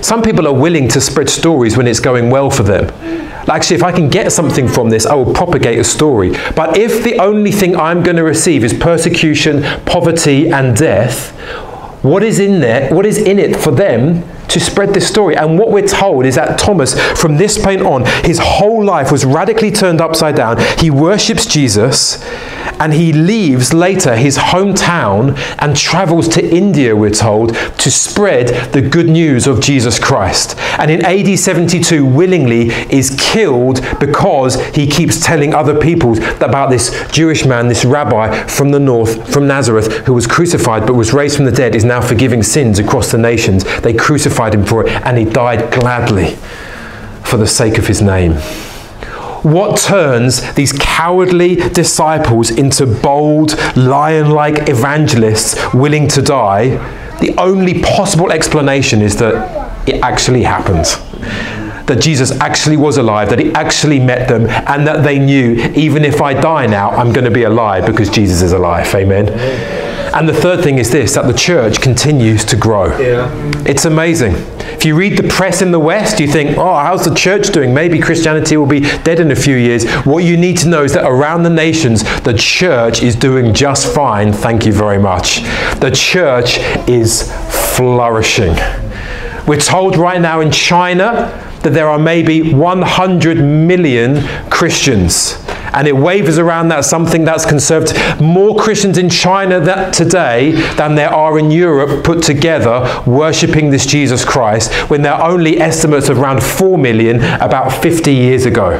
Some 0.03 0.21
people 0.21 0.47
are 0.49 0.53
willing 0.53 0.89
to 0.89 0.99
spread 0.99 1.29
stories 1.29 1.77
when 1.77 1.87
it's 1.87 2.01
going 2.01 2.29
well 2.29 2.49
for 2.49 2.63
them. 2.63 2.89
Actually, 3.49 3.77
if 3.77 3.83
I 3.83 3.93
can 3.93 4.09
get 4.09 4.33
something 4.33 4.67
from 4.67 4.89
this, 4.89 5.05
I 5.05 5.15
will 5.15 5.33
propagate 5.33 5.79
a 5.79 5.83
story. 5.85 6.31
But 6.57 6.77
if 6.77 7.05
the 7.05 7.19
only 7.19 7.51
thing 7.51 7.77
I'm 7.77 8.03
going 8.03 8.17
to 8.17 8.23
receive 8.23 8.65
is 8.65 8.73
persecution, 8.73 9.63
poverty, 9.85 10.49
and 10.49 10.75
death, 10.75 11.31
what 12.03 12.21
is 12.21 12.39
in 12.39 12.59
there? 12.59 12.93
What 12.93 13.05
is 13.05 13.17
in 13.17 13.39
it 13.39 13.55
for 13.55 13.71
them 13.71 14.29
to 14.49 14.59
spread 14.59 14.93
this 14.93 15.07
story. 15.07 15.35
And 15.35 15.57
what 15.57 15.71
we're 15.71 15.87
told 15.87 16.25
is 16.25 16.35
that 16.35 16.59
Thomas, 16.59 16.99
from 17.19 17.37
this 17.37 17.57
point 17.57 17.81
on, 17.81 18.05
his 18.23 18.39
whole 18.39 18.83
life 18.83 19.11
was 19.11 19.25
radically 19.25 19.71
turned 19.71 20.01
upside 20.01 20.35
down. 20.35 20.57
He 20.77 20.89
worships 20.89 21.45
Jesus 21.45 22.23
and 22.79 22.93
he 22.93 23.13
leaves 23.13 23.73
later 23.73 24.15
his 24.15 24.37
hometown 24.37 25.37
and 25.59 25.75
travels 25.75 26.27
to 26.29 26.45
India, 26.45 26.95
we're 26.95 27.09
told, 27.09 27.55
to 27.55 27.91
spread 27.91 28.73
the 28.73 28.81
good 28.81 29.07
news 29.07 29.47
of 29.47 29.61
Jesus 29.61 29.99
Christ. 29.99 30.57
And 30.79 30.89
in 30.89 31.05
AD 31.05 31.37
72, 31.37 32.05
willingly 32.05 32.67
is 32.89 33.15
killed 33.19 33.81
because 33.99 34.63
he 34.75 34.87
keeps 34.87 35.23
telling 35.23 35.53
other 35.53 35.79
people 35.79 36.21
about 36.43 36.69
this 36.69 37.07
Jewish 37.11 37.45
man, 37.45 37.67
this 37.67 37.85
rabbi 37.85 38.45
from 38.47 38.71
the 38.71 38.79
north, 38.79 39.31
from 39.31 39.47
Nazareth, 39.47 40.05
who 40.05 40.13
was 40.13 40.27
crucified 40.27 40.85
but 40.85 40.95
was 40.95 41.13
raised 41.13 41.35
from 41.35 41.45
the 41.45 41.51
dead, 41.51 41.75
is 41.75 41.85
now 41.85 42.01
forgiving 42.01 42.43
sins 42.43 42.79
across 42.79 43.11
the 43.11 43.17
nations. 43.17 43.63
They 43.81 43.93
crucified 43.93 44.32
crucified 44.33 44.55
him 44.55 44.65
for 44.65 44.85
it, 44.85 44.91
and 45.05 45.17
he 45.17 45.25
died 45.25 45.71
gladly 45.71 46.35
for 47.23 47.37
the 47.37 47.47
sake 47.47 47.77
of 47.77 47.87
his 47.87 48.01
name. 48.01 48.33
What 49.43 49.77
turns 49.77 50.53
these 50.53 50.71
cowardly 50.71 51.55
disciples 51.55 52.49
into 52.49 52.85
bold, 52.85 53.57
lion 53.75 54.31
like 54.31 54.69
evangelists 54.69 55.55
willing 55.73 56.07
to 56.09 56.21
die? 56.21 56.77
The 57.19 57.35
only 57.37 57.81
possible 57.81 58.31
explanation 58.31 59.01
is 59.01 59.17
that 59.17 59.33
it 59.87 60.01
actually 60.01 60.43
happened 60.43 60.85
that 61.85 61.99
Jesus 61.99 62.31
actually 62.39 62.77
was 62.77 62.97
alive, 62.97 63.29
that 63.29 63.39
he 63.39 63.51
actually 63.51 63.99
met 63.99 64.29
them, 64.29 64.47
and 64.47 64.87
that 64.87 65.03
they 65.03 65.19
knew, 65.19 65.55
even 65.75 66.05
if 66.05 66.21
I 66.21 66.33
die 66.33 66.65
now, 66.65 66.91
I'm 66.91 67.11
going 67.11 67.25
to 67.25 67.31
be 67.31 67.43
alive 67.43 67.85
because 67.85 68.09
Jesus 68.09 68.41
is 68.41 68.53
alive. 68.53 68.95
Amen. 68.95 69.82
And 70.13 70.29
the 70.29 70.33
third 70.33 70.63
thing 70.63 70.77
is 70.77 70.91
this 70.91 71.15
that 71.15 71.25
the 71.25 71.33
church 71.33 71.81
continues 71.81 72.45
to 72.45 72.55
grow. 72.55 72.97
Yeah. 72.99 73.31
It's 73.65 73.85
amazing. 73.85 74.35
If 74.73 74.85
you 74.85 74.95
read 74.95 75.17
the 75.17 75.27
press 75.27 75.61
in 75.61 75.71
the 75.71 75.79
West, 75.79 76.19
you 76.19 76.27
think, 76.27 76.57
oh, 76.57 76.75
how's 76.75 77.05
the 77.05 77.15
church 77.15 77.51
doing? 77.51 77.73
Maybe 77.73 77.99
Christianity 77.99 78.55
will 78.57 78.67
be 78.67 78.81
dead 78.81 79.19
in 79.19 79.31
a 79.31 79.35
few 79.35 79.55
years. 79.55 79.89
What 80.05 80.23
you 80.23 80.37
need 80.37 80.57
to 80.59 80.67
know 80.67 80.83
is 80.83 80.93
that 80.93 81.05
around 81.05 81.43
the 81.43 81.49
nations, 81.49 82.03
the 82.21 82.33
church 82.33 83.01
is 83.01 83.15
doing 83.15 83.53
just 83.53 83.93
fine. 83.93 84.31
Thank 84.31 84.65
you 84.65 84.73
very 84.73 84.99
much. 84.99 85.41
The 85.79 85.91
church 85.93 86.59
is 86.87 87.31
flourishing. 87.75 88.55
We're 89.47 89.59
told 89.59 89.97
right 89.97 90.21
now 90.21 90.41
in 90.41 90.51
China 90.51 91.31
that 91.63 91.73
there 91.73 91.87
are 91.87 91.99
maybe 91.99 92.53
100 92.53 93.37
million 93.37 94.27
Christians. 94.49 95.37
And 95.73 95.87
it 95.87 95.95
wavers 95.95 96.37
around 96.37 96.67
that 96.69 96.85
something 96.85 97.23
that's 97.23 97.45
conservative. 97.45 98.21
More 98.21 98.55
Christians 98.55 98.97
in 98.97 99.09
China 99.09 99.59
that 99.59 99.93
today 99.93 100.51
than 100.75 100.95
there 100.95 101.09
are 101.09 101.39
in 101.39 101.49
Europe 101.51 102.03
put 102.03 102.21
together 102.21 103.03
worshipping 103.07 103.71
this 103.71 103.85
Jesus 103.85 104.23
Christ, 104.23 104.71
when 104.89 105.01
there 105.01 105.13
are 105.13 105.31
only 105.31 105.59
estimates 105.59 106.09
of 106.09 106.19
around 106.19 106.43
4 106.43 106.77
million 106.77 107.17
about 107.41 107.71
50 107.73 108.13
years 108.13 108.45
ago. 108.45 108.79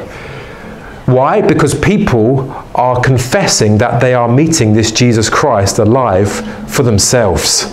Why? 1.06 1.42
Because 1.42 1.78
people 1.78 2.50
are 2.76 3.02
confessing 3.02 3.78
that 3.80 4.00
they 4.00 4.14
are 4.14 4.30
meeting 4.30 4.74
this 4.74 4.92
Jesus 4.92 5.30
Christ 5.30 5.80
alive 5.80 6.32
for 6.72 6.84
themselves. 6.84 7.66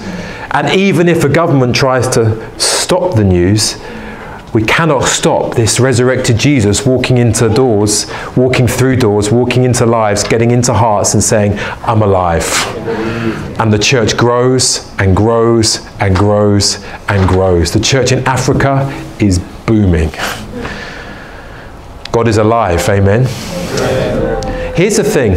And 0.50 0.68
even 0.74 1.09
if 1.09 1.22
a 1.22 1.28
government 1.28 1.76
tries 1.76 2.09
to 2.09 2.59
stop 2.59 3.14
the 3.14 3.22
news, 3.22 3.80
we 4.52 4.64
cannot 4.64 5.04
stop 5.04 5.54
this 5.54 5.78
resurrected 5.78 6.36
Jesus 6.36 6.84
walking 6.84 7.18
into 7.18 7.48
doors, 7.48 8.10
walking 8.36 8.66
through 8.66 8.96
doors, 8.96 9.30
walking 9.30 9.62
into 9.62 9.86
lives, 9.86 10.24
getting 10.24 10.50
into 10.50 10.74
hearts, 10.74 11.14
and 11.14 11.22
saying, 11.22 11.56
I'm 11.82 12.02
alive. 12.02 12.44
And 13.60 13.72
the 13.72 13.78
church 13.78 14.16
grows 14.16 14.92
and 14.98 15.16
grows 15.16 15.86
and 16.00 16.16
grows 16.16 16.84
and 17.08 17.28
grows. 17.28 17.72
The 17.72 17.78
church 17.78 18.10
in 18.10 18.26
Africa 18.26 18.88
is 19.20 19.38
booming. 19.66 20.10
God 22.10 22.26
is 22.26 22.38
alive, 22.38 22.88
amen. 22.88 23.26
Here's 24.74 24.96
the 24.96 25.04
thing. 25.04 25.34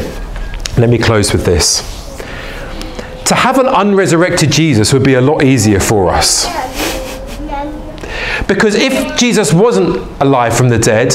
Let 0.76 0.90
me 0.90 0.98
close 0.98 1.32
with 1.32 1.46
this. 1.46 1.82
To 3.26 3.36
have 3.36 3.60
an 3.60 3.68
unresurrected 3.68 4.52
Jesus 4.52 4.92
would 4.92 5.04
be 5.04 5.14
a 5.14 5.22
lot 5.22 5.44
easier 5.44 5.80
for 5.80 6.10
us 6.10 6.73
because 8.48 8.76
if 8.76 9.18
Jesus 9.18 9.54
wasn't 9.54 9.98
alive 10.22 10.56
from 10.56 10.70
the 10.70 10.78
dead, 10.78 11.12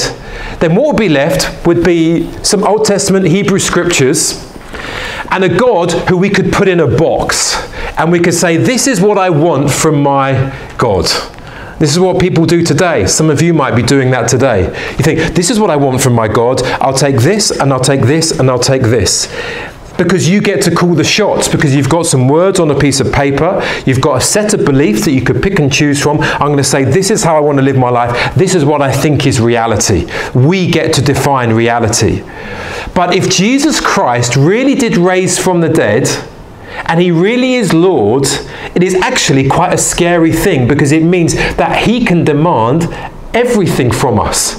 then 0.59 0.75
what 0.75 0.87
would 0.87 0.97
be 0.97 1.09
left 1.09 1.65
would 1.65 1.83
be 1.83 2.31
some 2.43 2.63
Old 2.63 2.85
Testament 2.85 3.27
Hebrew 3.27 3.59
scriptures 3.59 4.45
and 5.31 5.43
a 5.43 5.49
God 5.49 5.91
who 6.09 6.17
we 6.17 6.29
could 6.29 6.51
put 6.51 6.67
in 6.67 6.79
a 6.79 6.87
box 6.87 7.55
and 7.97 8.11
we 8.11 8.19
could 8.19 8.33
say, 8.33 8.57
This 8.57 8.87
is 8.87 8.99
what 8.99 9.17
I 9.17 9.29
want 9.29 9.69
from 9.71 10.01
my 10.01 10.55
God. 10.77 11.05
This 11.79 11.91
is 11.91 11.99
what 11.99 12.19
people 12.19 12.45
do 12.45 12.63
today. 12.63 13.05
Some 13.07 13.29
of 13.29 13.41
you 13.41 13.53
might 13.53 13.75
be 13.75 13.83
doing 13.83 14.11
that 14.11 14.27
today. 14.27 14.65
You 14.97 15.03
think, 15.03 15.35
This 15.35 15.49
is 15.49 15.59
what 15.59 15.69
I 15.69 15.75
want 15.75 16.01
from 16.01 16.13
my 16.13 16.27
God. 16.27 16.63
I'll 16.81 16.97
take 16.97 17.17
this 17.17 17.51
and 17.51 17.71
I'll 17.71 17.79
take 17.79 18.01
this 18.01 18.37
and 18.39 18.49
I'll 18.49 18.59
take 18.59 18.81
this 18.81 19.27
because 19.99 20.27
you 20.27 20.41
get 20.41 20.63
to 20.63 20.73
call 20.73 20.95
the 20.95 21.03
shots 21.03 21.47
because 21.47 21.75
you've 21.75 21.89
got 21.89 22.07
some 22.07 22.27
words 22.27 22.59
on 22.59 22.71
a 22.71 22.79
piece 22.79 22.99
of 22.99 23.11
paper, 23.13 23.61
you've 23.85 24.01
got 24.01 24.17
a 24.17 24.21
set 24.21 24.53
of 24.55 24.65
beliefs 24.65 25.05
that 25.05 25.11
you 25.11 25.21
could 25.21 25.43
pick 25.43 25.59
and 25.59 25.71
choose 25.71 26.01
from. 26.01 26.19
I'm 26.21 26.47
going 26.47 26.57
to 26.57 26.63
say, 26.63 26.83
This 26.83 27.11
is 27.11 27.23
how 27.23 27.35
I 27.37 27.39
want 27.39 27.59
to 27.59 27.61
live 27.61 27.77
my 27.77 27.89
life, 27.89 28.33
this 28.33 28.55
is 28.55 28.65
what 28.65 28.81
I 28.81 28.91
think 28.91 29.27
is 29.27 29.39
reality. 29.39 30.09
We 30.33 30.71
get 30.71 30.93
to 30.95 31.01
define 31.03 31.53
reality. 31.53 32.23
But 32.95 33.13
if 33.13 33.29
Jesus 33.29 33.79
Christ 33.79 34.35
really 34.35 34.73
did 34.73 34.97
raise 34.97 35.37
from 35.37 35.61
the 35.61 35.69
dead, 35.69 36.07
and 36.85 36.99
he 36.99 37.11
really 37.11 37.55
is 37.55 37.73
Lord, 37.73 38.25
it 38.73 38.83
is 38.83 38.95
actually 38.95 39.47
quite 39.47 39.73
a 39.73 39.77
scary 39.77 40.31
thing 40.31 40.67
because 40.67 40.91
it 40.91 41.03
means 41.03 41.35
that 41.35 41.85
he 41.85 42.05
can 42.05 42.23
demand 42.23 42.83
everything 43.33 43.91
from 43.91 44.19
us. 44.19 44.57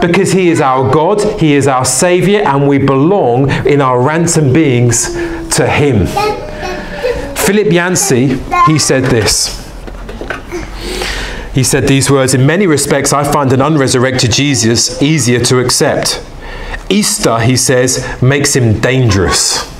Because 0.00 0.32
He 0.32 0.48
is 0.48 0.60
our 0.60 0.92
God, 0.92 1.40
He 1.40 1.54
is 1.54 1.66
our 1.66 1.84
Saviour, 1.84 2.42
and 2.46 2.68
we 2.68 2.78
belong 2.78 3.50
in 3.66 3.80
our 3.80 4.00
ransom 4.00 4.52
beings 4.52 5.12
to 5.56 5.66
Him. 5.66 6.06
Philip 7.36 7.72
Yancey, 7.72 8.38
he 8.66 8.78
said 8.78 9.04
this. 9.04 9.66
He 11.54 11.64
said 11.64 11.88
these 11.88 12.10
words 12.10 12.34
In 12.34 12.46
many 12.46 12.66
respects, 12.66 13.12
I 13.12 13.24
find 13.24 13.52
an 13.54 13.62
unresurrected 13.62 14.32
Jesus 14.32 15.00
easier 15.00 15.40
to 15.46 15.58
accept. 15.58 16.22
Easter, 16.90 17.38
he 17.40 17.56
says, 17.56 18.20
makes 18.20 18.54
him 18.54 18.80
dangerous. 18.80 19.77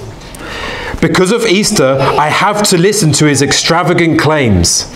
Because 1.01 1.31
of 1.31 1.47
Easter, 1.47 1.97
I 2.01 2.29
have 2.29 2.65
to 2.71 2.77
listen 2.77 3.13
to 3.13 3.27
his 3.27 3.41
extravagant 3.41 4.19
claims. 4.19 4.93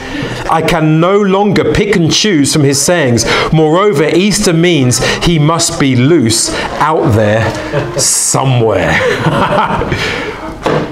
I 0.51 0.61
can 0.61 0.99
no 0.99 1.21
longer 1.21 1.73
pick 1.73 1.95
and 1.95 2.13
choose 2.13 2.53
from 2.53 2.65
his 2.65 2.81
sayings. 2.83 3.25
Moreover, 3.53 4.09
Easter 4.09 4.53
means 4.53 4.99
he 5.25 5.39
must 5.39 5.79
be 5.79 5.95
loose 5.95 6.53
out 6.81 7.13
there 7.13 7.49
somewhere. 7.99 8.99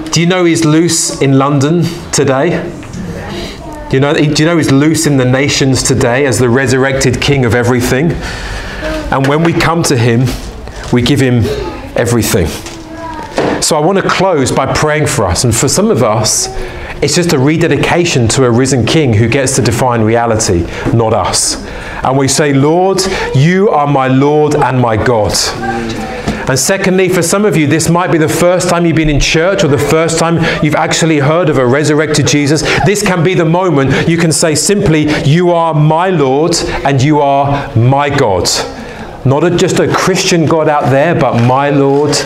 do 0.11 0.21
you 0.21 0.27
know 0.27 0.45
he's 0.45 0.63
loose 0.63 1.21
in 1.21 1.37
London 1.37 1.83
today? 2.13 2.71
Do 3.89 3.97
you, 3.97 3.99
know, 3.99 4.13
do 4.13 4.23
you 4.23 4.45
know 4.45 4.55
he's 4.57 4.71
loose 4.71 5.05
in 5.05 5.17
the 5.17 5.25
nations 5.25 5.83
today 5.83 6.25
as 6.25 6.39
the 6.39 6.47
resurrected 6.47 7.21
king 7.21 7.43
of 7.43 7.53
everything? 7.53 8.13
And 9.11 9.27
when 9.27 9.43
we 9.43 9.51
come 9.51 9.83
to 9.83 9.97
him, 9.97 10.25
we 10.93 11.01
give 11.01 11.19
him 11.19 11.43
everything. 11.97 12.47
So 13.71 13.77
I 13.77 13.79
want 13.79 13.99
to 13.99 14.09
close 14.09 14.51
by 14.51 14.73
praying 14.73 15.07
for 15.07 15.25
us. 15.25 15.45
And 15.45 15.55
for 15.55 15.69
some 15.69 15.91
of 15.91 16.03
us, 16.03 16.47
it's 17.01 17.15
just 17.15 17.31
a 17.31 17.39
rededication 17.39 18.27
to 18.27 18.43
a 18.43 18.51
risen 18.51 18.85
king 18.85 19.13
who 19.13 19.29
gets 19.29 19.55
to 19.55 19.61
define 19.61 20.01
reality, 20.01 20.67
not 20.93 21.13
us. 21.13 21.55
And 22.03 22.17
we 22.17 22.27
say, 22.27 22.51
Lord, 22.51 22.99
you 23.33 23.69
are 23.69 23.87
my 23.87 24.09
Lord 24.09 24.55
and 24.55 24.77
my 24.77 24.97
God. 24.97 25.31
And 26.49 26.59
secondly, 26.59 27.07
for 27.07 27.21
some 27.21 27.45
of 27.45 27.55
you, 27.55 27.65
this 27.65 27.87
might 27.87 28.11
be 28.11 28.17
the 28.17 28.27
first 28.27 28.67
time 28.67 28.85
you've 28.85 28.97
been 28.97 29.09
in 29.09 29.21
church 29.21 29.63
or 29.63 29.69
the 29.69 29.77
first 29.77 30.19
time 30.19 30.43
you've 30.61 30.75
actually 30.75 31.19
heard 31.19 31.47
of 31.47 31.57
a 31.57 31.65
resurrected 31.65 32.27
Jesus. 32.27 32.63
This 32.85 33.01
can 33.01 33.23
be 33.23 33.35
the 33.35 33.45
moment 33.45 34.09
you 34.09 34.17
can 34.17 34.33
say 34.33 34.53
simply, 34.53 35.09
You 35.23 35.51
are 35.51 35.73
my 35.73 36.09
Lord 36.09 36.57
and 36.83 37.01
you 37.01 37.21
are 37.21 37.73
my 37.77 38.09
God. 38.09 38.49
Not 39.23 39.45
a, 39.45 39.55
just 39.55 39.79
a 39.79 39.87
Christian 39.87 40.45
God 40.45 40.67
out 40.67 40.89
there, 40.89 41.15
but 41.15 41.47
my 41.47 41.69
Lord 41.69 42.17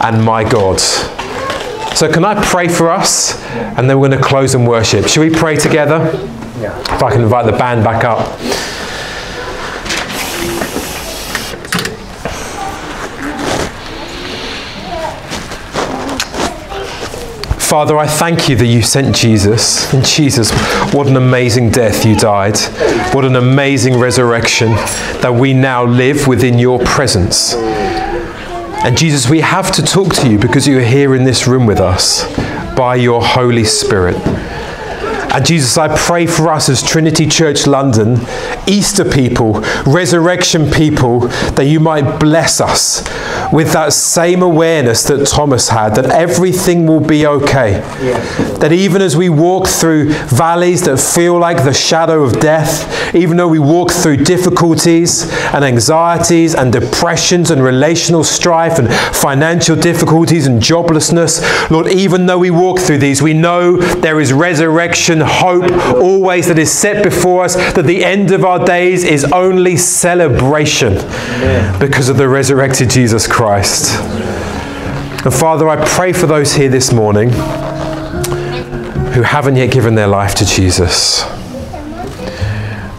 and 0.00 0.24
my 0.24 0.48
God. 0.48 0.80
So, 1.94 2.10
can 2.10 2.24
I 2.24 2.42
pray 2.44 2.68
for 2.68 2.90
us? 2.90 3.42
And 3.76 3.90
then 3.90 3.98
we're 4.00 4.08
going 4.08 4.20
to 4.20 4.26
close 4.26 4.54
and 4.54 4.66
worship. 4.66 5.06
Should 5.06 5.20
we 5.20 5.30
pray 5.30 5.56
together? 5.56 5.98
Yeah. 6.60 6.78
If 6.80 7.02
I 7.02 7.10
can 7.10 7.22
invite 7.22 7.46
the 7.46 7.52
band 7.52 7.84
back 7.84 8.04
up. 8.04 8.38
Father, 17.70 17.96
I 17.98 18.06
thank 18.08 18.48
you 18.48 18.56
that 18.56 18.66
you 18.66 18.82
sent 18.82 19.14
Jesus. 19.14 19.94
And 19.94 20.04
Jesus, 20.04 20.50
what 20.92 21.06
an 21.06 21.16
amazing 21.16 21.70
death 21.70 22.04
you 22.04 22.16
died. 22.16 22.58
What 23.14 23.24
an 23.24 23.36
amazing 23.36 23.96
resurrection 23.96 24.70
that 25.22 25.32
we 25.32 25.54
now 25.54 25.84
live 25.84 26.26
within 26.26 26.58
your 26.58 26.80
presence. 26.80 27.54
And 28.82 28.96
Jesus, 28.96 29.28
we 29.28 29.40
have 29.40 29.70
to 29.72 29.82
talk 29.82 30.14
to 30.14 30.28
you 30.28 30.38
because 30.38 30.66
you 30.66 30.78
are 30.78 30.82
here 30.82 31.14
in 31.14 31.22
this 31.22 31.46
room 31.46 31.66
with 31.66 31.80
us 31.80 32.24
by 32.74 32.94
your 32.96 33.22
Holy 33.22 33.62
Spirit. 33.62 34.16
And 35.32 35.46
Jesus, 35.46 35.78
I 35.78 35.96
pray 35.96 36.26
for 36.26 36.48
us 36.48 36.68
as 36.68 36.82
Trinity 36.82 37.26
Church 37.26 37.66
London, 37.66 38.18
Easter 38.66 39.04
people, 39.04 39.60
resurrection 39.86 40.68
people, 40.70 41.20
that 41.52 41.66
you 41.66 41.78
might 41.78 42.18
bless 42.18 42.60
us 42.60 43.02
with 43.52 43.72
that 43.72 43.92
same 43.92 44.42
awareness 44.42 45.04
that 45.04 45.26
Thomas 45.26 45.68
had, 45.68 45.94
that 45.94 46.06
everything 46.06 46.86
will 46.86 47.00
be 47.00 47.26
okay. 47.26 47.80
That 48.58 48.72
even 48.72 49.02
as 49.02 49.16
we 49.16 49.28
walk 49.28 49.68
through 49.68 50.12
valleys 50.12 50.82
that 50.82 50.98
feel 50.98 51.38
like 51.38 51.62
the 51.62 51.72
shadow 51.72 52.24
of 52.24 52.40
death, 52.40 53.14
even 53.14 53.36
though 53.36 53.48
we 53.48 53.60
walk 53.60 53.92
through 53.92 54.18
difficulties 54.18 55.30
and 55.54 55.64
anxieties 55.64 56.54
and 56.56 56.72
depressions 56.72 57.50
and 57.50 57.62
relational 57.62 58.24
strife 58.24 58.78
and 58.78 58.92
financial 59.16 59.76
difficulties 59.76 60.46
and 60.46 60.60
joblessness, 60.60 61.70
Lord, 61.70 61.86
even 61.88 62.26
though 62.26 62.38
we 62.38 62.50
walk 62.50 62.80
through 62.80 62.98
these, 62.98 63.22
we 63.22 63.32
know 63.32 63.76
there 63.76 64.20
is 64.20 64.32
resurrection 64.32 65.19
hope 65.20 65.70
always 65.96 66.48
that 66.48 66.58
is 66.58 66.70
set 66.70 67.02
before 67.02 67.44
us, 67.44 67.54
that 67.74 67.84
the 67.84 68.04
end 68.04 68.32
of 68.32 68.44
our 68.44 68.64
days 68.64 69.04
is 69.04 69.24
only 69.24 69.76
celebration 69.76 70.94
because 71.78 72.08
of 72.08 72.16
the 72.16 72.28
resurrected 72.28 72.90
Jesus 72.90 73.26
Christ. 73.26 73.98
And 75.24 75.34
Father, 75.34 75.68
I 75.68 75.84
pray 75.86 76.12
for 76.12 76.26
those 76.26 76.54
here 76.54 76.68
this 76.68 76.92
morning 76.92 77.30
who 79.12 79.22
haven't 79.22 79.56
yet 79.56 79.70
given 79.70 79.94
their 79.94 80.06
life 80.06 80.34
to 80.36 80.46
Jesus. 80.46 81.22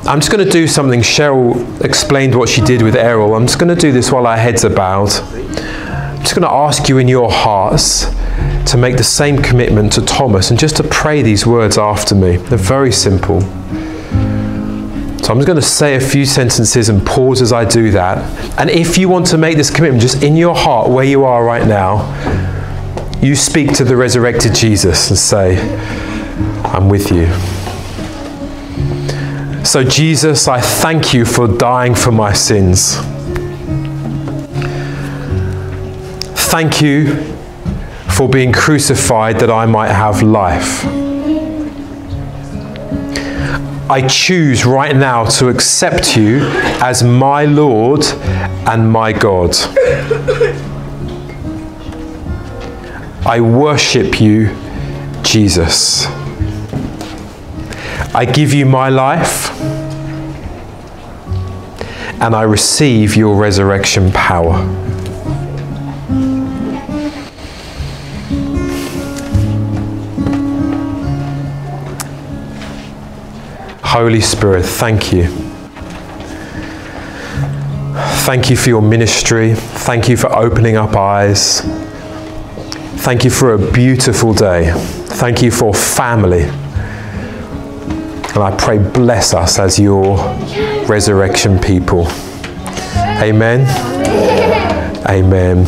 I'm 0.04 0.20
just 0.20 0.32
going 0.32 0.46
to 0.46 0.52
do 0.52 0.68
something. 0.68 1.02
Cheryl 1.02 1.84
explained 1.84 2.36
what 2.36 2.50
she 2.50 2.62
did 2.62 2.82
with 2.82 2.96
Errol. 2.96 3.34
I'm 3.36 3.48
just 3.48 3.60
going 3.60 3.74
to 3.74 3.80
do 3.80 3.92
this 3.92 4.12
while 4.12 4.28
our 4.28 4.38
heads 4.38 4.66
are 4.66 4.70
bowed. 4.70 5.12
I'm 5.12 6.20
just 6.20 6.36
going 6.36 6.44
to 6.44 6.52
ask 6.52 6.90
you 6.90 6.98
in 6.98 7.08
your 7.08 7.32
hearts 7.32 8.06
to 8.68 8.78
make 8.78 8.98
the 8.98 9.04
same 9.04 9.38
commitment 9.38 9.92
to 9.94 10.02
Thomas 10.02 10.50
and 10.50 10.60
just 10.60 10.78
to 10.78 10.84
pray 10.84 11.22
these 11.22 11.46
words 11.46 11.78
after 11.78 12.16
me. 12.16 12.38
They're 12.38 12.58
very 12.58 12.92
simple. 12.92 13.42
So 13.42 15.32
I'm 15.32 15.38
just 15.38 15.46
going 15.46 15.58
to 15.58 15.62
say 15.62 15.96
a 15.96 16.00
few 16.00 16.26
sentences 16.26 16.90
and 16.90 17.06
pause 17.06 17.42
as 17.42 17.54
I 17.54 17.66
do 17.66 17.92
that. 17.92 18.18
And 18.58 18.70
if 18.70 18.98
you 18.98 19.08
want 19.10 19.28
to 19.28 19.38
make 19.38 19.56
this 19.58 19.70
commitment 19.70 20.02
just 20.02 20.24
in 20.24 20.36
your 20.36 20.56
heart 20.56 20.90
where 20.90 21.06
you 21.06 21.26
are 21.26 21.44
right 21.44 21.68
now, 21.68 22.08
you 23.22 23.36
speak 23.36 23.74
to 23.74 23.84
the 23.84 23.96
resurrected 23.96 24.56
Jesus 24.56 25.10
and 25.10 25.18
say, 25.20 25.60
I'm 26.64 26.90
with 26.90 27.12
you. 27.12 27.28
So, 29.64 29.84
Jesus, 29.84 30.48
I 30.48 30.60
thank 30.60 31.14
you 31.14 31.24
for 31.24 31.48
dying 31.48 31.94
for 31.94 32.12
my 32.12 32.34
sins. 32.34 32.96
Thank 36.50 36.82
you 36.82 37.31
for 38.16 38.30
being 38.30 38.52
crucified 38.52 39.40
that 39.40 39.50
I 39.50 39.66
might 39.66 39.92
have 39.92 40.22
life. 40.22 40.86
I 43.90 44.08
choose 44.08 44.66
right 44.66 44.96
now 44.96 45.26
to 45.26 45.50
accept 45.50 46.16
you 46.16 46.40
as 46.82 47.04
my 47.04 47.44
Lord 47.44 48.06
and 48.66 48.90
my 48.90 49.12
God. 49.12 49.54
I 53.26 53.42
worship 53.42 54.22
you, 54.22 54.56
Jesus. 55.24 56.06
I 58.16 58.26
give 58.26 58.54
you 58.54 58.66
my 58.66 58.90
life 58.90 59.52
and 62.22 62.36
I 62.36 62.44
receive 62.44 63.16
your 63.16 63.36
resurrection 63.36 64.12
power. 64.12 64.91
Holy 73.92 74.22
Spirit, 74.22 74.64
thank 74.64 75.12
you. 75.12 75.26
Thank 78.24 78.50
you 78.50 78.56
for 78.56 78.70
your 78.70 78.82
ministry. 78.82 79.54
Thank 79.54 80.08
you 80.08 80.16
for 80.16 80.34
opening 80.34 80.78
up 80.78 80.96
eyes. 80.96 81.60
Thank 83.04 83.26
you 83.26 83.30
for 83.30 83.54
a 83.54 83.72
beautiful 83.74 84.34
day. 84.34 84.72
Thank 84.76 85.42
you 85.42 85.52
for 85.52 85.74
family. 85.74 86.44
And 88.34 88.38
I 88.38 88.56
pray, 88.58 88.78
bless 88.78 89.34
us 89.34 89.60
as 89.60 89.78
your 89.78 90.16
resurrection 90.86 91.60
people. 91.60 92.08
Amen. 93.20 93.68
Amen. 95.10 95.66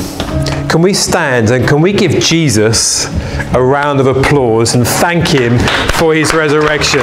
Can 0.69 0.82
we 0.82 0.93
stand 0.93 1.51
and 1.51 1.67
can 1.67 1.82
we 1.82 1.91
give 1.91 2.24
Jesus 2.24 3.05
a 3.53 3.61
round 3.61 3.99
of 3.99 4.07
applause 4.07 4.76
and 4.76 4.88
thank 4.88 5.28
him 5.28 5.59
for 5.99 6.15
his 6.15 6.34
resurrection? 6.34 7.01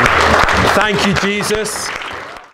Thank 0.75 1.05
you, 1.07 1.15
Jesus. 1.15 2.00